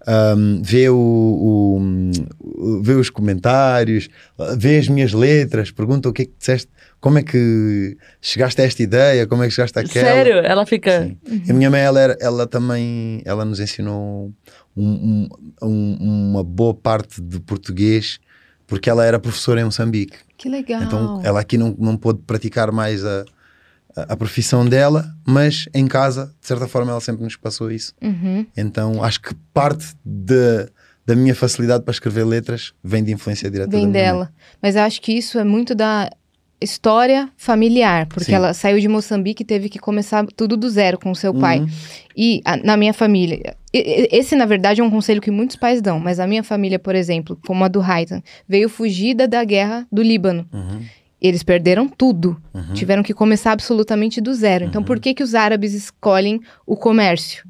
[0.07, 4.07] Um, vê, o, o- vê os comentários,
[4.55, 6.69] vê as minhas letras, pergunta o que é que disseste,
[7.01, 10.05] como é que chegaste a esta ideia, como é que chegaste àquela.
[10.05, 10.33] Sério?
[10.45, 11.03] Ela fica.
[11.27, 11.41] Sim.
[11.49, 14.31] A minha mãe, ela, era- ela também, ela nos ensinou
[14.77, 15.27] um-
[15.63, 15.97] um-
[16.31, 18.19] uma boa parte de português,
[18.67, 20.17] porque ela era professora em Moçambique.
[20.37, 20.83] Que legal.
[20.83, 23.25] Então ela aqui não, não pôde praticar mais a,
[23.95, 27.93] a, a profissão dela, mas em casa, de certa forma, ela sempre nos passou isso.
[28.01, 28.45] Uhum.
[28.55, 30.69] Então acho que parte de,
[31.05, 34.31] da minha facilidade para escrever letras vem de influência direta Vem dela.
[34.61, 36.09] Mas eu acho que isso é muito da
[36.61, 38.33] história familiar, porque Sim.
[38.35, 41.59] ela saiu de Moçambique e teve que começar tudo do zero com seu pai.
[41.59, 41.67] Uhum.
[42.15, 45.99] E a- na minha família, esse na verdade é um conselho que muitos pais dão,
[45.99, 50.01] mas a minha família, por exemplo, como a do Haitan, veio fugida da guerra do
[50.01, 50.47] Líbano.
[50.53, 50.81] Uhum.
[51.21, 52.73] Eles perderam tudo, Uhum.
[52.73, 54.65] tiveram que começar absolutamente do zero.
[54.65, 57.43] Então, por que que os árabes escolhem o comércio?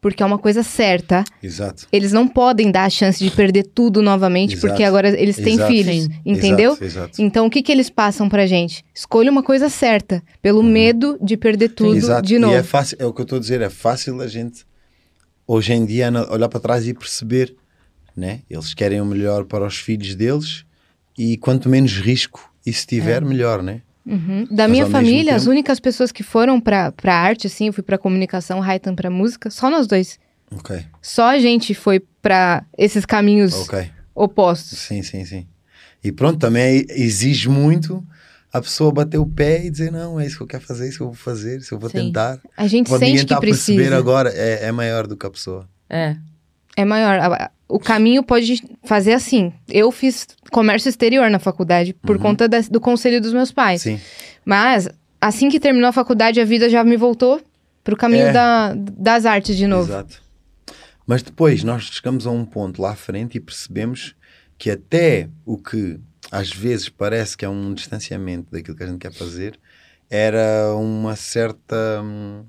[0.00, 1.24] Porque é uma coisa certa.
[1.42, 1.86] Exato.
[1.90, 4.68] Eles não podem dar a chance de perder tudo novamente, Exato.
[4.68, 5.72] porque agora eles têm Exato.
[5.72, 6.10] filhos, Sim.
[6.24, 6.70] entendeu?
[6.72, 7.22] Exato, exato.
[7.22, 8.84] Então, o que que eles passam pra gente?
[8.94, 11.96] Escolha uma coisa certa, pelo medo de perder tudo Uhum.
[11.96, 12.26] Exato.
[12.28, 12.54] de novo.
[12.54, 14.64] E é fácil, é o que eu estou a dizer, é fácil a gente
[15.46, 17.54] hoje em dia olhar para trás e perceber,
[18.16, 18.40] né?
[18.48, 20.64] Eles querem o melhor para os filhos deles
[21.18, 23.80] e quanto menos risco isso tiver, melhor, né?
[24.06, 24.46] Uhum.
[24.50, 27.72] Da Mas minha família, as tempo- únicas pessoas que foram pra, pra arte, assim, eu
[27.72, 30.18] fui pra comunicação, Raitan pra música, só nós dois.
[30.50, 33.90] Ok, Só a gente foi pra esses caminhos ok.
[34.14, 34.78] opostos.
[34.78, 35.46] Sim, sim, sim.
[36.02, 38.02] E pronto, também exige muito
[38.50, 40.88] a pessoa bater o pé e dizer, não, é isso que eu quero fazer, é
[40.88, 41.98] isso que eu vou fazer, isso eu vou Sim.
[42.06, 42.38] tentar.
[42.56, 43.98] A gente Quando sente que está a perceber precisa.
[43.98, 45.68] agora, é, é maior do que a pessoa.
[45.90, 46.16] É.
[46.80, 47.50] É maior.
[47.68, 49.52] O caminho pode fazer assim.
[49.68, 52.22] Eu fiz comércio exterior na faculdade por Uhum.
[52.22, 53.82] conta da- do conselho dos meus pais.
[53.82, 54.00] Sim,
[54.44, 54.88] Mas,
[55.20, 57.40] assim que terminou a faculdade, a vida já me voltou
[57.82, 58.32] pro caminho É.
[58.32, 59.90] da- das artes de novo.
[59.90, 60.22] exato.
[61.06, 64.14] Mas depois nós chegamos a um ponto lá à frente e percebemos
[64.56, 65.98] que até o que
[66.30, 69.58] às vezes parece que é um distanciamento daquilo que a gente quer fazer,
[70.08, 72.00] era uma certa.
[72.04, 72.44] hum,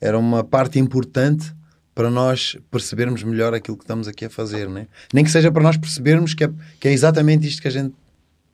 [0.00, 1.52] Era uma parte importante
[1.96, 4.86] para nós percebermos melhor aquilo que estamos aqui a fazer, né?
[5.14, 7.94] Nem que seja para nós percebermos que é, que é exatamente isto que a gente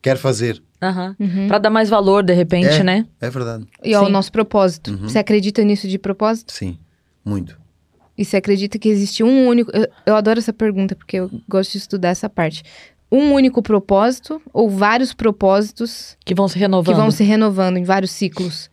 [0.01, 0.63] quer fazer.
[0.81, 1.13] Aham.
[1.19, 1.47] Uhum.
[1.49, 2.83] Pra dar mais valor, de repente, É.
[2.83, 3.05] né?
[3.19, 3.65] É verdade.
[3.83, 4.11] E ó, o Sim.
[4.13, 4.91] nosso propósito.
[4.91, 5.09] Uhum.
[5.09, 6.53] Você acredita nisso de propósito?
[6.53, 6.79] Sim,
[7.23, 7.59] muito.
[8.17, 9.69] E você acredita que existe um único.
[9.75, 12.63] Eu, eu adoro essa pergunta, porque eu gosto de estudar essa parte.
[13.11, 16.95] Um único propósito ou vários propósitos Que vão se que renovando.
[16.95, 18.71] vão se renovando em vários ciclos?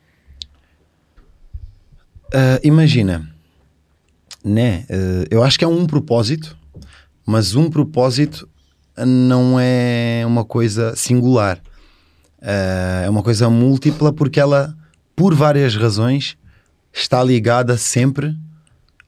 [2.32, 3.28] Ah, imagina,
[4.44, 4.84] né?
[4.90, 6.56] ah, eu acho que é um propósito,
[7.26, 8.48] mas um propósito
[8.96, 11.60] não é uma coisa singular.
[12.42, 14.76] Ah, é uma coisa múltipla porque ela,
[15.14, 16.36] por várias razões,
[16.92, 18.36] está ligada sempre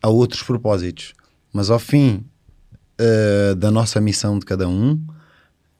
[0.03, 1.13] a outros propósitos.
[1.53, 2.25] Mas ao fim
[2.99, 5.01] ah, da nossa missão de cada um,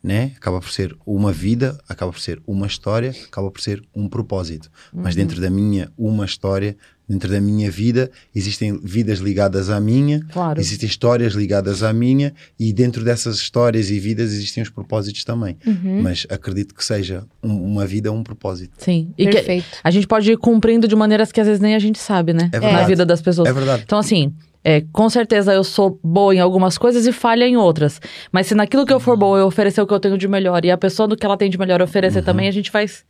[0.03, 0.33] né?
[0.37, 4.71] Acaba por ser uma vida, acaba por ser uma história, acaba por ser um propósito.
[4.93, 6.77] Mas dentro da minha uma história,
[7.09, 10.59] dentro da minha vida, existem vidas ligadas à minha, Claro.
[10.61, 15.57] existem histórias ligadas à minha, e dentro dessas histórias e vidas existem os propósitos também.
[15.67, 16.03] Uhum.
[16.03, 18.73] Mas acredito que seja um- uma vida um propósito.
[18.79, 19.13] Sim.
[19.17, 19.67] E que Perfeito.
[19.85, 22.49] a gente pode ir cumprindo de maneiras que às vezes nem a gente sabe, né?
[22.53, 22.89] É Na verdade.
[22.89, 23.49] vida das pessoas.
[23.49, 23.83] É verdade.
[23.85, 24.33] Então, assim,
[24.65, 28.01] é, com certeza eu sou boa em algumas coisas e falha em outras.
[28.31, 30.65] Mas se naquilo que eu for boa eu oferecer o que eu tenho de melhor
[30.65, 33.05] e a pessoa no que ela tem de melhor oferecer também, a gente faz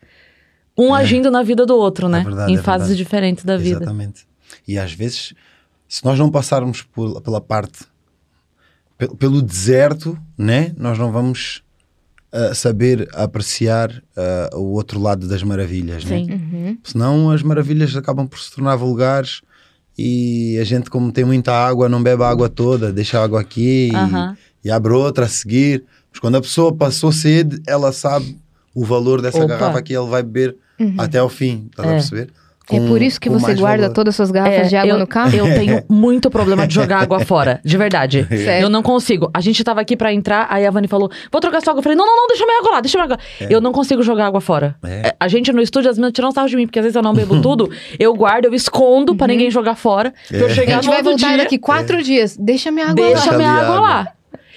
[0.79, 2.19] um agindo na vida do outro, né?
[2.19, 2.23] Uhum.
[2.23, 3.05] É verdade, em é fases verdade.
[3.05, 3.77] diferentes da vida.
[3.83, 4.27] Exatamente.
[4.67, 5.35] E às vezes,
[5.87, 7.81] se nós não passarmos por- pela parte,
[8.97, 10.73] pe- pelo deserto, né?
[10.79, 11.63] Nós não vamos
[12.33, 16.17] ah, saber apreciar ah, o outro lado das maravilhas, né?
[16.19, 16.33] Sim.
[16.33, 16.79] Uhum.
[16.83, 19.43] Senão as maravilhas acabam por se tornar vulgares
[20.05, 23.41] e a gente, como tem muita água, não bebe a água toda, deixa a água
[23.41, 24.37] aqui e, Aham.
[24.65, 25.85] e abre outra a seguir.
[26.11, 28.37] Mas quando a pessoa passou sede, ela sabe
[28.75, 29.47] o valor dessa Opa.
[29.47, 30.95] garrafa que ele vai beber Uhum.
[30.99, 31.69] até ao fim.
[31.71, 32.27] Estás a É.
[32.73, 32.85] perceber?
[32.85, 33.95] É com- por isso que com você guarda valor.
[33.95, 35.35] todas as suas garrafas É, de água eu, no carro?
[35.37, 38.27] Eu tenho muito problema de jogar água fora, de verdade.
[38.31, 38.65] Sério?
[38.67, 39.31] Eu não consigo.
[39.35, 41.81] A gente tava aqui pra entrar, aí a Vani falou: vou trocar sua água.
[41.81, 43.19] Eu falei: não, não, não, deixa minha água lá, deixa minha água.
[43.49, 44.75] Eu não consigo jogar água fora.
[44.85, 45.09] É.
[45.09, 47.03] É, A gente no estúdio, as meninas tiram sarro de mim, porque às vezes eu
[47.03, 50.13] não bebo tudo, eu guardo, eu escondo pra ninguém jogar fora.
[50.29, 50.51] Pra eu É.
[50.51, 52.37] A chegar gente vai voltar dia, daqui quatro dias.
[52.37, 53.37] Deixa minha água deixa lá.
[53.37, 53.89] minha ali a água água.
[53.89, 54.09] lá.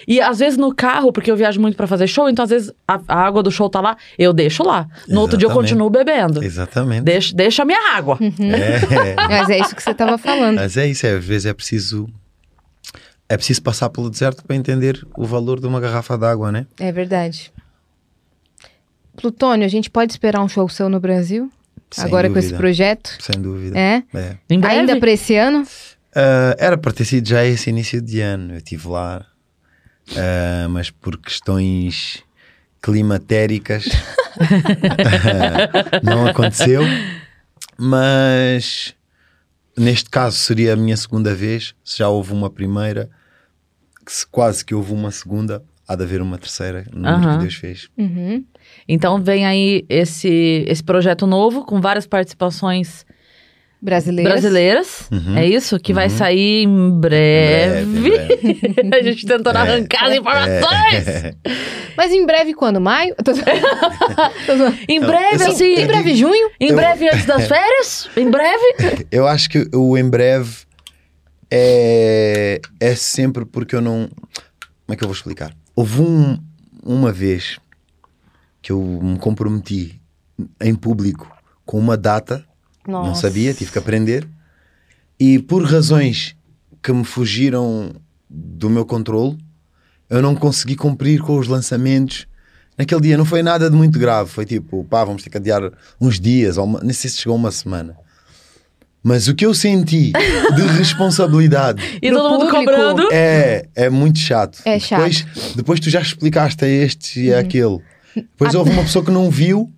[0.08, 2.72] E às vezes no carro, porque eu viajo muito pra fazer show, então às vezes
[2.88, 4.88] a, a água do show tá lá, eu deixo lá.
[5.08, 5.70] No outro dia eu Exatamente.
[5.72, 6.44] continuo bebendo.
[6.44, 7.04] Exatamente.
[7.04, 8.18] Deixa, deixa a minha água.
[8.22, 9.16] É.
[9.30, 10.56] Mas é isso que você tava falando.
[10.56, 12.08] Mas é isso, é, às vezes é preciso.
[13.28, 16.68] É preciso passar pelo deserto para entender o valor de uma garrafa d'água, né?
[16.80, 17.52] É verdade.
[19.18, 21.50] Plutônio, a gente pode esperar um show seu no Brasil?
[21.90, 22.58] Sem Agora com esse dúvida.
[22.58, 23.18] projeto?
[23.20, 23.80] Sem dúvida.
[23.80, 24.04] É?
[24.14, 24.38] É.
[24.50, 24.80] Em breve.
[24.80, 25.66] Ainda pra esse ano?
[26.14, 28.54] Ah, era para ter sido já esse início de ano.
[28.54, 29.26] Eu estive lá,
[30.16, 32.24] ah, mas por questões
[32.82, 33.86] climatéricas
[36.04, 36.84] não aconteceu.
[37.78, 38.96] Mas
[39.78, 41.74] neste caso seria a minha segunda vez.
[41.84, 43.10] Se já houve uma primeira,
[44.06, 46.86] que se quase que houve uma segunda, há de haver uma terceira.
[46.92, 47.38] No número Aham.
[47.38, 47.90] que Deus fez.
[47.98, 48.46] Uhum.
[48.88, 53.06] Então vem aí esse, esse projeto novo, com várias participações
[53.86, 54.32] Brasileiras.
[54.34, 55.08] brasileiras.
[55.12, 55.38] Uhum.
[55.38, 55.80] É isso?
[55.80, 57.82] Que vai sair em breve.
[57.82, 58.90] Em breve, em breve.
[58.98, 61.08] a gente tentando arrancar as informações.
[61.08, 61.36] É.
[61.96, 62.82] Mas em breve quando?
[62.82, 63.16] Maio?
[63.24, 63.32] Tô-.
[64.90, 65.76] Em breve, Eu- assim.
[65.76, 66.50] em breve, junho?
[66.60, 68.10] Em eu- breve antes das férias?
[68.18, 69.06] Em breve?
[69.12, 70.66] Eu acho que o em breve
[71.50, 74.10] é, é sempre porque eu não.
[74.10, 75.54] Como é que eu vou explicar?
[75.76, 76.38] Houve um,
[76.84, 77.58] uma vez
[78.62, 80.02] que eu me comprometi
[80.62, 81.32] em público
[81.66, 82.44] com uma data,
[82.88, 83.08] Nossa.
[83.08, 84.28] não sabia, tive que aprender,
[85.20, 86.36] e por razões
[86.84, 87.92] que me fugiram
[88.30, 89.38] do meu controle,
[90.10, 92.28] eu não consegui cumprir com os lançamentos.
[92.78, 95.72] Naquele dia não foi nada de muito grave, foi tipo, pá, vamos ter que adiar
[96.00, 97.96] uns dias, ou uma, nem sei se chegou uma semana.
[99.02, 100.12] Mas o que eu senti
[100.56, 103.08] de responsabilidade E todo mundo cobrando.
[103.12, 104.60] é, é muito chato.
[104.66, 105.26] É depois,
[105.56, 107.26] depois tu já explicaste a este Uhum.
[107.28, 107.80] e a aquele.
[108.16, 109.72] Depois houve uma pessoa que não viu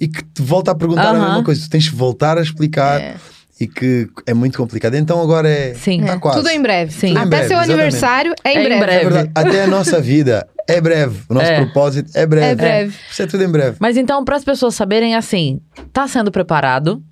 [0.00, 1.26] e que te volta a perguntar a Aham.
[1.28, 1.60] mesma coisa.
[1.62, 3.14] Tu tens que voltar a explicar É.
[3.60, 4.94] e que é muito complicado.
[4.94, 5.74] Então agora é.
[5.74, 6.02] Sim.
[6.04, 6.38] Tá É, quase.
[6.38, 6.92] Tudo em breve.
[6.92, 7.08] Sim.
[7.08, 7.80] Tudo em Até breve, seu exatamente.
[7.80, 8.80] aniversário é em É breve.
[8.80, 8.98] breve.
[9.00, 9.30] É verdade.
[9.34, 11.20] Até a nossa vida é breve.
[11.28, 11.56] O nosso É.
[11.56, 12.46] propósito é breve.
[12.46, 12.94] É breve.
[13.10, 13.76] Isso é tudo em breve.
[13.80, 15.60] Mas então, para as pessoas saberem, assim,
[15.92, 17.02] tá sendo preparado,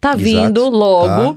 [0.00, 0.22] tá Exato.
[0.24, 1.36] vindo logo,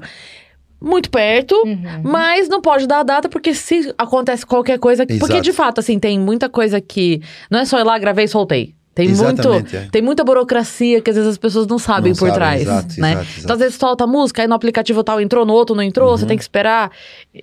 [0.80, 1.82] muito perto, Uhum.
[2.02, 5.06] mas não pode dar a data, porque se acontece qualquer coisa.
[5.06, 5.40] Porque Exato.
[5.42, 7.20] de fato, assim, tem muita coisa que.
[7.50, 8.74] Não é só ir lá, gravei e soltei.
[8.96, 9.88] Tem muito, é.
[9.92, 12.98] tem muita burocracia que às vezes as pessoas não sabem Não por sabem, trás, exato,
[13.00, 13.10] né?
[13.12, 13.40] exato, exato.
[13.44, 16.16] Então às vezes solta a música, aí no aplicativo tal entrou, no outro não entrou,
[16.16, 16.90] você tem que esperar.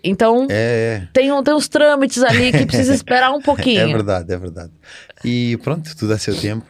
[0.04, 1.08] Então É, é.
[1.14, 3.82] tem, um- tem uns trâmites ali que precisa esperar um pouquinho.
[3.82, 4.72] É verdade, é verdade.
[5.24, 6.66] E pronto, tudo a seu tempo.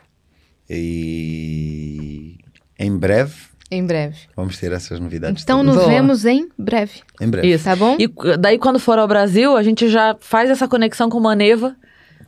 [0.69, 2.35] E
[2.77, 3.34] em breve
[3.72, 4.18] Em breve.
[4.35, 5.43] vamos ter essas novidades.
[5.43, 5.76] Então todas.
[5.76, 5.95] nos Boa.
[5.95, 7.01] vemos em breve.
[7.22, 7.47] Em breve.
[7.53, 7.64] Isso.
[7.64, 7.95] Tá bom?
[7.99, 8.07] E
[8.38, 11.76] daí, quando for ao Brasil, a gente já faz essa conexão com Maneva.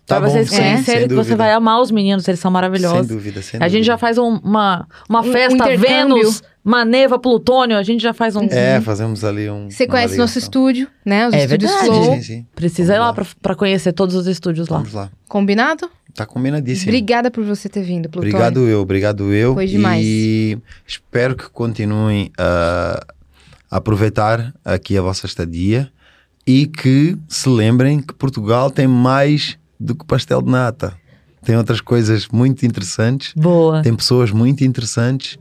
[0.05, 3.07] Tá pra vocês conhecerem, sem que você vai amar os meninos, eles são Sem maravilhosos.
[3.07, 3.85] dúvida, sem a gente dúvida.
[3.93, 5.79] já faz um- uma, uma Um- um festa intercâmbio.
[6.15, 8.43] Vênus, Maneva, Plutônio, a gente já faz um.
[8.51, 9.69] É, fazemos ali um.
[9.69, 11.27] Você conhece nosso estúdio, né?
[11.27, 11.87] Os É estúdios verdade.
[11.87, 12.15] Flow.
[12.15, 12.45] Sim, sim.
[12.55, 13.13] Precisa ir Vamos lá lá.
[13.13, 14.77] pra, pra conhecer todos os estúdios lá.
[14.77, 15.09] Vamos lá.
[15.27, 15.89] Combinado?
[16.13, 16.89] Tá combinadíssimo.
[16.91, 18.29] Obrigada por você ter vindo, Plutônio.
[18.35, 19.53] Obrigado eu, obrigado eu.
[19.55, 20.03] Foi demais.
[20.05, 20.57] E
[20.87, 23.03] espero que continuem a
[23.69, 25.91] aproveitar aqui a vossa estadia
[26.47, 30.97] e que se lembrem que Portugal tem mais do que pastel de nata.
[31.43, 33.81] Tem outras coisas muito interessantes, Boa.
[33.83, 35.37] tem pessoas muito interessantes.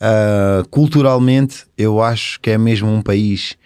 [0.00, 3.56] Ah, culturalmente, eu acho que é mesmo um país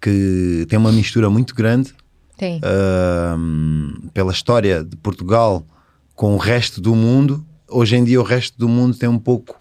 [0.00, 1.92] que tem uma mistura muito grande
[2.36, 2.60] Tem.
[2.62, 5.66] ahm, pela história de Portugal
[6.14, 7.44] com o resto do mundo.
[7.68, 9.56] Hoje em dia o resto do mundo tem um pouco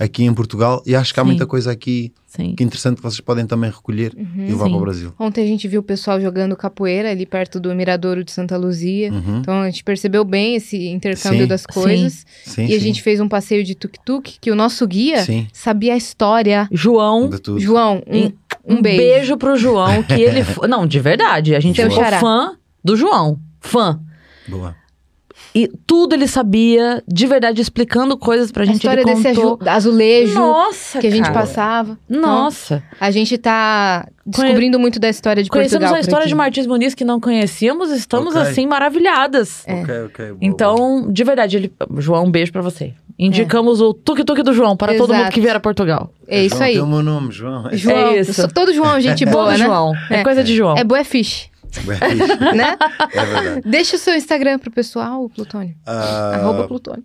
[0.00, 1.28] aqui em Portugal e acho que há Sim.
[1.28, 2.54] muita coisa aqui Sim.
[2.54, 4.70] que é interessante que vocês podem também recolher e levar Sim.
[4.70, 5.14] para o Brasil.
[5.18, 9.12] Ontem a gente viu o pessoal jogando capoeira ali perto do Miradouro de Santa Luzia.
[9.12, 9.40] Uhum.
[9.40, 11.46] Então a gente percebeu bem esse intercâmbio Sim.
[11.46, 12.24] das coisas.
[12.44, 15.92] Sim, e a gente fez um passeio de tuk-tuk que o nosso guia Sim, sabia
[15.92, 16.66] a história.
[16.72, 17.28] João.
[17.58, 18.32] João, um,
[18.76, 19.36] um beijo.
[19.36, 20.40] pro João, que ele.
[20.66, 21.54] Não, de verdade.
[21.54, 22.20] A gente Seu ficou xará.
[22.20, 23.38] fã do João.
[23.60, 24.00] Fã.
[24.48, 24.79] Boa.
[25.54, 28.76] E tudo ele sabia, de verdade, explicando coisas pra A gente.
[28.76, 29.58] história ele desse contou.
[29.68, 31.40] azulejo Nossa, que a gente cara.
[31.40, 31.98] passava.
[32.08, 32.82] Então, Nossa.
[33.00, 35.94] a gente tá descobrindo muito da história de Conhecemos Portugal.
[35.94, 36.28] a por história aqui.
[36.28, 38.48] de Martins Muniz que não conhecíamos, estamos Ok.
[38.48, 39.66] assim maravilhadas.
[39.66, 39.74] É.
[39.82, 40.24] Ok, ok.
[40.26, 40.38] boa, boa.
[40.40, 41.72] Então, de verdade, ele...
[41.98, 42.92] João, um beijo pra você.
[43.18, 45.24] Indicamos o tuk-tuk do João para todo Exato.
[45.24, 46.10] mundo que vier a Portugal.
[46.26, 46.72] É isso João, aí.
[46.74, 47.68] Tem o meu nome, João.
[47.68, 48.48] É João, É isso.
[48.48, 49.64] todo João é gente boa, Todo né?
[49.66, 49.92] João.
[50.08, 50.22] É, É.
[50.22, 50.76] coisa de João.
[50.76, 51.49] É bué fish.
[52.56, 52.76] né?
[53.12, 53.62] É verdade.
[53.68, 55.74] Deixa o seu Instagram pro pessoal, Plutônio.
[55.86, 57.04] Ah, Arroba Plutônio.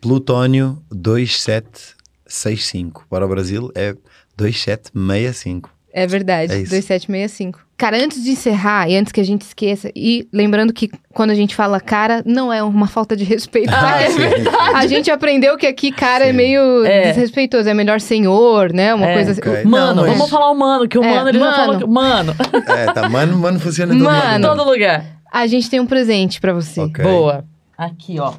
[0.00, 3.06] Plutônio 2765.
[3.08, 3.94] Para o Brasil é
[4.36, 5.70] 2765.
[5.92, 6.70] É verdade, É isso.
[6.70, 7.65] 2765.
[7.78, 11.34] Cara, antes de encerrar e antes que a gente esqueça, e lembrando que quando a
[11.34, 13.68] gente fala cara, não é uma falta de respeito.
[13.68, 14.00] Ah, tá?
[14.02, 14.74] é verdade.
[14.76, 16.36] A gente aprendeu que aqui cara é Sim.
[16.38, 17.08] meio É.
[17.12, 18.94] desrespeitoso, é melhor senhor, né?
[18.94, 19.40] Uma É, coisa assim.
[19.40, 19.64] ok.
[19.64, 21.54] Mano, Não, mas- vamos falar o mano, que o É, mano ele mano.
[21.54, 21.78] falou.
[21.78, 21.86] Que...
[21.86, 22.34] Mano,
[22.66, 24.38] É, tá, mano, mano funciona em todo Mano.
[24.38, 24.56] em lado.
[24.58, 25.04] todo lugar.
[25.30, 26.80] A gente tem um presente pra você.
[26.80, 27.04] Ok.
[27.04, 27.44] Boa.
[27.76, 28.32] Aqui, ó.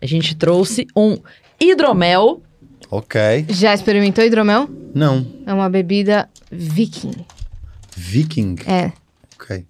[0.00, 1.18] A gente trouxe um
[1.60, 2.40] hidromel.
[2.90, 3.20] Ok.
[3.50, 4.70] Já experimentou hidromel?
[4.94, 5.26] Não.
[5.46, 7.12] É uma bebida viking.
[8.02, 8.56] Viking.
[8.66, 8.92] É.
[9.40, 9.64] Ok.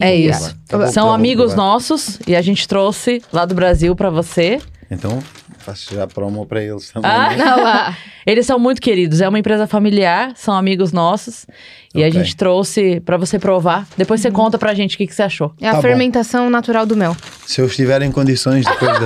[0.00, 0.54] É E- isso.
[0.66, 4.10] Tá bom, São tá bom, amigos nossos e a gente trouxe lá do Brasil pra
[4.10, 4.58] você.
[4.90, 5.18] Então,
[5.58, 7.10] faço já promo para eles também.
[7.10, 7.52] Ah, né?
[7.52, 7.96] Olha lá.
[8.26, 9.20] Eles são muito queridos.
[9.20, 11.46] É uma empresa familiar, são amigos nossos.
[11.94, 12.20] E a Ok.
[12.20, 13.86] gente trouxe pra você provar.
[13.96, 15.52] Depois você conta pra gente o que, que você achou.
[15.60, 15.82] É a Tá bom.
[15.82, 17.16] fermentação natural do mel.
[17.46, 19.04] Se eu estiver em condições depois de,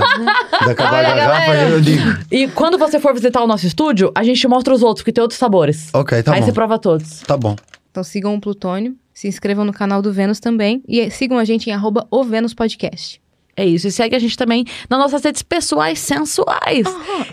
[0.65, 1.71] de acabar Olha, a garrafa, galera.
[1.71, 2.03] eu digo.
[2.31, 5.21] E quando você for visitar o nosso estúdio, a gente mostra os outros, porque tem
[5.23, 5.89] outros sabores.
[5.95, 6.47] Ok, tá Aí bom.
[6.47, 7.21] você prova todos.
[7.21, 7.57] Tá bom.
[7.91, 11.69] Então sigam o Plutônio, se inscrevam no canal do Vênus também e sigam a gente
[11.69, 13.21] em arroba o Vênus Podcast.
[13.57, 13.89] É isso.
[13.89, 16.87] E segue a gente também nas nossas redes pessoais sensuais.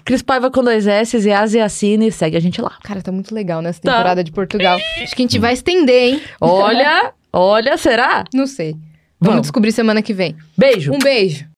[0.04, 2.12] Cris Paiva com dois S e Asiacine.
[2.12, 2.74] Segue a gente lá.
[2.84, 3.92] Cara, tá muito legal nessa Tá.
[3.92, 4.78] temporada de Portugal.
[5.02, 6.22] Acho que a gente vai estender, hein?
[6.42, 8.26] Olha, olha, será?
[8.34, 8.72] Não sei.
[8.72, 9.42] Vamos Vamos.
[9.44, 10.36] descobrir semana que vem.
[10.58, 10.92] Beijo.
[10.94, 11.46] Um beijo.